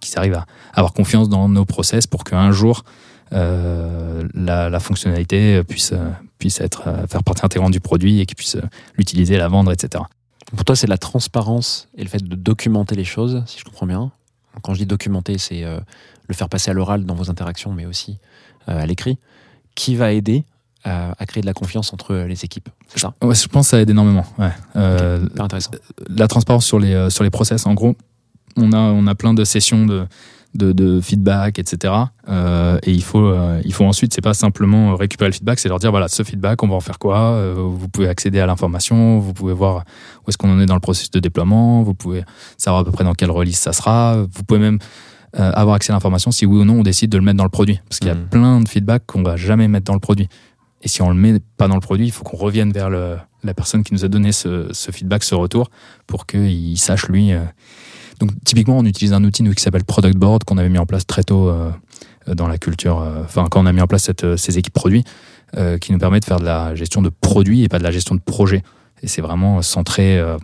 qu'ils 0.00 0.18
arrivent 0.18 0.34
à 0.34 0.46
avoir 0.74 0.92
confiance 0.92 1.30
dans 1.30 1.48
nos 1.48 1.64
process 1.64 2.06
pour 2.06 2.24
qu'un 2.24 2.50
jour 2.50 2.84
euh, 3.32 4.28
la, 4.34 4.80
fonctionnalité 4.80 5.62
puisse 5.64 5.94
puisse 6.38 6.60
être 6.60 6.88
euh, 6.88 7.06
faire 7.06 7.22
partie 7.22 7.44
intégrante 7.44 7.72
du 7.72 7.80
produit 7.80 8.20
et 8.20 8.26
qu'ils 8.26 8.36
puissent 8.36 8.56
euh, 8.56 8.68
l'utiliser, 8.98 9.38
la 9.38 9.48
vendre, 9.48 9.72
etc. 9.72 10.04
Pour 10.54 10.64
toi, 10.64 10.76
c'est 10.76 10.86
la 10.86 10.98
transparence 10.98 11.88
et 11.96 12.02
le 12.02 12.08
fait 12.08 12.22
de 12.22 12.34
documenter 12.36 12.94
les 12.96 13.04
choses, 13.04 13.42
si 13.46 13.58
je 13.58 13.64
comprends 13.64 13.86
bien. 13.86 14.12
Quand 14.62 14.74
je 14.74 14.80
dis 14.80 14.86
documenter, 14.86 15.38
c'est 15.38 15.64
le 15.64 16.34
faire 16.34 16.48
passer 16.48 16.70
à 16.70 16.74
l'oral 16.74 17.04
dans 17.06 17.14
vos 17.14 17.28
interactions, 17.28 17.72
mais 17.72 17.86
aussi 17.86 18.18
à 18.68 18.86
l'écrit, 18.86 19.18
qui 19.74 19.96
va 19.96 20.12
aider 20.12 20.44
euh, 20.86 21.12
à 21.18 21.26
créer 21.26 21.40
de 21.40 21.46
la 21.46 21.54
confiance 21.54 21.92
entre 21.92 22.14
les 22.14 22.44
équipes. 22.44 22.68
C'est 22.88 22.98
ça? 23.00 23.14
Ouais, 23.22 23.34
je 23.34 23.48
pense 23.48 23.66
que 23.66 23.70
ça 23.70 23.80
aide 23.80 23.90
énormément. 23.90 24.24
Ouais. 24.38 24.50
Euh, 24.76 25.26
intéressant. 25.38 25.70
la 26.08 26.28
transparence 26.28 26.66
sur 26.66 26.78
les, 26.78 26.92
euh, 26.94 27.10
sur 27.10 27.24
les 27.24 27.30
process, 27.30 27.66
en 27.66 27.74
gros, 27.74 27.94
on 28.56 28.72
a, 28.72 28.78
on 28.78 29.06
a 29.06 29.14
plein 29.14 29.34
de 29.34 29.44
sessions 29.44 29.86
de, 29.86 30.06
de, 30.54 30.72
de 30.72 31.00
feedback, 31.00 31.58
etc. 31.58 31.92
Euh, 32.28 32.78
et 32.84 32.92
il 32.92 33.02
faut, 33.02 33.26
euh, 33.26 33.60
il 33.64 33.72
faut 33.74 33.84
ensuite, 33.84 34.14
c'est 34.14 34.20
pas 34.20 34.34
simplement 34.34 34.94
récupérer 34.94 35.28
le 35.30 35.34
feedback, 35.34 35.58
c'est 35.58 35.68
leur 35.68 35.78
dire 35.80 35.90
voilà, 35.90 36.06
ce 36.08 36.22
feedback, 36.22 36.62
on 36.62 36.68
va 36.68 36.74
en 36.76 36.80
faire 36.80 36.98
quoi? 37.00 37.18
Euh, 37.18 37.54
Vous 37.56 37.88
pouvez 37.88 38.08
accéder 38.08 38.38
à 38.40 38.46
l'information, 38.46 39.18
vous 39.18 39.32
pouvez 39.32 39.54
voir 39.54 39.84
où 40.24 40.28
est-ce 40.30 40.38
qu'on 40.38 40.50
en 40.50 40.60
est 40.60 40.66
dans 40.66 40.74
le 40.74 40.80
processus 40.80 41.10
de 41.10 41.18
déploiement, 41.20 41.82
vous 41.82 41.94
pouvez 41.94 42.22
savoir 42.58 42.82
à 42.82 42.84
peu 42.84 42.92
près 42.92 43.02
dans 43.04 43.14
quelle 43.14 43.30
release 43.32 43.56
ça 43.58 43.72
sera, 43.72 44.22
vous 44.30 44.44
pouvez 44.44 44.60
même 44.60 44.78
euh, 45.40 45.50
avoir 45.54 45.74
accès 45.74 45.90
à 45.90 45.96
l'information 45.96 46.30
si 46.30 46.46
oui 46.46 46.60
ou 46.60 46.64
non 46.64 46.74
on 46.78 46.82
décide 46.84 47.10
de 47.10 47.18
le 47.18 47.24
mettre 47.24 47.38
dans 47.38 47.42
le 47.44 47.50
produit. 47.50 47.80
Parce 47.88 47.98
qu'il 47.98 48.06
y 48.06 48.12
a 48.12 48.14
Mhm. 48.14 48.26
plein 48.28 48.60
de 48.60 48.68
feedback 48.68 49.02
qu'on 49.06 49.24
va 49.24 49.34
jamais 49.36 49.66
mettre 49.66 49.86
dans 49.86 49.94
le 49.94 49.98
produit. 49.98 50.28
Et 50.84 50.88
si 50.88 51.02
on 51.02 51.08
le 51.08 51.14
met 51.16 51.40
pas 51.56 51.66
dans 51.66 51.74
le 51.74 51.80
produit, 51.80 52.06
il 52.06 52.10
faut 52.12 52.22
qu'on 52.24 52.36
revienne 52.36 52.70
vers 52.70 52.90
la 52.90 53.54
personne 53.54 53.82
qui 53.82 53.94
nous 53.94 54.04
a 54.04 54.08
donné 54.08 54.30
ce, 54.32 54.68
feedback, 54.92 55.24
ce 55.24 55.34
retour, 55.34 55.70
pour 56.06 56.26
qu'il 56.26 56.78
sache 56.78 57.08
lui. 57.08 57.32
euh. 57.32 57.40
Donc 58.20 58.30
typiquement, 58.44 58.78
on 58.78 58.84
utilise 58.84 59.12
un 59.12 59.24
outil 59.24 59.42
nous, 59.42 59.52
qui 59.54 59.62
s'appelle 59.62 59.84
Product 59.84 60.16
Board 60.16 60.44
qu'on 60.44 60.58
avait 60.58 60.68
mis 60.68 60.78
en 60.78 60.86
place 60.86 61.06
très 61.06 61.24
tôt 61.24 61.48
euh, 61.48 61.70
dans 62.28 62.46
la 62.46 62.58
culture. 62.58 63.00
euh, 63.00 63.22
Enfin, 63.24 63.46
quand 63.50 63.60
on 63.62 63.66
a 63.66 63.72
mis 63.72 63.80
en 63.80 63.86
place 63.86 64.08
euh, 64.22 64.36
ces 64.36 64.58
équipes 64.58 64.74
produits, 64.74 65.04
euh, 65.56 65.78
qui 65.78 65.92
nous 65.92 65.98
permet 65.98 66.20
de 66.20 66.24
faire 66.24 66.38
de 66.38 66.44
la 66.44 66.74
gestion 66.74 67.00
de 67.02 67.08
produits 67.08 67.64
et 67.64 67.68
pas 67.68 67.78
de 67.78 67.84
la 67.84 67.90
gestion 67.90 68.14
de 68.14 68.20
projet. 68.20 68.62
Et 69.02 69.08
c'est 69.08 69.22
vraiment 69.22 69.62
centré. 69.62 70.18
euh, 70.18 70.36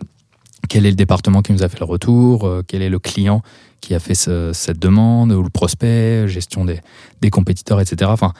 quel 0.69 0.85
est 0.85 0.89
le 0.91 0.95
département 0.95 1.41
qui 1.41 1.53
nous 1.53 1.63
a 1.63 1.69
fait 1.69 1.79
le 1.79 1.85
retour 1.85 2.45
euh, 2.47 2.63
Quel 2.65 2.81
est 2.81 2.89
le 2.89 2.99
client 2.99 3.41
qui 3.81 3.93
a 3.95 3.99
fait 3.99 4.13
ce- 4.15 4.51
cette 4.53 4.79
demande 4.79 5.31
ou 5.31 5.41
le 5.43 5.49
prospect 5.49 6.27
Gestion 6.27 6.65
des, 6.65 6.79
des 7.21 7.29
compétiteurs, 7.29 7.79
etc. 7.81 8.09
Enfin, 8.13 8.33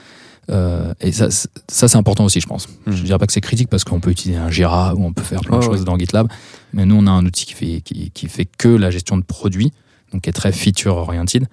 euh, 0.49 0.93
et 0.99 1.11
ça, 1.11 1.29
c'est- 1.31 1.49
ça 1.69 1.87
c'est 1.87 1.97
important 1.97 2.25
aussi, 2.25 2.41
je 2.41 2.47
pense. 2.47 2.67
Mhm. 2.85 2.93
Je 2.95 3.03
dirais 3.03 3.19
pas 3.19 3.27
que 3.27 3.33
c'est 3.33 3.41
critique 3.41 3.69
parce 3.69 3.83
qu'on 3.83 3.99
peut 3.99 4.11
utiliser 4.11 4.39
un 4.39 4.49
Jira 4.49 4.93
ou 4.95 5.05
on 5.05 5.13
peut 5.13 5.21
faire 5.23 5.41
plein 5.41 5.59
de 5.59 5.63
choses 5.63 5.79
ouais. 5.79 5.85
dans 5.85 5.97
GitLab, 5.97 6.27
mais 6.73 6.85
nous 6.85 6.95
on 6.95 7.07
a 7.07 7.11
un 7.11 7.25
outil 7.25 7.45
qui 7.45 7.53
fait, 7.53 7.81
qui, 7.81 8.11
qui 8.11 8.27
fait 8.27 8.45
que 8.45 8.67
la 8.69 8.89
gestion 8.91 9.17
de 9.17 9.23
produits, 9.23 9.71
donc 10.11 10.21
qui 10.23 10.29
est 10.29 10.33
très 10.33 10.51
feature 10.51 10.95
oriented. 10.97 11.47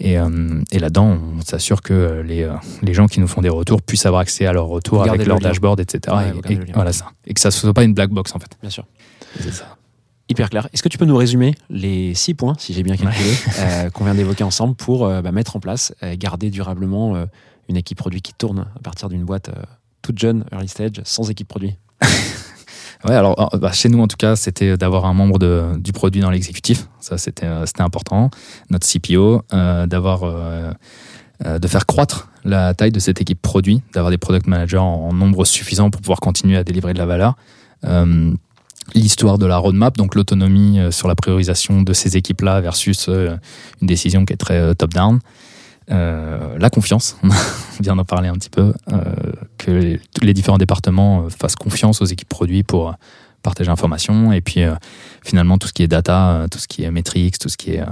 Et, 0.00 0.18
euh, 0.18 0.60
et 0.72 0.78
là-dedans, 0.80 1.18
on 1.38 1.40
s'assure 1.42 1.80
que 1.82 2.22
les, 2.26 2.42
euh, 2.42 2.54
les 2.82 2.92
gens 2.94 3.06
qui 3.06 3.20
nous 3.20 3.28
font 3.28 3.40
des 3.42 3.48
retours 3.50 3.82
puissent 3.82 4.06
avoir 4.06 4.22
accès 4.22 4.46
à 4.46 4.52
leurs 4.52 4.66
retours 4.66 5.02
avec 5.02 5.20
le 5.20 5.26
leur 5.26 5.38
dashboard, 5.38 5.78
etc. 5.80 6.16
Ouais, 6.16 6.32
et- 6.50 6.54
le 6.56 6.64
voilà 6.74 6.92
ça. 6.92 7.06
Et 7.26 7.34
que 7.34 7.40
ça 7.40 7.48
ne 7.48 7.52
soit 7.52 7.72
pas 7.74 7.84
une 7.84 7.94
black 7.94 8.10
box 8.10 8.34
en 8.34 8.38
fait. 8.40 8.50
Bien 8.60 8.70
sûr. 8.70 8.84
C'est 9.38 9.52
ça. 9.52 9.76
Hyper 10.28 10.50
clair. 10.50 10.68
Est-ce 10.72 10.82
que 10.82 10.88
tu 10.88 10.98
peux 10.98 11.04
nous 11.04 11.16
résumer 11.16 11.54
les 11.68 12.14
six 12.14 12.32
points, 12.34 12.54
si 12.58 12.72
j'ai 12.72 12.82
bien 12.82 12.96
calculé, 12.96 13.30
euh, 13.60 13.90
qu'on 13.90 14.04
vient 14.04 14.14
d'évoquer 14.14 14.44
ensemble 14.44 14.74
pour 14.74 15.04
euh, 15.04 15.20
bah, 15.20 15.30
mettre 15.30 15.56
en 15.56 15.60
place 15.60 15.94
et 16.02 16.16
garder 16.16 16.50
durablement 16.50 17.14
une 17.68 17.76
équipe 17.76 17.98
produit 17.98 18.22
qui 18.22 18.34
tourne 18.34 18.66
à 18.76 18.78
partir 18.80 19.08
d'une 19.08 19.24
boîte 19.24 19.48
euh, 19.48 19.62
toute 20.02 20.18
jeune, 20.18 20.44
early 20.52 20.68
stage, 20.68 21.00
sans 21.04 21.30
équipe 21.30 21.48
produit 21.48 21.76
Ouais, 23.04 23.14
alors 23.14 23.52
euh, 23.52 23.58
bah, 23.58 23.72
chez 23.72 23.88
nous 23.88 24.00
en 24.00 24.06
tout 24.06 24.16
cas, 24.16 24.36
c'était 24.36 24.76
d'avoir 24.76 25.06
un 25.06 25.12
membre 25.12 25.38
du 25.76 25.92
produit 25.92 26.20
dans 26.20 26.30
l'exécutif. 26.30 26.88
Ça, 27.00 27.18
c'était 27.18 27.46
euh, 27.46 27.64
important. 27.78 28.30
Notre 28.70 28.86
CPO, 28.86 29.42
d'avoir 29.50 30.74
de 31.44 31.66
faire 31.66 31.86
croître 31.86 32.28
la 32.44 32.74
taille 32.74 32.92
de 32.92 33.00
cette 33.00 33.20
équipe 33.20 33.42
produit, 33.42 33.82
d'avoir 33.92 34.12
des 34.12 34.18
product 34.18 34.46
managers 34.46 34.78
en, 34.78 35.12
nombre 35.12 35.44
suffisant 35.44 35.90
pour 35.90 36.00
pouvoir 36.00 36.20
continuer 36.20 36.56
à 36.56 36.62
délivrer 36.62 36.92
de 36.92 36.98
la 36.98 37.06
valeur. 37.06 37.34
L'histoire 38.94 39.38
de 39.38 39.46
la 39.46 39.56
roadmap, 39.56 39.96
donc 39.96 40.14
l'autonomie 40.14 40.78
sur 40.90 41.08
la 41.08 41.16
priorisation 41.16 41.82
de 41.82 41.92
ces 41.92 42.16
équipes-là 42.16 42.60
versus 42.60 43.08
une 43.08 43.86
décision 43.86 44.24
qui 44.24 44.32
est 44.32 44.36
très 44.36 44.76
top-down. 44.76 45.18
Euh, 45.90 46.58
la 46.58 46.70
confiance, 46.70 47.16
on 47.24 47.82
vient 47.82 47.96
d'en 47.96 48.04
parler 48.04 48.28
un 48.28 48.34
petit 48.34 48.50
peu, 48.50 48.72
euh, 48.92 49.02
que 49.58 49.70
les, 49.70 50.00
les 50.22 50.34
différents 50.34 50.58
départements 50.58 51.24
euh, 51.24 51.28
fassent 51.28 51.56
confiance 51.56 52.00
aux 52.02 52.06
équipes 52.06 52.28
produits 52.28 52.62
pour 52.62 52.94
partager 53.42 53.70
l'information 53.70 54.32
et 54.32 54.40
puis 54.40 54.60
finalement 55.24 55.58
tout 55.58 55.66
ce 55.66 55.72
qui 55.72 55.82
est 55.82 55.88
data, 55.88 56.46
tout 56.48 56.60
ce 56.60 56.68
qui 56.68 56.84
est 56.84 56.90
metrics, 56.92 57.40
tout 57.40 57.48
ce 57.48 57.56
qui 57.56 57.72
est 57.72 57.82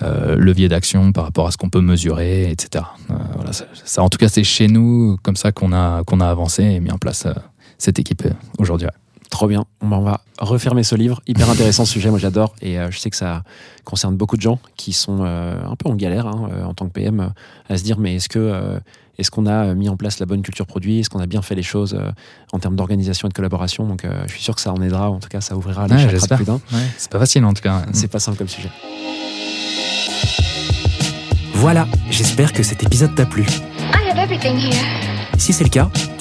levier 0.00 0.68
d'action 0.68 1.10
par 1.10 1.24
rapport 1.24 1.48
à 1.48 1.50
ce 1.50 1.56
qu'on 1.56 1.68
peut 1.68 1.80
mesurer, 1.80 2.48
etc. 2.48 2.84
Voilà, 3.34 3.50
ça, 3.52 4.04
en 4.04 4.08
tout 4.08 4.18
cas, 4.18 4.28
c'est 4.28 4.44
chez 4.44 4.68
nous 4.68 5.16
comme 5.24 5.34
ça 5.34 5.50
qu'on 5.50 5.72
a, 5.72 6.04
qu'on 6.04 6.20
a 6.20 6.28
avancé 6.28 6.62
et 6.62 6.78
mis 6.78 6.92
en 6.92 6.98
place 6.98 7.26
cette 7.76 7.98
équipe 7.98 8.22
aujourd'hui. 8.58 8.86
Trop 9.34 9.48
bien. 9.48 9.64
Bah, 9.82 9.96
on 9.98 10.02
va 10.02 10.20
refermer 10.38 10.84
ce 10.84 10.94
livre. 10.94 11.20
Hyper 11.26 11.50
intéressant 11.50 11.84
ce 11.84 11.92
sujet, 11.92 12.08
moi 12.08 12.20
j'adore. 12.20 12.54
Et 12.62 12.78
euh, 12.78 12.88
je 12.92 13.00
sais 13.00 13.10
que 13.10 13.16
ça 13.16 13.42
concerne 13.82 14.16
beaucoup 14.16 14.36
de 14.36 14.42
gens 14.42 14.60
qui 14.76 14.92
sont 14.92 15.24
euh, 15.24 15.60
un 15.68 15.74
peu 15.74 15.88
en 15.90 15.96
galère 15.96 16.28
hein, 16.28 16.48
euh, 16.52 16.62
en 16.64 16.72
tant 16.72 16.86
que 16.86 16.92
PM 16.92 17.32
à 17.68 17.76
se 17.76 17.82
dire 17.82 17.98
mais 17.98 18.14
est-ce 18.14 18.28
que 18.28 18.38
euh, 18.38 18.78
est-ce 19.18 19.32
qu'on 19.32 19.46
a 19.46 19.74
mis 19.74 19.88
en 19.88 19.96
place 19.96 20.20
la 20.20 20.26
bonne 20.26 20.42
culture 20.42 20.66
produit? 20.66 21.00
Est-ce 21.00 21.10
qu'on 21.10 21.18
a 21.18 21.26
bien 21.26 21.42
fait 21.42 21.56
les 21.56 21.64
choses 21.64 21.94
euh, 21.98 22.12
en 22.52 22.60
termes 22.60 22.76
d'organisation 22.76 23.26
et 23.26 23.30
de 23.30 23.34
collaboration? 23.34 23.88
Donc 23.88 24.04
euh, 24.04 24.22
je 24.28 24.34
suis 24.34 24.42
sûr 24.42 24.54
que 24.54 24.60
ça 24.60 24.72
en 24.72 24.80
aidera. 24.80 25.10
En 25.10 25.18
tout 25.18 25.28
cas, 25.28 25.40
ça 25.40 25.56
ouvrira 25.56 25.88
les 25.88 25.94
Ouais, 25.96 26.10
chakras 26.20 26.36
plus 26.36 26.44
d'un. 26.44 26.54
Ouais, 26.72 26.86
c'est 26.96 27.10
pas 27.10 27.18
facile 27.18 27.44
en 27.44 27.52
tout 27.54 27.62
cas. 27.62 27.82
C'est 27.92 28.06
pas 28.06 28.20
simple 28.20 28.38
comme 28.38 28.46
sujet. 28.48 28.70
Voilà, 31.54 31.88
j'espère 32.08 32.52
que 32.52 32.62
cet 32.62 32.84
épisode 32.84 33.16
t'a 33.16 33.26
plu. 33.26 33.42
I 33.42 34.10
have 34.10 34.16
every 34.16 34.36
everything 34.36 34.56
here. 34.58 34.84
Si 35.38 35.52
c'est 35.52 35.64
le 35.64 35.70
cas, 35.70 35.90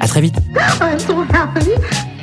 À 0.00 0.08
très 0.08 0.20
vite. 0.20 0.36